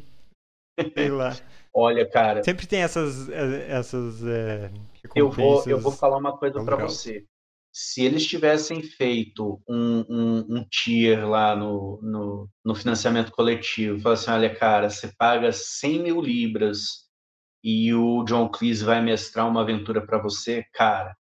Sei 0.94 1.10
lá. 1.10 1.36
Olha, 1.74 2.10
cara. 2.10 2.44
Sempre 2.44 2.68
tem 2.68 2.82
essas, 2.82 3.30
eh, 3.30 3.66
essas 3.70 4.24
é, 4.26 4.72
eu 5.16 5.30
vou 5.30 5.64
Eu 5.68 5.80
vou 5.80 5.92
falar 5.92 6.18
uma 6.18 6.38
coisa 6.38 6.64
para 6.64 6.76
você. 6.78 7.26
Se 7.74 8.04
eles 8.06 8.26
tivessem 8.26 8.82
feito 8.82 9.62
um, 9.68 10.06
um, 10.10 10.46
um 10.50 10.66
tier 10.70 11.28
lá 11.28 11.54
no, 11.56 12.00
no, 12.02 12.50
no 12.64 12.74
financiamento 12.74 13.32
coletivo, 13.34 14.00
falasse 14.00 14.30
assim, 14.30 14.40
olha, 14.40 14.56
cara, 14.56 14.90
você 14.90 15.12
paga 15.18 15.52
100 15.52 16.04
mil 16.04 16.22
libras 16.22 17.06
e 17.62 17.94
o 17.94 18.24
John 18.24 18.48
Cleese 18.50 18.86
vai 18.86 19.02
mestrar 19.02 19.46
uma 19.46 19.62
aventura 19.62 20.06
para 20.06 20.18
você, 20.22 20.64
cara, 20.74 21.14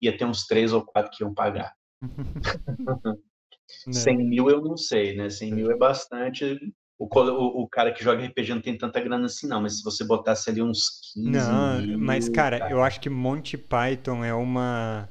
ia 0.00 0.16
ter 0.16 0.24
uns 0.24 0.46
três 0.46 0.72
ou 0.72 0.84
quatro 0.84 1.10
que 1.10 1.24
iam 1.24 1.34
pagar. 1.34 1.74
100 3.90 4.16
mil 4.28 4.48
eu 4.48 4.60
não 4.62 4.76
sei, 4.76 5.16
né? 5.16 5.28
100 5.28 5.52
mil 5.52 5.70
é 5.70 5.76
bastante. 5.76 6.56
O, 6.98 7.04
o, 7.04 7.62
o, 7.62 7.68
cara 7.68 7.92
que 7.92 8.02
joga 8.02 8.24
RPG 8.24 8.54
não 8.54 8.60
tem 8.60 8.76
tanta 8.76 9.00
grana 9.00 9.26
assim, 9.26 9.46
não, 9.46 9.60
mas 9.60 9.78
se 9.78 9.84
você 9.84 10.02
botasse 10.02 10.48
ali 10.48 10.62
uns 10.62 11.12
15. 11.14 11.30
Não, 11.30 11.80
mil, 11.82 11.98
mas, 11.98 12.28
cara, 12.28 12.58
cara, 12.58 12.70
eu 12.70 12.82
acho 12.82 13.00
que 13.00 13.10
Monty 13.10 13.58
Python 13.58 14.24
é 14.24 14.32
uma, 14.32 15.06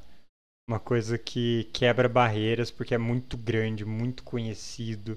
uma 0.68 0.80
coisa 0.80 1.16
que 1.16 1.70
quebra 1.72 2.08
barreiras, 2.08 2.72
porque 2.72 2.94
é 2.94 2.98
muito 2.98 3.36
grande, 3.36 3.84
muito 3.84 4.24
conhecido. 4.24 5.16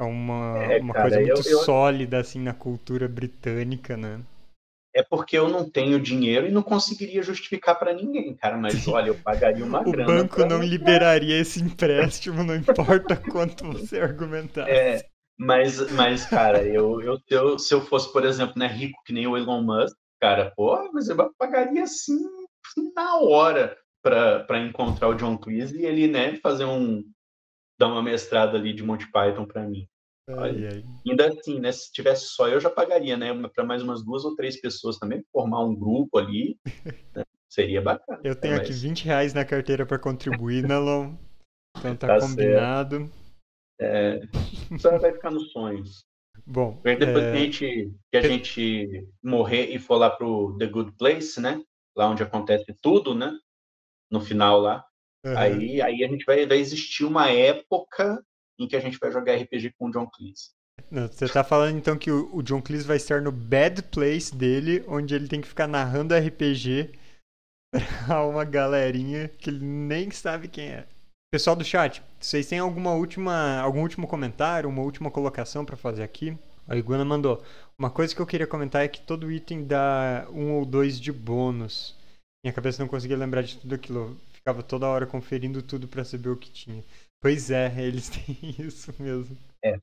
É 0.00 0.04
uma, 0.04 0.58
é, 0.62 0.80
uma 0.80 0.94
cara, 0.94 1.08
coisa 1.08 1.20
muito 1.20 1.48
eu, 1.48 1.58
eu... 1.58 1.64
sólida, 1.64 2.18
assim, 2.18 2.40
na 2.40 2.54
cultura 2.54 3.08
britânica, 3.08 3.96
né? 3.96 4.20
é 4.94 5.02
porque 5.02 5.36
eu 5.36 5.48
não 5.48 5.68
tenho 5.68 5.98
dinheiro 5.98 6.46
e 6.46 6.52
não 6.52 6.62
conseguiria 6.62 7.20
justificar 7.20 7.76
para 7.76 7.92
ninguém, 7.92 8.32
cara. 8.34 8.56
Mas 8.56 8.74
olha, 8.86 9.08
eu 9.08 9.16
pagaria 9.16 9.64
uma 9.64 9.80
o 9.80 9.90
grana. 9.90 10.12
O 10.12 10.16
banco 10.16 10.46
não 10.46 10.62
liberaria 10.62 11.36
esse 11.36 11.60
empréstimo, 11.60 12.44
não 12.44 12.54
importa 12.54 13.16
quanto 13.16 13.64
você 13.64 13.98
argumentasse. 13.98 14.70
É, 14.70 15.04
mas, 15.38 15.90
mas 15.92 16.26
cara, 16.26 16.64
eu, 16.64 17.00
eu, 17.00 17.18
eu, 17.28 17.58
se 17.58 17.74
eu 17.74 17.80
fosse, 17.80 18.12
por 18.12 18.24
exemplo, 18.24 18.54
né, 18.56 18.66
rico 18.66 19.00
que 19.04 19.12
nem 19.12 19.26
o 19.26 19.36
Elon 19.36 19.62
Musk, 19.62 19.96
cara, 20.20 20.52
pô, 20.56 20.90
mas 20.92 21.08
eu 21.08 21.16
pagaria 21.38 21.82
assim 21.82 22.20
na 22.94 23.18
hora 23.18 23.76
para 24.02 24.58
encontrar 24.58 25.08
o 25.08 25.14
John 25.14 25.36
Cleese 25.36 25.80
e 25.80 25.86
ele, 25.86 26.08
né, 26.08 26.36
fazer 26.36 26.64
um 26.64 27.02
dar 27.78 27.88
uma 27.88 28.02
mestrada 28.02 28.56
ali 28.56 28.72
de 28.72 28.82
Monty 28.82 29.10
Python 29.10 29.46
para 29.46 29.66
mim. 29.68 29.88
Ai, 30.28 30.66
ai. 30.66 30.84
Ainda 31.06 31.28
assim, 31.28 31.60
né? 31.60 31.70
Se 31.70 31.92
tivesse 31.92 32.26
só 32.28 32.48
eu, 32.48 32.58
já 32.60 32.70
pagaria, 32.70 33.16
né? 33.16 33.28
Para 33.54 33.64
mais 33.64 33.82
umas 33.82 34.02
duas 34.02 34.24
ou 34.24 34.34
três 34.34 34.60
pessoas 34.60 34.98
também, 34.98 35.22
formar 35.32 35.62
um 35.64 35.74
grupo 35.74 36.18
ali. 36.18 36.58
Né? 37.14 37.24
Seria 37.48 37.82
bacana. 37.82 38.20
Eu 38.24 38.34
tenho 38.34 38.56
aqui 38.56 38.72
20 38.72 39.04
reais 39.04 39.34
na 39.34 39.44
carteira 39.44 39.84
para 39.84 39.98
contribuir, 39.98 40.66
Nalon. 40.66 41.10
Né, 41.82 41.90
então 41.90 41.96
tá, 41.96 42.08
tá 42.08 42.20
combinado. 42.20 43.10
É, 43.80 44.20
só 44.78 44.98
vai 44.98 45.12
ficar 45.12 45.30
nos 45.30 45.50
sonhos. 45.52 46.04
Bom. 46.46 46.80
Depois 46.82 47.24
é... 47.24 47.32
que, 47.32 47.36
a 47.36 47.40
gente, 47.40 47.92
que 48.10 48.16
a 48.16 48.22
gente 48.22 49.08
morrer 49.22 49.74
e 49.74 49.78
for 49.78 49.96
lá 49.96 50.10
pro 50.10 50.56
The 50.58 50.66
Good 50.66 50.92
Place, 50.98 51.40
né? 51.40 51.62
Lá 51.96 52.08
onde 52.08 52.22
acontece 52.22 52.74
tudo, 52.82 53.14
né? 53.14 53.32
No 54.10 54.20
final 54.20 54.60
lá. 54.60 54.84
Uhum. 55.24 55.38
Aí, 55.38 55.80
aí 55.80 56.04
a 56.04 56.08
gente 56.08 56.24
vai, 56.24 56.46
vai 56.46 56.58
existir 56.58 57.04
uma 57.04 57.30
época 57.30 58.22
em 58.58 58.68
que 58.68 58.76
a 58.76 58.80
gente 58.80 58.98
vai 58.98 59.10
jogar 59.10 59.36
RPG 59.36 59.74
com 59.78 59.86
o 59.86 59.90
John 59.90 60.08
Cleese. 60.10 60.50
Não, 60.90 61.08
você 61.08 61.28
tá 61.28 61.42
falando 61.42 61.78
então 61.78 61.96
que 61.96 62.10
o, 62.10 62.42
John 62.42 62.60
Cleese 62.60 62.86
vai 62.86 62.96
estar 62.96 63.22
no 63.22 63.32
bad 63.32 63.82
place 63.84 64.34
dele, 64.34 64.84
onde 64.86 65.14
ele 65.14 65.28
tem 65.28 65.40
que 65.40 65.48
ficar 65.48 65.66
narrando 65.66 66.14
RPG 66.14 66.92
pra 68.06 68.26
uma 68.26 68.44
galerinha 68.44 69.28
que 69.28 69.50
ele 69.50 69.64
nem 69.64 70.10
sabe 70.10 70.48
quem 70.48 70.68
é. 70.68 70.86
Pessoal 71.34 71.56
do 71.56 71.64
chat, 71.64 72.00
vocês 72.20 72.46
têm 72.46 72.60
alguma 72.60 72.92
última, 72.92 73.58
algum 73.58 73.80
último 73.82 74.06
comentário, 74.06 74.70
uma 74.70 74.82
última 74.82 75.10
colocação 75.10 75.64
para 75.64 75.76
fazer 75.76 76.04
aqui? 76.04 76.38
A 76.68 76.76
Iguana 76.76 77.04
mandou. 77.04 77.42
Uma 77.76 77.90
coisa 77.90 78.14
que 78.14 78.22
eu 78.22 78.26
queria 78.26 78.46
comentar 78.46 78.84
é 78.84 78.86
que 78.86 79.00
todo 79.00 79.32
item 79.32 79.64
dá 79.64 80.28
um 80.30 80.52
ou 80.52 80.64
dois 80.64 81.00
de 81.00 81.10
bônus. 81.10 81.98
Minha 82.44 82.54
cabeça 82.54 82.80
não 82.80 82.88
conseguia 82.88 83.16
lembrar 83.16 83.42
de 83.42 83.58
tudo 83.58 83.74
aquilo. 83.74 84.16
Ficava 84.32 84.62
toda 84.62 84.86
hora 84.86 85.08
conferindo 85.08 85.60
tudo 85.60 85.88
para 85.88 86.04
saber 86.04 86.28
o 86.28 86.36
que 86.36 86.52
tinha. 86.52 86.84
Pois 87.20 87.50
é, 87.50 87.66
eles 87.82 88.08
têm 88.08 88.54
isso 88.56 88.94
mesmo. 88.96 89.36
É. 89.64 89.76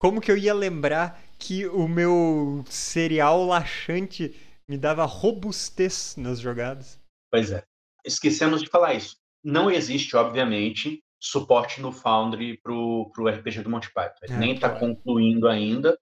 Como 0.00 0.20
que 0.20 0.32
eu 0.32 0.36
ia 0.36 0.52
lembrar 0.52 1.22
que 1.38 1.64
o 1.64 1.86
meu 1.86 2.64
cereal 2.68 3.46
laxante 3.46 4.34
me 4.68 4.76
dava 4.76 5.04
robustez 5.04 6.16
nas 6.16 6.40
jogadas? 6.40 6.98
Pois 7.30 7.52
é. 7.52 7.62
Esquecemos 8.04 8.60
de 8.60 8.68
falar 8.68 8.94
isso. 8.94 9.21
Não 9.42 9.70
existe, 9.70 10.16
obviamente, 10.16 11.02
suporte 11.20 11.80
no 11.80 11.92
Foundry 11.92 12.58
pro, 12.62 13.10
pro 13.14 13.28
RPG 13.28 13.62
do 13.62 13.70
Monty 13.70 13.92
Python. 13.92 14.18
É, 14.28 14.36
nem 14.36 14.54
está 14.54 14.70
concluindo 14.70 15.48
ainda. 15.48 15.98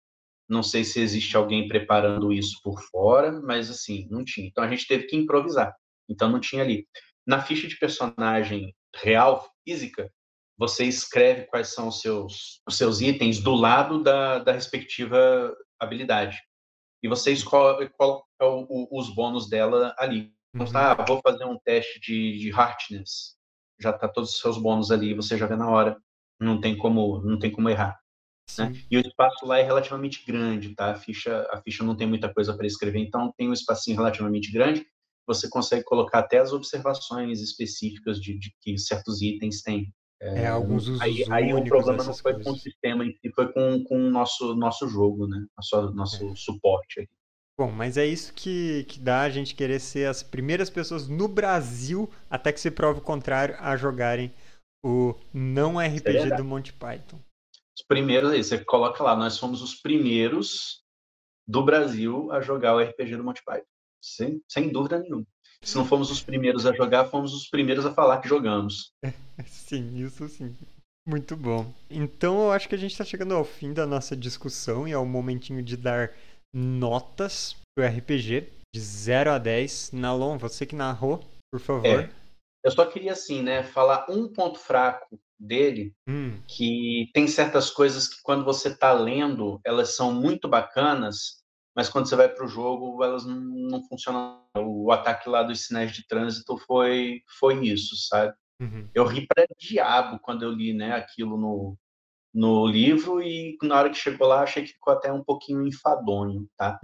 Não 0.48 0.62
sei 0.62 0.82
se 0.82 1.00
existe 1.00 1.36
alguém 1.36 1.68
preparando 1.68 2.32
isso 2.32 2.58
por 2.62 2.82
fora, 2.90 3.40
mas 3.40 3.70
assim, 3.70 4.08
não 4.10 4.24
tinha. 4.24 4.48
Então 4.48 4.64
a 4.64 4.68
gente 4.68 4.86
teve 4.86 5.04
que 5.04 5.16
improvisar. 5.16 5.74
Então 6.08 6.28
não 6.28 6.40
tinha 6.40 6.62
ali. 6.62 6.88
Na 7.26 7.40
ficha 7.40 7.68
de 7.68 7.78
personagem 7.78 8.74
real, 8.96 9.48
física, 9.64 10.10
você 10.58 10.84
escreve 10.84 11.46
quais 11.46 11.72
são 11.72 11.88
os 11.88 12.00
seus, 12.00 12.60
os 12.66 12.76
seus 12.76 13.00
itens 13.00 13.40
do 13.40 13.54
lado 13.54 14.02
da, 14.02 14.40
da 14.40 14.52
respectiva 14.52 15.56
habilidade. 15.78 16.38
E 17.02 17.08
você 17.08 17.32
escolhe 17.32 17.88
coloca 17.90 18.26
os 18.90 19.14
bônus 19.14 19.48
dela 19.48 19.94
ali. 19.98 20.34
Então, 20.54 20.66
uhum. 20.66 20.72
tá, 20.72 20.94
vou 21.06 21.20
fazer 21.22 21.44
um 21.44 21.58
teste 21.58 22.00
de, 22.00 22.38
de 22.38 22.50
hardness. 22.50 23.36
Já 23.80 23.92
tá 23.92 24.08
todos 24.08 24.30
os 24.30 24.40
seus 24.40 24.58
bônus 24.58 24.90
ali, 24.90 25.14
você 25.14 25.38
já 25.38 25.46
vê 25.46 25.56
na 25.56 25.70
hora. 25.70 25.96
Não 26.38 26.60
tem 26.60 26.76
como, 26.76 27.20
não 27.22 27.38
tem 27.38 27.50
como 27.50 27.68
errar. 27.68 27.98
Né? 28.58 28.72
E 28.90 28.96
o 28.96 29.00
espaço 29.00 29.46
lá 29.46 29.58
é 29.58 29.62
relativamente 29.62 30.24
grande, 30.26 30.74
tá? 30.74 30.90
A 30.90 30.94
ficha, 30.94 31.46
a 31.50 31.60
ficha 31.62 31.84
não 31.84 31.96
tem 31.96 32.06
muita 32.06 32.32
coisa 32.32 32.56
para 32.56 32.66
escrever, 32.66 32.98
então 32.98 33.32
tem 33.36 33.48
um 33.48 33.52
espacinho 33.52 33.96
relativamente 33.96 34.50
grande. 34.50 34.84
Você 35.26 35.48
consegue 35.48 35.84
colocar 35.84 36.20
até 36.20 36.38
as 36.38 36.52
observações 36.52 37.40
específicas 37.40 38.20
de, 38.20 38.38
de 38.38 38.52
que 38.60 38.76
certos 38.78 39.22
itens 39.22 39.62
têm. 39.62 39.92
É, 40.20 40.48
alguns 40.48 40.86
usos 40.88 41.00
aí, 41.00 41.24
aí 41.30 41.54
o 41.54 41.64
problema 41.64 42.04
não 42.04 42.12
foi 42.12 42.34
coisas. 42.34 42.44
com 42.44 42.50
o 42.50 42.58
sistema 42.58 43.06
em 43.06 43.12
si, 43.12 43.32
foi 43.34 43.50
com, 43.52 43.82
com 43.84 43.96
o 43.96 44.10
nosso, 44.10 44.54
nosso 44.54 44.88
jogo, 44.88 45.26
né? 45.26 45.46
Nosso, 45.56 45.92
nosso 45.92 46.30
é. 46.30 46.34
suporte. 46.34 47.08
Bom, 47.60 47.70
mas 47.70 47.98
é 47.98 48.06
isso 48.06 48.32
que, 48.32 48.84
que 48.84 48.98
dá 48.98 49.20
a 49.20 49.28
gente 49.28 49.54
querer 49.54 49.80
ser 49.80 50.08
as 50.08 50.22
primeiras 50.22 50.70
pessoas 50.70 51.06
no 51.06 51.28
Brasil, 51.28 52.10
até 52.30 52.54
que 52.54 52.58
se 52.58 52.70
prove 52.70 53.00
o 53.00 53.02
contrário, 53.02 53.54
a 53.58 53.76
jogarem 53.76 54.32
o 54.82 55.14
não 55.30 55.78
RPG 55.78 56.32
é 56.32 56.36
do 56.38 56.42
Monty 56.42 56.72
Python. 56.72 57.20
Os 57.78 57.84
primeiros, 57.86 58.32
aí, 58.32 58.42
você 58.42 58.64
coloca 58.64 59.04
lá, 59.04 59.14
nós 59.14 59.36
fomos 59.36 59.60
os 59.60 59.74
primeiros 59.74 60.82
do 61.46 61.62
Brasil 61.62 62.32
a 62.32 62.40
jogar 62.40 62.74
o 62.74 62.80
RPG 62.80 63.18
do 63.18 63.24
Monty 63.24 63.42
Python. 63.44 63.66
Sem, 64.02 64.42
sem 64.48 64.72
dúvida 64.72 64.98
nenhuma. 64.98 65.26
Se 65.62 65.76
não 65.76 65.84
fomos 65.84 66.10
os 66.10 66.22
primeiros 66.22 66.64
a 66.64 66.72
jogar, 66.72 67.10
fomos 67.10 67.34
os 67.34 67.46
primeiros 67.46 67.84
a 67.84 67.92
falar 67.92 68.22
que 68.22 68.28
jogamos. 68.28 68.90
sim, 69.44 70.02
isso 70.02 70.26
sim. 70.30 70.56
Muito 71.06 71.36
bom. 71.36 71.74
Então 71.90 72.40
eu 72.44 72.52
acho 72.52 72.68
que 72.68 72.74
a 72.74 72.78
gente 72.78 72.92
está 72.92 73.04
chegando 73.04 73.34
ao 73.34 73.44
fim 73.44 73.74
da 73.74 73.86
nossa 73.86 74.16
discussão 74.16 74.86
e 74.86 74.92
é 74.92 74.96
o 74.96 75.04
momentinho 75.04 75.62
de 75.62 75.76
dar 75.76 76.12
notas 76.54 77.56
pro 77.74 77.86
RPG 77.86 78.52
de 78.74 78.80
0 78.80 79.32
a 79.32 79.38
10. 79.38 79.92
Nalon, 79.92 80.38
você 80.38 80.66
que 80.66 80.74
narrou, 80.74 81.20
por 81.52 81.60
favor. 81.60 81.86
É. 81.86 82.10
Eu 82.64 82.70
só 82.70 82.84
queria, 82.84 83.12
assim, 83.12 83.42
né, 83.42 83.62
falar 83.62 84.06
um 84.08 84.28
ponto 84.28 84.58
fraco 84.58 85.18
dele, 85.38 85.94
hum. 86.06 86.38
que 86.46 87.10
tem 87.14 87.26
certas 87.26 87.70
coisas 87.70 88.06
que 88.06 88.20
quando 88.22 88.44
você 88.44 88.68
está 88.68 88.92
lendo, 88.92 89.58
elas 89.64 89.96
são 89.96 90.12
muito 90.12 90.46
bacanas, 90.46 91.40
mas 91.74 91.88
quando 91.88 92.06
você 92.06 92.14
vai 92.14 92.28
para 92.28 92.44
o 92.44 92.48
jogo, 92.48 93.02
elas 93.02 93.24
não, 93.24 93.40
não, 93.40 93.82
funcionam. 93.88 94.38
O 94.54 94.92
ataque 94.92 95.28
lá 95.28 95.42
dos 95.42 95.66
sinais 95.66 95.92
de 95.92 96.06
trânsito 96.06 96.58
foi, 96.58 97.22
foi 97.38 97.66
isso, 97.66 97.96
sabe? 97.96 98.34
Uhum. 98.60 98.88
Eu 98.94 99.06
ri 99.06 99.26
para 99.26 99.46
diabo 99.58 100.18
quando 100.18 100.42
eu 100.42 100.50
li 100.50 100.74
né, 100.74 100.92
aquilo 100.92 101.38
no, 101.38 101.78
no 102.32 102.66
livro 102.66 103.22
e 103.22 103.56
na 103.62 103.76
hora 103.76 103.90
que 103.90 103.96
chegou 103.96 104.26
lá 104.28 104.42
achei 104.42 104.62
que 104.62 104.72
ficou 104.72 104.92
até 104.92 105.12
um 105.12 105.22
pouquinho 105.22 105.66
enfadonho, 105.66 106.48
tá? 106.56 106.80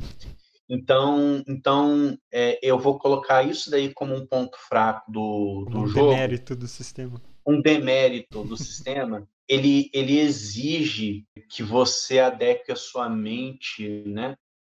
Então, 0.69 1.45
então 1.47 2.19
é, 2.33 2.59
eu 2.63 2.79
vou 2.79 2.99
colocar 2.99 3.43
isso 3.43 3.71
daí 3.71 3.93
como 3.95 4.15
um 4.15 4.27
ponto 4.27 4.59
fraco 4.59 5.11
do, 5.11 5.67
do 5.71 5.81
um 5.81 5.87
jogo. 5.87 6.07
Um 6.07 6.11
demérito 6.11 6.57
do 6.57 6.67
sistema. 6.67 7.23
Um 7.47 7.61
demérito 7.61 8.43
do 8.43 8.57
sistema. 8.57 9.27
Ele, 9.49 9.89
ele 9.95 10.19
exige 10.19 11.25
que 11.49 11.63
você 11.63 12.19
adeque 12.19 12.73
a 12.73 12.75
sua 12.75 13.09
mente, 13.09 14.03
né, 14.05 14.35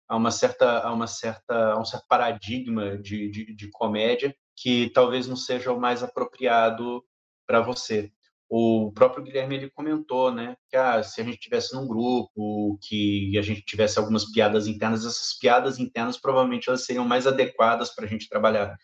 a 0.08 0.16
uma 0.16 0.30
certa, 0.30 0.82
a 0.82 0.94
uma 0.94 1.08
certa, 1.08 1.74
a 1.74 1.80
um 1.80 1.86
certo 1.86 2.06
paradigma 2.08 2.96
de, 2.96 3.32
de, 3.32 3.56
de 3.56 3.72
comédia 3.72 4.32
que 4.56 4.92
talvez 4.92 5.28
não 5.28 5.36
seja 5.36 5.72
o 5.72 5.82
mais 5.82 6.04
apropriado 6.04 7.04
para 7.48 7.62
você 7.62 8.12
o 8.50 8.92
próprio 8.92 9.24
Guilherme 9.24 9.56
ele 9.56 9.70
comentou, 9.70 10.34
né, 10.34 10.56
que 10.70 10.76
ah, 10.76 11.04
se 11.04 11.22
a 11.22 11.24
gente 11.24 11.38
tivesse 11.38 11.76
num 11.76 11.88
grupo, 11.88 12.80
que 12.82 13.38
a 13.38 13.42
gente 13.42 13.62
tivesse 13.62 14.00
algumas 14.00 14.26
piadas 14.32 14.68
internas, 14.68 15.06
essas 15.06 15.38
piadas 15.38 15.78
internas 15.78 16.18
provavelmente 16.18 16.68
elas 16.68 16.84
seriam 16.84 17.06
mais 17.06 17.28
adequadas 17.28 17.94
para 17.94 18.06
a 18.06 18.08
gente 18.08 18.28
trabalhar 18.28 18.76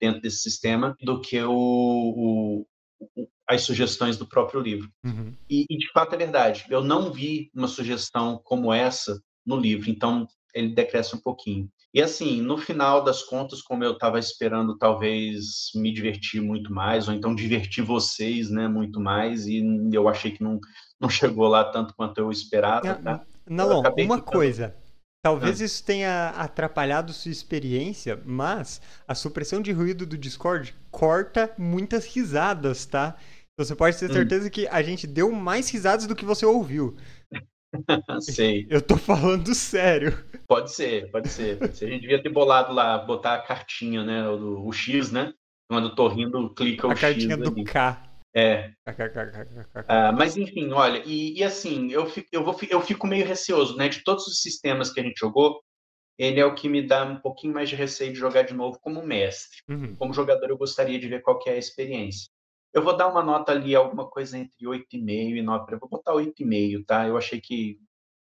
dentro 0.00 0.20
desse 0.20 0.38
sistema 0.38 0.96
do 1.00 1.20
que 1.20 1.40
o, 1.40 1.52
o, 1.52 2.66
o 3.16 3.28
as 3.48 3.62
sugestões 3.62 4.16
do 4.16 4.26
próprio 4.26 4.60
livro. 4.60 4.90
Uhum. 5.04 5.34
E, 5.48 5.66
e, 5.68 5.76
de 5.76 5.90
fato 5.92 6.14
é 6.14 6.18
verdade. 6.18 6.64
Eu 6.70 6.82
não 6.82 7.12
vi 7.12 7.50
uma 7.54 7.68
sugestão 7.68 8.40
como 8.42 8.72
essa 8.72 9.20
no 9.44 9.56
livro, 9.56 9.90
então 9.90 10.26
ele 10.54 10.74
decresce 10.74 11.14
um 11.16 11.20
pouquinho. 11.20 11.68
E 11.94 12.00
assim, 12.00 12.40
no 12.40 12.56
final 12.56 13.04
das 13.04 13.22
contas, 13.22 13.60
como 13.60 13.84
eu 13.84 13.92
estava 13.92 14.18
esperando 14.18 14.78
talvez 14.78 15.70
me 15.74 15.92
divertir 15.92 16.40
muito 16.40 16.72
mais, 16.72 17.06
ou 17.06 17.14
então 17.14 17.34
divertir 17.34 17.84
vocês 17.84 18.50
né, 18.50 18.66
muito 18.66 18.98
mais, 18.98 19.46
e 19.46 19.62
eu 19.92 20.08
achei 20.08 20.30
que 20.30 20.42
não, 20.42 20.58
não 21.00 21.08
chegou 21.10 21.48
lá 21.48 21.64
tanto 21.64 21.94
quanto 21.94 22.18
eu 22.18 22.30
esperava. 22.30 22.94
Tá? 22.94 23.22
Não, 23.48 23.80
uma 23.80 23.90
ficando... 23.92 24.22
coisa. 24.22 24.74
Talvez 25.24 25.60
ah. 25.60 25.64
isso 25.64 25.84
tenha 25.84 26.30
atrapalhado 26.30 27.12
sua 27.12 27.30
experiência, 27.30 28.20
mas 28.24 28.80
a 29.06 29.14
supressão 29.14 29.62
de 29.62 29.70
ruído 29.70 30.04
do 30.04 30.18
Discord 30.18 30.74
corta 30.90 31.52
muitas 31.56 32.04
risadas, 32.04 32.86
tá? 32.86 33.14
Então 33.52 33.64
você 33.64 33.76
pode 33.76 33.96
ter 33.98 34.10
hum. 34.10 34.14
certeza 34.14 34.46
hum. 34.48 34.50
que 34.50 34.66
a 34.66 34.82
gente 34.82 35.06
deu 35.06 35.30
mais 35.30 35.68
risadas 35.68 36.06
do 36.06 36.16
que 36.16 36.24
você 36.24 36.44
ouviu. 36.44 36.96
Sei. 38.20 38.66
Eu 38.68 38.82
tô 38.82 38.96
falando 38.96 39.54
sério. 39.54 40.24
Pode 40.46 40.72
ser, 40.72 41.10
pode 41.10 41.28
ser, 41.28 41.58
pode 41.58 41.76
ser. 41.76 41.86
A 41.86 41.88
gente 41.90 42.02
devia 42.02 42.22
ter 42.22 42.28
bolado 42.28 42.72
lá, 42.72 42.98
botar 42.98 43.34
a 43.34 43.42
cartinha, 43.42 44.04
né? 44.04 44.28
O, 44.28 44.66
o 44.66 44.72
X, 44.72 45.10
né? 45.10 45.32
Quando 45.68 45.88
eu 45.88 45.94
tô 45.94 46.08
rindo, 46.08 46.52
clica 46.54 46.86
o 46.86 46.90
X. 46.90 46.98
A 46.98 47.06
cartinha 47.08 47.36
do 47.36 47.50
ali. 47.50 47.64
K. 47.64 48.12
É. 48.34 48.72
Ah, 49.86 50.10
mas 50.10 50.38
enfim, 50.38 50.72
olha, 50.72 51.02
e, 51.04 51.38
e, 51.38 51.44
assim, 51.44 51.92
eu 51.92 52.06
fico, 52.06 52.28
eu, 52.32 52.42
vou, 52.42 52.56
eu 52.70 52.80
fico 52.80 53.06
meio 53.06 53.26
receoso, 53.26 53.76
né? 53.76 53.88
De 53.88 54.02
todos 54.02 54.26
os 54.26 54.40
sistemas 54.40 54.90
que 54.90 55.00
a 55.00 55.02
gente 55.02 55.18
jogou, 55.18 55.60
ele 56.18 56.40
é 56.40 56.44
o 56.44 56.54
que 56.54 56.68
me 56.68 56.80
dá 56.80 57.04
um 57.04 57.16
pouquinho 57.16 57.52
mais 57.52 57.68
de 57.68 57.76
receio 57.76 58.12
de 58.12 58.18
jogar 58.18 58.42
de 58.42 58.54
novo 58.54 58.78
como 58.80 59.04
mestre. 59.04 59.58
Uhum. 59.68 59.96
Como 59.96 60.14
jogador, 60.14 60.48
eu 60.48 60.56
gostaria 60.56 60.98
de 60.98 61.08
ver 61.08 61.20
qual 61.20 61.38
é 61.46 61.50
a 61.50 61.58
experiência. 61.58 62.30
Eu 62.72 62.82
vou 62.82 62.96
dar 62.96 63.08
uma 63.08 63.22
nota 63.22 63.52
ali, 63.52 63.74
alguma 63.74 64.08
coisa 64.08 64.38
entre 64.38 64.66
8,5 64.66 65.36
e 65.36 65.42
9. 65.42 65.74
Eu 65.74 65.78
vou 65.78 65.88
botar 65.88 66.12
8,5, 66.12 66.84
tá? 66.86 67.06
Eu 67.06 67.16
achei 67.16 67.40
que, 67.40 67.78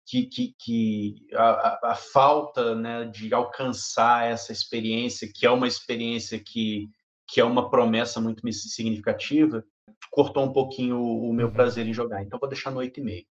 que, 0.06 0.26
que, 0.26 0.54
que 0.58 1.14
a, 1.34 1.90
a, 1.90 1.94
falta 1.94 2.74
né, 2.74 3.04
de 3.04 3.32
alcançar 3.32 4.26
essa 4.26 4.52
experiência, 4.52 5.30
que 5.32 5.46
é 5.46 5.50
uma 5.50 5.68
experiência 5.68 6.38
que, 6.38 6.88
que 7.28 7.40
é 7.40 7.44
uma 7.44 7.70
promessa 7.70 8.20
muito 8.20 8.42
significativa, 8.52 9.64
cortou 10.10 10.44
um 10.44 10.52
pouquinho 10.52 10.98
o, 10.98 11.30
o 11.30 11.32
meu 11.32 11.46
uhum. 11.46 11.52
prazer 11.52 11.86
em 11.86 11.94
jogar. 11.94 12.22
Então, 12.22 12.38
vou 12.38 12.48
deixar 12.48 12.70
no 12.70 12.80
8,5. 12.80 13.26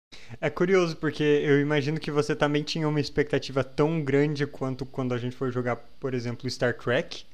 É 0.41 0.51
curioso, 0.51 0.97
porque 0.97 1.23
eu 1.23 1.61
imagino 1.61 2.01
que 2.01 2.11
você 2.11 2.35
também 2.35 2.63
tinha 2.63 2.89
uma 2.89 3.01
expectativa 3.01 3.63
tão 3.63 4.03
grande 4.03 4.47
quanto 4.47 4.87
quando 4.87 5.15
a 5.15 5.19
gente 5.19 5.37
foi 5.37 5.51
jogar, 5.51 5.77
por 5.77 6.15
exemplo, 6.15 6.49
Star 6.51 6.77
Trek. 6.77 7.25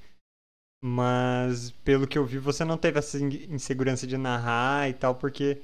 Mas 0.87 1.71
pelo 1.83 2.07
que 2.07 2.19
eu 2.19 2.27
vi, 2.27 2.37
você 2.37 2.63
não 2.63 2.77
teve 2.77 2.99
essa 2.99 3.19
insegurança 3.19 4.07
de 4.07 4.19
narrar 4.19 4.87
e 4.87 4.93
tal, 4.93 5.15
porque 5.15 5.63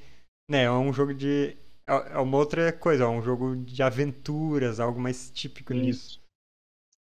né, 0.51 0.63
é 0.63 0.71
um 0.71 0.95
jogo 0.95 1.13
de. 1.13 1.59
É, 1.87 2.15
é 2.15 2.19
uma 2.19 2.39
outra 2.39 2.73
coisa, 2.73 3.05
é 3.05 3.07
um 3.07 3.21
jogo 3.21 3.55
de 3.55 3.83
aventuras, 3.83 4.81
algo 4.81 4.99
mais 4.99 5.31
típico 5.31 5.75
Isso. 5.75 5.83
nisso. 5.83 6.21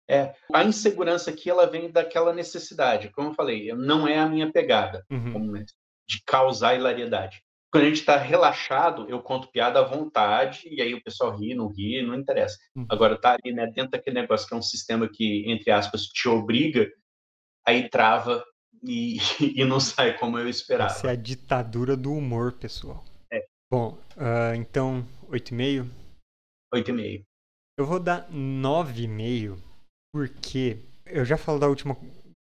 É, 0.09 0.35
a 0.51 0.65
insegurança 0.65 1.29
aqui 1.31 1.51
ela 1.51 1.67
vem 1.67 1.91
daquela 1.91 2.33
necessidade, 2.33 3.11
como 3.11 3.29
eu 3.29 3.35
falei, 3.35 3.71
não 3.75 4.09
é 4.09 4.19
a 4.19 4.27
minha 4.27 4.51
pegada 4.51 5.05
uhum. 5.11 5.53
de 5.53 6.23
causar 6.27 6.75
hilariedade. 6.75 7.43
Quando 7.71 7.85
a 7.85 7.89
gente 7.89 8.01
está 8.01 8.17
relaxado, 8.17 9.05
eu 9.11 9.21
conto 9.21 9.51
piada 9.51 9.81
à 9.81 9.85
vontade 9.85 10.67
e 10.71 10.81
aí 10.81 10.95
o 10.95 11.03
pessoal 11.03 11.37
ri, 11.37 11.55
não 11.55 11.69
ri, 11.69 12.01
não 12.01 12.15
interessa. 12.15 12.57
Uhum. 12.75 12.87
Agora 12.89 13.21
tá 13.21 13.33
ali, 13.33 13.53
né, 13.53 13.67
dentro 13.67 13.91
daquele 13.91 14.19
negócio 14.23 14.49
que 14.49 14.55
é 14.55 14.57
um 14.57 14.63
sistema 14.63 15.07
que, 15.07 15.45
entre 15.51 15.71
aspas, 15.71 16.05
te 16.05 16.29
obriga 16.31 16.91
aí 17.67 17.89
trava 17.89 18.45
e, 18.83 19.17
e 19.61 19.65
não 19.65 19.81
sai 19.81 20.17
como 20.17 20.39
eu 20.39 20.49
esperava. 20.49 20.91
Essa 20.91 21.09
é 21.09 21.11
a 21.11 21.17
ditadura 21.17 21.97
do 21.97 22.13
humor, 22.13 22.53
pessoal. 22.53 23.05
É. 23.31 23.45
Bom, 23.71 23.99
uh, 24.17 24.55
então, 24.55 25.07
8,5? 25.29 25.89
8,5. 26.75 27.25
Eu 27.79 27.85
vou 27.85 28.01
dar 28.01 28.31
9,5 28.31 29.59
porque 30.15 30.79
eu 31.05 31.25
já 31.25 31.37
falo 31.37 31.59
da 31.59 31.69
última 31.69 31.95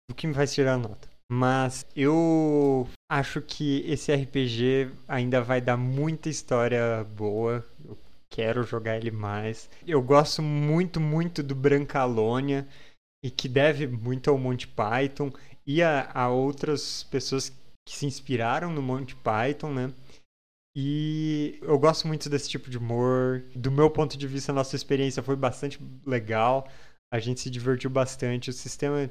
do 0.07 0.15
que 0.15 0.27
me 0.27 0.33
vai 0.33 0.45
tirar 0.45 0.73
a 0.73 0.77
nota. 0.77 1.09
Mas 1.31 1.85
eu 1.95 2.87
acho 3.09 3.41
que 3.41 3.83
esse 3.87 4.13
RPG 4.13 4.91
ainda 5.07 5.41
vai 5.41 5.59
dar 5.59 5.77
muita 5.77 6.29
história 6.29 7.03
boa. 7.15 7.65
Eu 7.83 7.97
quero 8.29 8.63
jogar 8.63 8.97
ele 8.97 9.09
mais. 9.09 9.67
Eu 9.87 10.01
gosto 10.01 10.43
muito, 10.43 10.99
muito 10.99 11.41
do 11.41 11.55
Brancalônia 11.55 12.67
e 13.25 13.31
que 13.31 13.49
deve 13.49 13.87
muito 13.87 14.29
ao 14.29 14.37
Monty 14.37 14.67
Python 14.67 15.31
e 15.65 15.81
a, 15.81 16.11
a 16.13 16.29
outras 16.29 17.01
pessoas 17.05 17.49
que 17.83 17.95
se 17.95 18.05
inspiraram 18.05 18.71
no 18.71 18.83
Monty 18.83 19.15
Python, 19.15 19.73
né? 19.73 19.91
E 20.77 21.57
eu 21.63 21.79
gosto 21.79 22.07
muito 22.07 22.29
desse 22.29 22.47
tipo 22.47 22.69
de 22.69 22.77
humor. 22.77 23.43
Do 23.55 23.71
meu 23.71 23.89
ponto 23.89 24.15
de 24.15 24.27
vista, 24.27 24.51
a 24.51 24.55
nossa 24.55 24.75
experiência 24.75 25.23
foi 25.23 25.35
bastante 25.35 25.79
legal. 26.05 26.69
A 27.11 27.17
gente 27.17 27.41
se 27.41 27.49
divertiu 27.49 27.89
bastante. 27.89 28.51
O 28.51 28.53
sistema, 28.53 29.09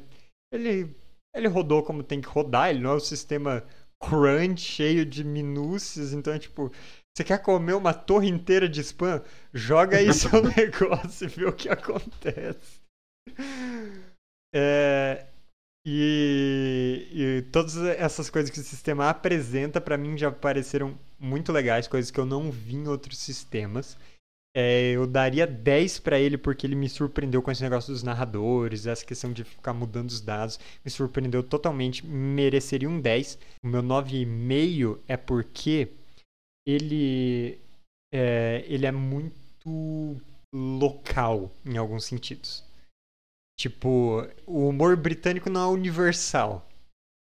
ele, 0.53 0.95
ele 1.35 1.49
rodou 1.49 1.83
como 1.83 2.05
tem 2.05 2.21
que 2.21 2.29
rodar. 2.29 2.71
Ele 2.71 2.79
não 2.79 2.93
é 2.93 2.97
um 2.97 3.01
sistema 3.01 3.65
crunch, 4.01 4.61
cheio 4.61 5.05
de 5.05 5.25
minúcias. 5.25 6.13
Então, 6.13 6.33
é 6.33 6.39
tipo, 6.39 6.71
você 7.17 7.25
quer 7.25 7.43
comer 7.43 7.75
uma 7.75 7.93
torre 7.93 8.29
inteira 8.29 8.69
de 8.69 8.81
spam? 8.81 9.25
Joga 9.53 9.97
aí 9.97 10.13
seu 10.15 10.41
negócio 10.57 11.25
e 11.25 11.29
vê 11.29 11.47
o 11.47 11.53
que 11.53 11.69
acontece. 11.69 12.85
É, 14.55 15.27
e, 15.87 17.09
e, 17.13 17.43
todas 17.51 17.77
essas 17.77 18.31
coisas 18.31 18.51
que 18.51 18.61
o 18.61 18.63
sistema 18.63 19.11
apresenta 19.11 19.81
para 19.81 19.99
mim 19.99 20.17
já 20.17 20.31
pareceram 20.31 20.97
muito 21.19 21.53
legais, 21.53 21.89
coisas 21.89 22.11
que 22.11 22.21
eu 22.21 22.25
não 22.25 22.51
vi 22.51 22.77
em 22.77 22.89
outros 22.89 23.19
sistemas. 23.19 23.97
É, 24.57 24.93
eu 24.93 25.05
daria 25.05 25.49
10 25.49 25.99
para 25.99 26.19
ele 26.19 26.39
porque 26.39 26.65
ele 26.65 26.77
me 26.77 26.89
surpreendeu 26.89 27.43
com 27.43 27.51
esse 27.51 27.63
negócio 27.63 27.93
dos 27.93 28.05
narradores, 28.05 28.87
essa 28.87 29.05
questão 29.05 29.33
de 29.33 29.43
ficar 29.43 29.75
mudando 29.75 30.11
os 30.11 30.21
dados, 30.21 30.61
me 30.85 30.91
surpreendeu 30.91 31.43
totalmente, 31.43 32.07
mereceria 32.07 32.89
um 32.89 33.01
10. 33.01 33.37
O 33.65 33.69
meu 33.69 33.83
9,5 33.83 35.01
é 35.09 35.17
porque 35.17 35.89
ele 36.65 37.59
é, 38.15 38.65
ele 38.69 38.87
é 38.87 38.93
muito 38.93 40.17
local 40.55 41.51
em 41.67 41.77
alguns 41.77 42.05
sentidos. 42.05 42.65
Tipo, 43.57 44.27
o 44.47 44.69
humor 44.69 44.97
britânico 44.97 45.49
não 45.49 45.63
é 45.63 45.75
universal. 45.75 46.69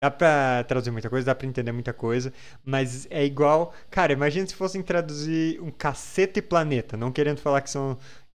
Dá 0.03 0.11
pra 0.11 0.65
traduzir 0.65 0.91
muita 0.91 1.09
coisa, 1.09 1.27
dá 1.27 1.35
pra 1.35 1.47
entender 1.47 1.73
muita 1.73 1.93
coisa, 1.93 2.33
mas 2.63 3.07
é 3.11 3.25
igual. 3.25 3.73
Cara, 3.91 4.13
imagina 4.13 4.47
se 4.47 4.55
fossem 4.55 4.83
traduzir 4.83 5.61
um 5.63 5.71
cacete 5.71 6.41
e 6.41 6.43
planeta, 6.43 6.97
não 6.97 7.11
querendo 7.11 7.39
falar 7.39 7.63
que 7.63 7.71
são 7.71 7.99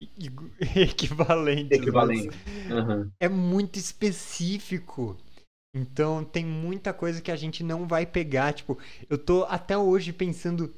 equivalentes. 0.74 1.78
Equivalente. 1.78 2.36
Uhum. 2.70 3.10
É 3.20 3.28
muito 3.28 3.78
específico. 3.78 5.16
Então 5.74 6.24
tem 6.24 6.44
muita 6.44 6.92
coisa 6.92 7.20
que 7.20 7.30
a 7.30 7.36
gente 7.36 7.62
não 7.62 7.86
vai 7.86 8.06
pegar. 8.06 8.52
Tipo, 8.52 8.78
eu 9.08 9.18
tô 9.18 9.44
até 9.44 9.76
hoje 9.76 10.12
pensando. 10.12 10.74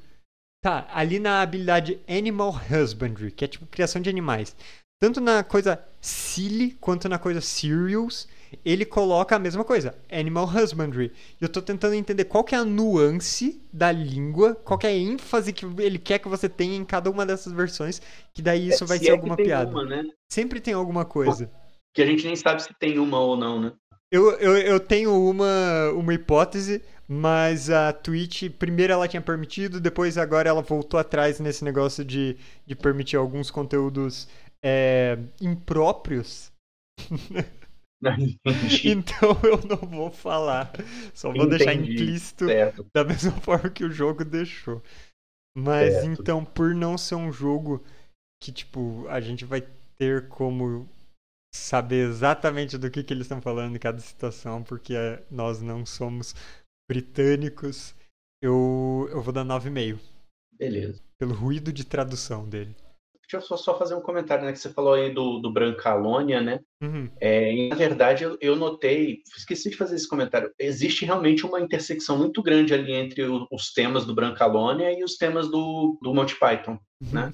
Tá, 0.63 0.87
ali 0.93 1.19
na 1.19 1.41
habilidade 1.41 1.99
Animal 2.07 2.53
Husbandry, 2.69 3.31
que 3.31 3.45
é 3.45 3.47
tipo 3.47 3.65
criação 3.65 3.99
de 3.99 4.09
animais. 4.09 4.55
Tanto 5.01 5.19
na 5.19 5.43
coisa 5.43 5.83
silly 5.99 6.77
quanto 6.79 7.09
na 7.09 7.17
coisa 7.17 7.41
serious, 7.41 8.27
ele 8.63 8.85
coloca 8.85 9.35
a 9.35 9.39
mesma 9.39 9.63
coisa, 9.63 9.95
animal 10.11 10.47
husbandry. 10.47 11.11
E 11.41 11.43
eu 11.43 11.49
tô 11.49 11.59
tentando 11.59 11.95
entender 11.95 12.25
qual 12.25 12.43
que 12.43 12.53
é 12.53 12.59
a 12.59 12.63
nuance 12.63 13.59
da 13.73 13.91
língua, 13.91 14.53
qual 14.53 14.77
que 14.77 14.85
é 14.85 14.91
a 14.91 14.95
ênfase 14.95 15.53
que 15.53 15.65
ele 15.79 15.97
quer 15.97 16.19
que 16.19 16.27
você 16.27 16.47
tenha 16.47 16.75
em 16.77 16.85
cada 16.85 17.09
uma 17.09 17.25
dessas 17.25 17.51
versões, 17.51 17.99
que 18.31 18.43
daí 18.43 18.67
isso 18.67 18.83
é, 18.83 18.87
vai 18.87 18.99
ser 18.99 19.07
é 19.07 19.11
alguma 19.13 19.35
piada. 19.35 19.71
Uma, 19.71 19.85
né? 19.85 20.03
Sempre 20.31 20.61
tem 20.61 20.75
alguma 20.75 21.03
coisa. 21.03 21.49
Que 21.95 22.03
a 22.03 22.05
gente 22.05 22.23
nem 22.23 22.35
sabe 22.35 22.61
se 22.61 22.71
tem 22.79 22.99
uma 22.99 23.19
ou 23.19 23.35
não, 23.35 23.59
né? 23.59 23.71
Eu, 24.11 24.29
eu, 24.33 24.55
eu 24.55 24.79
tenho 24.79 25.11
uma, 25.27 25.89
uma 25.95 26.13
hipótese, 26.13 26.83
mas 27.07 27.71
a 27.71 27.91
Twitch, 27.91 28.51
primeiro 28.51 28.93
ela 28.93 29.07
tinha 29.07 29.21
permitido, 29.21 29.79
depois 29.79 30.15
agora 30.15 30.47
ela 30.47 30.61
voltou 30.61 30.99
atrás 30.99 31.39
nesse 31.39 31.63
negócio 31.63 32.05
de, 32.05 32.37
de 32.67 32.75
permitir 32.75 33.15
alguns 33.15 33.49
conteúdos 33.49 34.27
é, 34.63 35.17
impróprios. 35.39 36.51
então 38.83 39.39
eu 39.43 39.57
não 39.67 39.77
vou 39.89 40.11
falar. 40.11 40.71
Só 41.13 41.31
vou 41.31 41.45
Entendi. 41.45 41.57
deixar 41.57 41.73
implícito 41.73 42.45
certo. 42.47 42.85
da 42.93 43.03
mesma 43.03 43.31
forma 43.41 43.69
que 43.69 43.83
o 43.83 43.91
jogo 43.91 44.25
deixou. 44.25 44.81
Mas 45.55 45.93
certo. 45.93 46.21
então, 46.21 46.45
por 46.45 46.73
não 46.73 46.97
ser 46.97 47.15
um 47.15 47.31
jogo 47.31 47.83
que, 48.41 48.51
tipo, 48.51 49.07
a 49.09 49.19
gente 49.19 49.45
vai 49.45 49.61
ter 49.97 50.27
como 50.29 50.89
saber 51.53 52.07
exatamente 52.07 52.77
do 52.77 52.89
que, 52.89 53.03
que 53.03 53.13
eles 53.13 53.25
estão 53.25 53.41
falando 53.41 53.75
em 53.75 53.79
cada 53.79 53.99
situação, 53.99 54.63
porque 54.63 54.93
nós 55.29 55.61
não 55.61 55.85
somos 55.85 56.33
britânicos, 56.89 57.93
eu, 58.41 59.07
eu 59.11 59.21
vou 59.21 59.33
dar 59.33 59.45
9,5. 59.45 59.99
Beleza. 60.57 61.01
Pelo 61.19 61.33
ruído 61.33 61.71
de 61.71 61.85
tradução 61.85 62.47
dele. 62.47 62.75
Deixa 63.31 63.53
eu 63.53 63.57
só, 63.57 63.77
fazer 63.77 63.95
um 63.95 64.01
comentário, 64.01 64.45
né? 64.45 64.51
Que 64.51 64.59
você 64.59 64.69
falou 64.69 64.93
aí 64.93 65.13
do, 65.13 65.39
do 65.39 65.51
Brancalônia, 65.51 66.41
né? 66.41 66.59
Uhum. 66.83 67.09
É, 67.19 67.67
na 67.69 67.75
verdade, 67.75 68.25
eu, 68.25 68.37
eu, 68.41 68.55
notei, 68.57 69.21
esqueci 69.37 69.69
de 69.69 69.77
fazer 69.77 69.95
esse 69.95 70.07
comentário, 70.07 70.51
existe 70.59 71.05
realmente 71.05 71.45
uma 71.45 71.61
intersecção 71.61 72.17
muito 72.17 72.43
grande 72.43 72.73
ali 72.73 72.91
entre 72.91 73.23
o, 73.23 73.47
os 73.49 73.71
temas 73.71 74.05
do 74.05 74.13
Brancalônia 74.13 74.91
e 74.91 75.03
os 75.03 75.15
temas 75.15 75.49
do, 75.49 75.97
do 76.01 76.13
Monty 76.13 76.37
Python, 76.37 76.77
uhum. 77.01 77.09
né? 77.11 77.33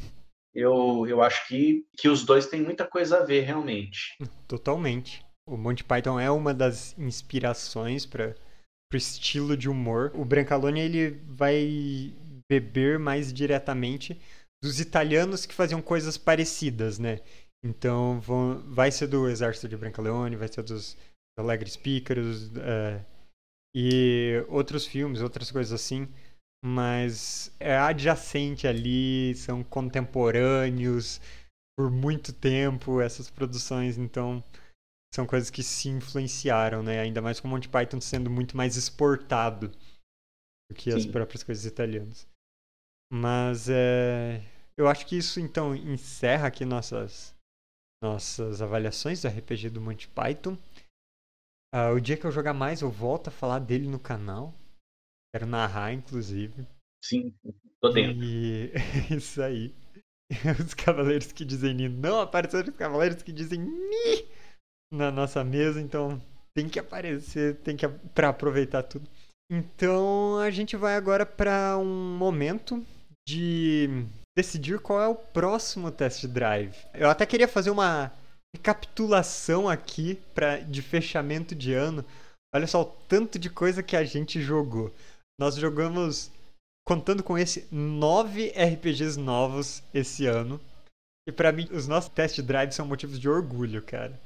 Eu, 0.53 1.05
eu 1.07 1.21
acho 1.21 1.47
que, 1.47 1.83
que 1.97 2.07
os 2.07 2.23
dois 2.23 2.47
têm 2.47 2.61
muita 2.61 2.85
coisa 2.85 3.19
a 3.19 3.25
ver, 3.25 3.41
realmente. 3.41 4.15
Totalmente. 4.47 5.25
O 5.47 5.57
Monty 5.57 5.83
Python 5.83 6.19
é 6.19 6.29
uma 6.29 6.53
das 6.53 6.97
inspirações 6.97 8.05
para 8.05 8.35
o 8.93 8.97
estilo 8.97 9.55
de 9.55 9.69
humor. 9.69 10.11
O 10.13 10.25
Brancalônia, 10.25 10.83
ele 10.83 11.21
vai 11.27 12.13
beber 12.49 12.97
mais 12.97 13.33
diretamente 13.33 14.19
dos 14.63 14.79
italianos 14.79 15.45
que 15.45 15.53
faziam 15.53 15.81
coisas 15.81 16.17
parecidas, 16.17 16.99
né? 16.99 17.19
Então 17.63 18.19
vão, 18.19 18.61
vai 18.73 18.91
ser 18.91 19.07
do 19.07 19.27
Exército 19.27 19.67
de 19.67 19.77
Brancaleone, 19.77 20.35
vai 20.35 20.47
ser 20.47 20.63
dos 20.63 20.97
Alegres 21.37 21.75
Pícaros 21.75 22.51
é, 22.57 23.03
e 23.75 24.43
outros 24.47 24.85
filmes, 24.85 25.21
outras 25.21 25.51
coisas 25.51 25.73
assim. 25.73 26.07
Mas 26.65 27.55
é 27.59 27.77
adjacente 27.77 28.67
ali, 28.67 29.35
são 29.35 29.63
contemporâneos 29.63 31.21
por 31.77 31.91
muito 31.91 32.33
tempo 32.33 32.99
essas 32.99 33.29
produções, 33.29 33.97
então 33.97 34.43
são 35.13 35.25
coisas 35.25 35.49
que 35.51 35.61
se 35.61 35.89
influenciaram, 35.89 36.81
né? 36.81 36.99
Ainda 36.99 37.21
mais 37.21 37.39
com 37.39 37.47
o 37.47 37.51
Monty 37.51 37.69
Python 37.69 38.01
sendo 38.01 38.29
muito 38.29 38.57
mais 38.57 38.75
exportado 38.75 39.69
do 40.69 40.75
que 40.75 40.91
Sim. 40.91 40.97
as 40.97 41.05
próprias 41.05 41.43
coisas 41.43 41.65
italianas. 41.65 42.27
Mas 43.11 43.69
é, 43.69 44.41
eu 44.77 44.87
acho 44.87 45.05
que 45.05 45.17
isso 45.17 45.39
então 45.39 45.75
encerra 45.75 46.47
aqui 46.47 46.65
nossas, 46.65 47.35
nossas 48.03 48.61
avaliações 48.61 49.21
do 49.21 49.27
RPG 49.27 49.69
do 49.69 49.81
Monty 49.81 50.07
Python. 50.09 50.57
Uh, 51.73 51.93
o 51.95 51.99
dia 51.99 52.17
que 52.17 52.25
eu 52.25 52.31
jogar 52.31 52.53
mais, 52.53 52.81
eu 52.81 52.89
volto 52.89 53.27
a 53.27 53.31
falar 53.31 53.59
dele 53.59 53.87
no 53.87 53.99
canal. 53.99 54.53
Quero 55.33 55.45
narrar, 55.45 55.93
inclusive. 55.93 56.67
Sim, 57.03 57.33
tô 57.81 57.89
dentro. 57.89 58.23
E 58.23 58.71
isso 59.15 59.41
aí. 59.41 59.73
Os 60.65 60.73
cavaleiros 60.73 61.31
que 61.31 61.45
dizem 61.45 61.73
Ni 61.73 61.87
não 61.87 62.19
apareceram 62.19 62.69
os 62.69 62.75
cavaleiros 62.75 63.23
que 63.23 63.31
dizem 63.31 63.61
Ni 63.61 64.27
na 64.91 65.09
nossa 65.09 65.41
mesa, 65.43 65.81
então 65.81 66.21
tem 66.53 66.67
que 66.67 66.79
aparecer, 66.79 67.55
tem 67.57 67.77
que 67.77 67.87
para 67.87 68.29
aproveitar 68.29 68.83
tudo. 68.83 69.09
Então 69.49 70.37
a 70.39 70.49
gente 70.49 70.75
vai 70.75 70.95
agora 70.95 71.25
para 71.25 71.77
um 71.77 72.17
momento 72.17 72.85
de 73.27 74.05
decidir 74.37 74.79
qual 74.79 75.01
é 75.01 75.07
o 75.07 75.15
próximo 75.15 75.91
test 75.91 76.25
drive. 76.27 76.73
Eu 76.93 77.09
até 77.09 77.25
queria 77.25 77.47
fazer 77.47 77.69
uma 77.69 78.11
recapitulação 78.55 79.67
aqui 79.67 80.15
pra, 80.33 80.59
de 80.59 80.81
fechamento 80.81 81.53
de 81.53 81.73
ano. 81.73 82.05
Olha 82.55 82.65
só 82.65 82.81
o 82.81 82.85
tanto 82.85 83.37
de 83.37 83.49
coisa 83.49 83.83
que 83.83 83.97
a 83.97 84.03
gente 84.05 84.41
jogou. 84.41 84.93
Nós 85.37 85.55
jogamos, 85.55 86.31
contando 86.87 87.21
com 87.21 87.37
esse, 87.37 87.67
nove 87.69 88.53
RPGs 88.55 89.19
novos 89.19 89.83
esse 89.93 90.25
ano. 90.25 90.59
E 91.27 91.31
para 91.31 91.51
mim, 91.51 91.67
os 91.71 91.85
nossos 91.85 92.09
test 92.09 92.39
drives 92.41 92.75
são 92.75 92.87
motivos 92.87 93.19
de 93.19 93.27
orgulho, 93.27 93.81
cara. 93.81 94.17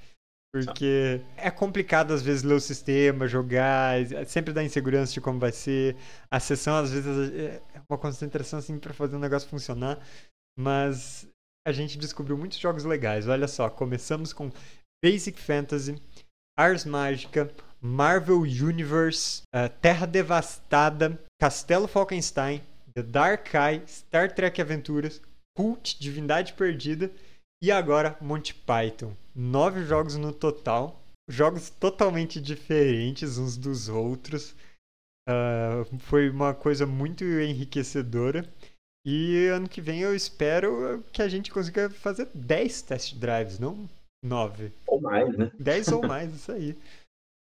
Porque 0.53 1.21
é 1.37 1.49
complicado 1.49 2.13
às 2.13 2.21
vezes 2.21 2.43
ler 2.43 2.55
o 2.55 2.59
sistema, 2.59 3.25
jogar, 3.25 3.95
sempre 4.25 4.53
dá 4.53 4.61
insegurança 4.61 5.13
de 5.13 5.21
como 5.21 5.39
vai 5.39 5.51
ser. 5.51 5.95
A 6.29 6.41
sessão 6.41 6.75
às 6.75 6.91
vezes 6.91 7.33
é 7.33 7.61
uma 7.89 7.97
concentração 7.97 8.59
assim 8.59 8.77
para 8.77 8.93
fazer 8.93 9.15
o 9.15 9.19
negócio 9.19 9.47
funcionar, 9.47 9.97
mas 10.59 11.25
a 11.65 11.71
gente 11.71 11.97
descobriu 11.97 12.37
muitos 12.37 12.57
jogos 12.57 12.83
legais. 12.83 13.29
Olha 13.29 13.47
só, 13.47 13.69
começamos 13.69 14.33
com 14.33 14.51
Basic 15.01 15.39
Fantasy, 15.39 16.01
Ars 16.59 16.83
Mágica, 16.83 17.49
Marvel 17.79 18.41
Universe, 18.41 19.43
uh, 19.55 19.69
Terra 19.81 20.05
Devastada, 20.05 21.17
Castelo 21.39 21.87
Falkenstein, 21.87 22.61
The 22.93 23.03
Dark 23.03 23.47
Eye, 23.53 23.83
Star 23.87 24.33
Trek 24.33 24.61
Aventuras, 24.61 25.21
Cult, 25.55 25.97
Divindade 25.99 26.53
Perdida 26.53 27.09
e 27.63 27.71
agora 27.71 28.17
Monty 28.21 28.53
Python. 28.53 29.15
Nove 29.35 29.83
jogos 29.85 30.15
no 30.15 30.33
total. 30.33 31.01
Jogos 31.29 31.69
totalmente 31.69 32.41
diferentes 32.41 33.37
uns 33.37 33.57
dos 33.57 33.87
outros. 33.87 34.55
Uh, 35.29 35.99
foi 35.99 36.29
uma 36.29 36.53
coisa 36.53 36.85
muito 36.85 37.23
enriquecedora. 37.23 38.47
E 39.05 39.47
ano 39.47 39.67
que 39.67 39.81
vem 39.81 40.01
eu 40.01 40.15
espero 40.15 41.03
que 41.11 41.21
a 41.21 41.27
gente 41.27 41.51
consiga 41.51 41.89
fazer 41.89 42.27
10 42.33 42.81
test 42.83 43.15
drives, 43.15 43.57
não 43.57 43.89
9. 44.23 44.71
Ou 44.87 45.01
mais, 45.01 45.35
né? 45.37 45.51
10 45.59 45.87
ou 45.89 46.07
mais, 46.07 46.33
isso 46.33 46.51
aí. 46.51 46.77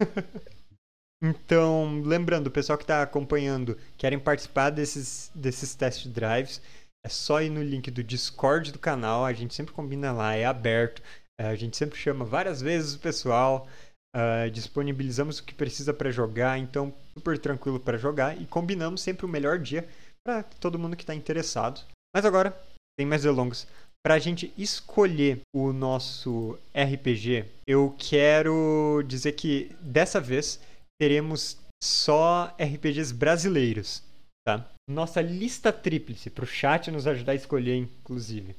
então, 1.22 2.01
lembrando, 2.03 2.47
o 2.47 2.51
pessoal 2.51 2.78
que 2.78 2.84
está 2.84 3.03
acompanhando, 3.03 3.76
querem 3.99 4.18
participar 4.18 4.70
desses, 4.70 5.30
desses 5.34 5.74
test 5.74 6.07
drives, 6.09 6.62
é 7.05 7.09
só 7.09 7.43
ir 7.43 7.51
no 7.51 7.62
link 7.62 7.91
do 7.91 8.03
Discord 8.03 8.72
do 8.72 8.78
canal, 8.78 9.24
a 9.24 9.32
gente 9.32 9.55
sempre 9.55 9.74
combina 9.74 10.12
lá, 10.12 10.34
é 10.34 10.45
aberto. 10.45 11.03
É, 11.41 11.47
a 11.47 11.55
gente 11.55 11.76
sempre 11.76 11.99
chama 11.99 12.24
várias 12.24 12.61
vezes 12.61 12.95
o 12.95 12.99
pessoal, 12.99 13.66
uh, 14.14 14.51
disponibilizamos 14.51 15.38
o 15.38 15.45
que 15.45 15.55
precisa 15.55 15.95
para 15.95 16.11
jogar, 16.11 16.59
então 16.59 16.93
super 17.14 17.38
tranquilo 17.38 17.80
para 17.80 17.97
jogar 17.97 18.38
e 18.38 18.45
combinamos 18.45 19.01
sempre 19.01 19.24
o 19.24 19.28
melhor 19.28 19.59
dia 19.59 19.88
para 20.22 20.43
todo 20.43 20.78
mundo 20.78 20.97
que 20.97 21.03
está 21.03 21.14
interessado. 21.14 21.80
Mas 22.14 22.26
agora, 22.26 22.55
sem 22.99 23.07
mais 23.07 23.22
delongas, 23.22 23.66
para 24.05 24.14
a 24.14 24.18
gente 24.18 24.53
escolher 24.59 25.41
o 25.55 25.72
nosso 25.72 26.59
RPG, 26.74 27.47
eu 27.66 27.95
quero 27.99 29.03
dizer 29.07 29.32
que 29.32 29.74
dessa 29.80 30.20
vez 30.20 30.61
teremos 31.01 31.57
só 31.82 32.55
RPGs 32.61 33.14
brasileiros 33.14 34.03
tá? 34.47 34.68
Nossa 34.88 35.20
lista 35.20 35.72
tríplice 35.72 36.30
para 36.30 36.45
o 36.45 36.47
chat 36.47 36.91
nos 36.91 37.07
ajudar 37.07 37.32
a 37.32 37.36
escolher, 37.36 37.76
inclusive. 37.76 38.57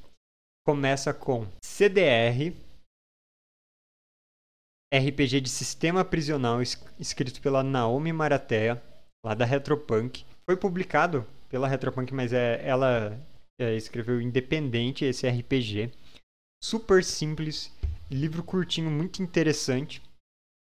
Começa 0.66 1.12
com 1.12 1.46
CDR, 1.62 2.54
RPG 4.92 5.40
de 5.40 5.48
sistema 5.48 6.04
prisional 6.04 6.60
escrito 6.98 7.40
pela 7.40 7.62
Naomi 7.62 8.12
Maratea, 8.12 8.82
lá 9.24 9.34
da 9.34 9.46
Retropunk. 9.46 10.24
Foi 10.44 10.56
publicado 10.56 11.26
pela 11.48 11.66
Retropunk, 11.66 12.12
mas 12.12 12.32
é, 12.32 12.60
ela 12.62 13.18
é, 13.58 13.74
escreveu 13.74 14.20
independente 14.20 15.04
esse 15.04 15.26
RPG. 15.26 15.90
Super 16.62 17.02
simples, 17.02 17.72
livro 18.10 18.42
curtinho 18.42 18.90
muito 18.90 19.22
interessante. 19.22 20.02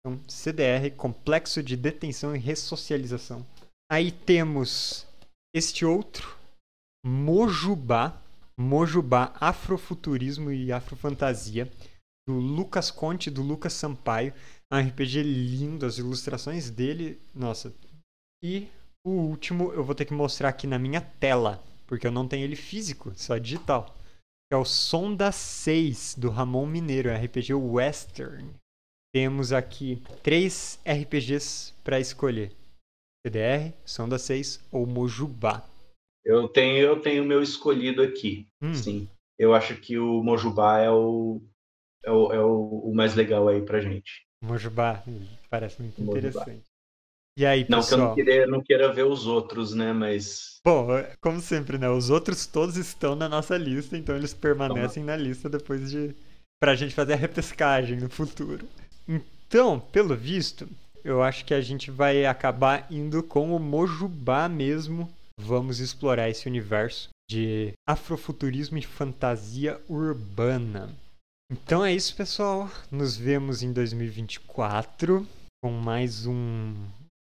Então, 0.00 0.20
CDR, 0.28 0.90
Complexo 0.96 1.62
de 1.62 1.76
Detenção 1.76 2.34
e 2.34 2.38
Ressocialização. 2.38 3.46
Aí 3.90 4.10
temos 4.10 5.06
este 5.54 5.84
outro, 5.84 6.36
Mojubá, 7.04 8.20
Mojubá 8.58 9.32
Afrofuturismo 9.40 10.50
e 10.50 10.72
Afrofantasia, 10.72 11.70
do 12.28 12.34
Lucas 12.34 12.90
Conte, 12.90 13.30
do 13.30 13.40
Lucas 13.40 13.72
Sampaio. 13.72 14.34
É 14.70 14.76
um 14.76 14.86
RPG 14.86 15.22
lindo, 15.22 15.86
as 15.86 15.96
ilustrações 15.96 16.68
dele, 16.68 17.18
nossa. 17.34 17.72
E 18.44 18.68
o 19.02 19.10
último 19.10 19.72
eu 19.72 19.82
vou 19.82 19.94
ter 19.94 20.04
que 20.04 20.12
mostrar 20.12 20.50
aqui 20.50 20.66
na 20.66 20.78
minha 20.78 21.00
tela, 21.00 21.58
porque 21.86 22.06
eu 22.06 22.12
não 22.12 22.28
tenho 22.28 22.44
ele 22.44 22.54
físico, 22.54 23.12
só 23.16 23.38
digital. 23.38 23.96
é 24.52 24.56
o 24.56 24.64
Sonda 24.64 25.32
6 25.32 26.16
do 26.18 26.28
Ramon 26.28 26.66
Mineiro, 26.66 27.08
RPG 27.10 27.54
Western. 27.54 28.50
Temos 29.10 29.50
aqui 29.50 30.02
três 30.22 30.78
RPGs 30.84 31.72
para 31.82 31.98
escolher: 31.98 32.52
CDR, 33.26 33.72
Sonda 33.86 34.18
6 34.18 34.62
ou 34.70 34.86
Mojubá. 34.86 35.66
Eu 36.22 36.46
tenho 36.46 36.76
eu 36.76 37.00
tenho 37.00 37.24
meu 37.24 37.42
escolhido 37.42 38.02
aqui. 38.02 38.46
Hum. 38.60 38.74
Sim. 38.74 39.08
Eu 39.38 39.54
acho 39.54 39.76
que 39.76 39.96
o 39.98 40.22
Mojubá 40.22 40.80
é 40.80 40.90
o, 40.90 41.40
é 42.08 42.10
o, 42.10 42.32
é 42.32 42.40
o, 42.40 42.82
o 42.84 42.94
mais 42.94 43.14
legal 43.14 43.46
aí 43.48 43.60
pra 43.62 43.80
gente. 43.80 44.26
Mojubá, 44.42 45.02
parece 45.50 45.80
muito 45.82 46.00
Mojubá. 46.00 46.18
interessante. 46.18 46.64
E 47.38 47.46
aí, 47.46 47.64
pessoal? 47.64 47.80
Não 47.80 47.86
que 47.86 47.94
eu 47.94 47.98
não 47.98 48.14
queira, 48.14 48.46
não 48.46 48.60
queira 48.62 48.92
ver 48.92 49.04
os 49.04 49.26
outros, 49.26 49.74
né? 49.74 49.92
Mas. 49.92 50.58
Bom, 50.64 50.96
é, 50.96 51.14
como 51.20 51.40
sempre, 51.40 51.78
né? 51.78 51.88
Os 51.88 52.10
outros 52.10 52.46
todos 52.46 52.76
estão 52.76 53.14
na 53.14 53.28
nossa 53.28 53.56
lista, 53.56 53.96
então 53.96 54.16
eles 54.16 54.34
permanecem 54.34 55.04
Toma. 55.04 55.16
na 55.16 55.22
lista 55.22 55.48
depois 55.48 55.90
de. 55.90 56.14
pra 56.60 56.74
gente 56.74 56.94
fazer 56.94 57.12
a 57.12 57.16
repescagem 57.16 57.98
no 57.98 58.08
futuro. 58.08 58.66
Então, 59.06 59.78
pelo 59.78 60.16
visto, 60.16 60.68
eu 61.04 61.22
acho 61.22 61.44
que 61.44 61.54
a 61.54 61.60
gente 61.60 61.90
vai 61.90 62.26
acabar 62.26 62.86
indo 62.90 63.22
com 63.22 63.54
o 63.54 63.60
Mojubá 63.60 64.48
mesmo. 64.48 65.08
Vamos 65.40 65.78
explorar 65.78 66.28
esse 66.28 66.48
universo 66.48 67.08
de 67.30 67.72
afrofuturismo 67.86 68.78
e 68.78 68.82
fantasia 68.82 69.80
urbana. 69.88 70.90
Então 71.50 71.82
é 71.82 71.94
isso, 71.94 72.14
pessoal. 72.14 72.70
Nos 72.90 73.16
vemos 73.16 73.62
em 73.62 73.72
2024 73.72 75.26
com 75.62 75.70
mais 75.70 76.26
um 76.26 76.74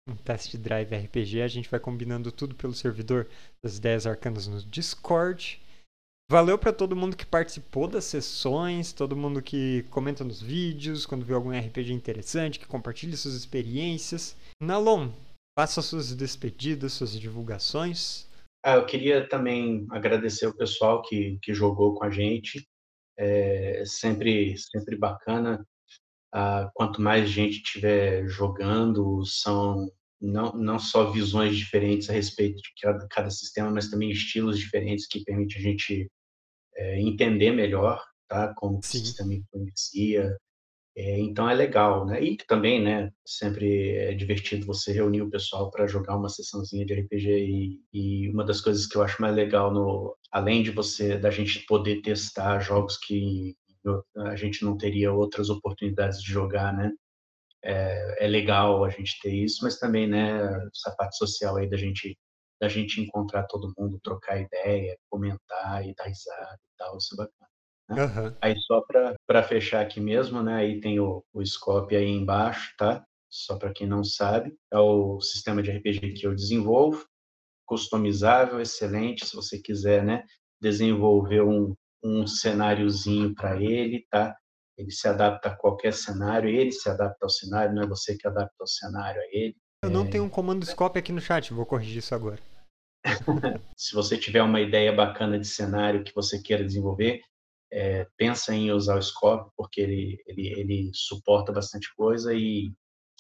um 0.09 0.17
test 0.17 0.57
drive 0.57 0.95
RPG. 0.95 1.43
A 1.43 1.49
gente 1.49 1.69
vai 1.69 1.81
combinando 1.81 2.31
tudo 2.31 2.55
pelo 2.55 2.73
servidor 2.73 3.29
das 3.63 3.77
ideias 3.77 4.07
arcanas 4.07 4.47
no 4.47 4.63
Discord. 4.63 5.61
Valeu 6.31 6.59
para 6.59 6.73
todo 6.73 6.97
mundo 6.97 7.17
que 7.17 7.27
participou 7.27 7.87
das 7.87 8.05
sessões, 8.05 8.93
todo 8.93 9.17
mundo 9.17 9.41
que 9.41 9.85
comenta 9.91 10.25
nos 10.25 10.43
vídeos, 10.43 11.07
quando 11.07 11.25
vê 11.25 11.35
algum 11.35 11.57
RPG 11.57 11.93
interessante, 11.93 12.59
que 12.59 12.67
compartilha 12.67 13.17
suas 13.17 13.35
experiências. 13.35 14.37
Nalon, 14.61 15.11
faça 15.57 15.81
suas 15.81 16.13
despedidas, 16.15 16.95
suas 16.95 17.19
divulgações. 17.19 18.27
Ah, 18.65 18.75
eu 18.75 18.87
queria 18.87 19.29
também 19.29 19.87
agradecer 19.91 20.47
o 20.47 20.57
pessoal 20.57 21.03
que, 21.03 21.39
que 21.41 21.55
jogou 21.55 21.95
com 21.95 22.05
a 22.05 22.11
gente. 22.11 22.67
É 23.19 23.83
sempre, 23.87 24.57
sempre 24.59 24.97
bacana 24.97 25.67
ah, 26.33 26.71
quanto 26.75 27.01
mais 27.01 27.31
gente 27.31 27.63
tiver 27.63 28.27
jogando, 28.29 29.25
são 29.25 29.91
não, 30.21 30.53
não 30.53 30.79
só 30.79 31.11
visões 31.11 31.57
diferentes 31.57 32.11
a 32.11 32.13
respeito 32.13 32.57
de 32.57 32.71
cada, 32.81 33.07
cada 33.09 33.31
sistema, 33.31 33.71
mas 33.71 33.89
também 33.89 34.11
estilos 34.11 34.59
diferentes 34.59 35.07
que 35.07 35.25
permite 35.25 35.59
a 35.59 35.61
gente 35.63 36.11
é, 36.75 37.01
entender 37.01 37.53
melhor 37.53 38.03
tá, 38.29 38.53
como 38.57 38.81
Sim. 38.83 38.99
o 38.99 39.07
sistema 39.07 39.35
influencia. 39.35 40.37
É, 40.99 41.19
então 41.21 41.49
é 41.49 41.55
legal, 41.55 42.07
né? 42.07 42.23
E 42.23 42.37
também, 42.39 42.83
né? 42.83 43.13
Sempre 43.25 43.97
é 43.97 44.15
divertido 44.15 44.65
você 44.67 44.93
reunir 44.93 45.21
o 45.23 45.31
pessoal 45.31 45.71
para 45.71 45.87
jogar 45.87 46.17
uma 46.17 46.31
sessãozinha 46.31 46.87
de 46.87 46.95
RPG 46.95 47.29
e, 47.29 47.81
e, 47.93 48.31
uma 48.31 48.45
das 48.45 48.63
coisas 48.63 48.87
que 48.87 48.97
eu 48.97 49.03
acho 49.03 49.21
mais 49.21 49.35
legal 49.35 49.71
no, 49.73 50.17
além 50.33 50.63
de 50.63 50.71
você 50.71 51.19
da 51.19 51.31
gente 51.31 51.67
poder 51.67 52.01
testar 52.01 52.61
jogos 52.61 52.97
que 52.99 53.55
a 54.17 54.37
gente 54.37 54.65
não 54.65 54.77
teria 54.77 55.13
outras 55.13 55.51
oportunidades 55.51 56.23
de 56.23 56.31
jogar, 56.33 56.75
né? 56.75 56.93
É, 57.65 58.25
é, 58.27 58.29
legal 58.29 58.85
a 58.85 58.91
gente 58.91 59.21
ter 59.23 59.33
isso, 59.35 59.65
mas 59.65 59.79
também, 59.79 60.07
né, 60.09 60.41
essa 60.75 60.95
parte 60.97 61.17
social 61.19 61.57
aí 61.57 61.69
da 61.69 61.77
gente 61.77 62.17
da 62.61 62.69
gente 62.69 63.01
encontrar 63.01 63.45
todo 63.49 63.73
mundo, 63.79 64.01
trocar 64.03 64.41
ideia, 64.41 64.97
comentar 65.11 65.87
e 65.87 65.95
dar 65.95 66.05
risada 66.07 66.55
e 66.55 66.77
tal, 66.79 66.97
isso 66.99 67.15
é 67.15 67.19
bacana. 67.19 67.46
Né? 67.89 68.05
Uhum. 68.05 68.37
Aí 68.41 68.57
só 68.59 68.83
para 69.27 69.43
fechar 69.43 69.81
aqui 69.81 70.01
mesmo, 70.01 70.43
né, 70.43 70.57
aí 70.57 70.81
tem 70.81 70.99
o, 70.99 71.25
o 71.33 71.45
scope 71.45 71.95
aí 71.95 72.09
embaixo, 72.09 72.75
tá? 72.77 73.05
Só 73.31 73.57
para 73.57 73.73
quem 73.73 73.87
não 73.87 74.03
sabe, 74.03 74.57
é 74.73 74.79
o 74.79 75.21
sistema 75.21 75.63
de 75.63 75.71
RPG 75.71 76.13
que 76.15 76.27
eu 76.27 76.35
desenvolvo, 76.35 77.05
customizável, 77.65 78.61
excelente, 78.61 79.27
se 79.27 79.37
você 79.37 79.59
quiser, 79.59 80.05
né, 80.05 80.25
desenvolver 80.61 81.43
um, 81.43 81.75
um 82.03 82.27
cenáriozinho 82.27 83.35
para 83.35 83.61
ele, 83.61 84.07
tá? 84.11 84.37
Ele 84.79 84.91
se 84.91 85.09
adapta 85.09 85.49
a 85.49 85.57
qualquer 85.57 85.93
cenário, 85.93 86.51
ele 86.51 86.71
se 86.71 86.89
adapta 86.89 87.25
ao 87.25 87.31
cenário, 87.31 87.75
não 87.75 87.83
é 87.83 87.87
você 87.87 88.17
que 88.17 88.27
adapta 88.27 88.63
o 88.63 88.67
cenário 88.67 89.21
a 89.21 89.25
ele. 89.31 89.57
Eu 89.83 89.91
não 89.91 90.05
é... 90.05 90.11
tenho 90.11 90.25
um 90.25 90.29
comando 90.29 90.67
scope 90.67 90.99
aqui 90.99 91.13
no 91.13 91.21
chat, 91.21 91.53
vou 91.53 91.65
corrigir 91.65 91.99
isso 91.99 92.15
agora. 92.15 92.41
se 93.77 93.95
você 93.95 94.19
tiver 94.19 94.43
uma 94.43 94.61
ideia 94.61 94.93
bacana 94.93 95.39
de 95.39 95.47
cenário 95.47 96.03
que 96.05 96.15
você 96.15 96.41
queira 96.43 96.65
desenvolver, 96.65 97.23
é, 97.77 98.07
pensa 98.17 98.55
em 98.55 98.73
usar 98.73 98.97
o 98.97 99.03
scope, 99.03 99.53
porque 99.55 99.83
ele, 99.83 100.23
ele, 100.27 100.49
ele 100.59 100.91
suporta 100.95 101.53
bastante 101.53 101.95
coisa 101.95 102.33
e 102.33 102.73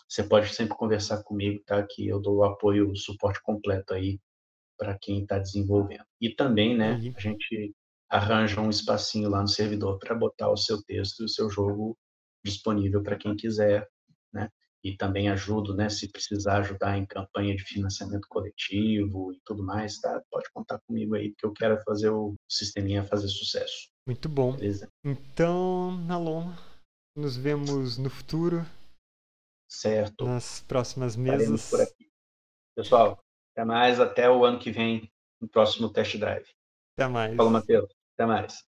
você 0.08 0.22
pode 0.22 0.54
sempre 0.54 0.74
conversar 0.74 1.22
comigo, 1.24 1.62
tá? 1.66 1.86
Que 1.86 2.08
eu 2.08 2.18
dou 2.18 2.36
o 2.36 2.44
apoio, 2.44 2.90
o 2.90 2.96
suporte 2.96 3.42
completo 3.42 3.92
aí 3.92 4.18
para 4.78 4.98
quem 4.98 5.22
está 5.22 5.38
desenvolvendo. 5.38 6.06
E 6.18 6.30
também, 6.30 6.74
né, 6.74 6.94
a 6.94 7.20
gente 7.20 7.74
arranja 8.08 8.60
um 8.62 8.70
espacinho 8.70 9.28
lá 9.28 9.42
no 9.42 9.48
servidor 9.48 9.98
para 9.98 10.14
botar 10.14 10.50
o 10.50 10.56
seu 10.56 10.82
texto 10.84 11.20
e 11.20 11.24
o 11.26 11.28
seu 11.28 11.50
jogo 11.50 11.94
disponível 12.42 13.02
para 13.02 13.16
quem 13.16 13.36
quiser, 13.36 13.86
né? 14.32 14.48
E 14.82 14.96
também 14.96 15.28
ajudo, 15.28 15.74
né? 15.74 15.90
Se 15.90 16.10
precisar 16.10 16.60
ajudar 16.60 16.96
em 16.96 17.04
campanha 17.04 17.54
de 17.54 17.62
financiamento 17.62 18.26
coletivo 18.30 19.34
e 19.34 19.40
tudo 19.44 19.62
mais, 19.62 20.00
tá? 20.00 20.22
Pode 20.30 20.48
contar 20.54 20.78
comigo 20.86 21.14
aí, 21.14 21.30
porque 21.32 21.46
eu 21.46 21.52
quero 21.52 21.82
fazer 21.82 22.08
o 22.08 22.34
sisteminha 22.48 23.04
fazer 23.04 23.28
sucesso. 23.28 23.94
Muito 24.06 24.28
bom. 24.28 24.52
Beleza? 24.52 24.88
Então, 25.04 25.96
Nalon, 26.06 26.52
nos 27.16 27.36
vemos 27.36 27.98
no 27.98 28.08
futuro. 28.08 28.64
Certo. 29.68 30.24
Nas 30.24 30.60
próximas 30.60 31.16
mesas. 31.16 31.68
por 31.68 31.80
aqui. 31.80 32.08
Pessoal, 32.76 33.18
até 33.52 33.64
mais. 33.64 33.98
Até 33.98 34.30
o 34.30 34.44
ano 34.44 34.58
que 34.60 34.70
vem, 34.70 35.10
no 35.40 35.48
próximo 35.48 35.92
test 35.92 36.16
drive. 36.18 36.46
Até 36.96 37.08
mais. 37.08 37.36
Falou, 37.36 37.50
Matheus. 37.50 37.92
Até 38.14 38.26
mais. 38.26 38.65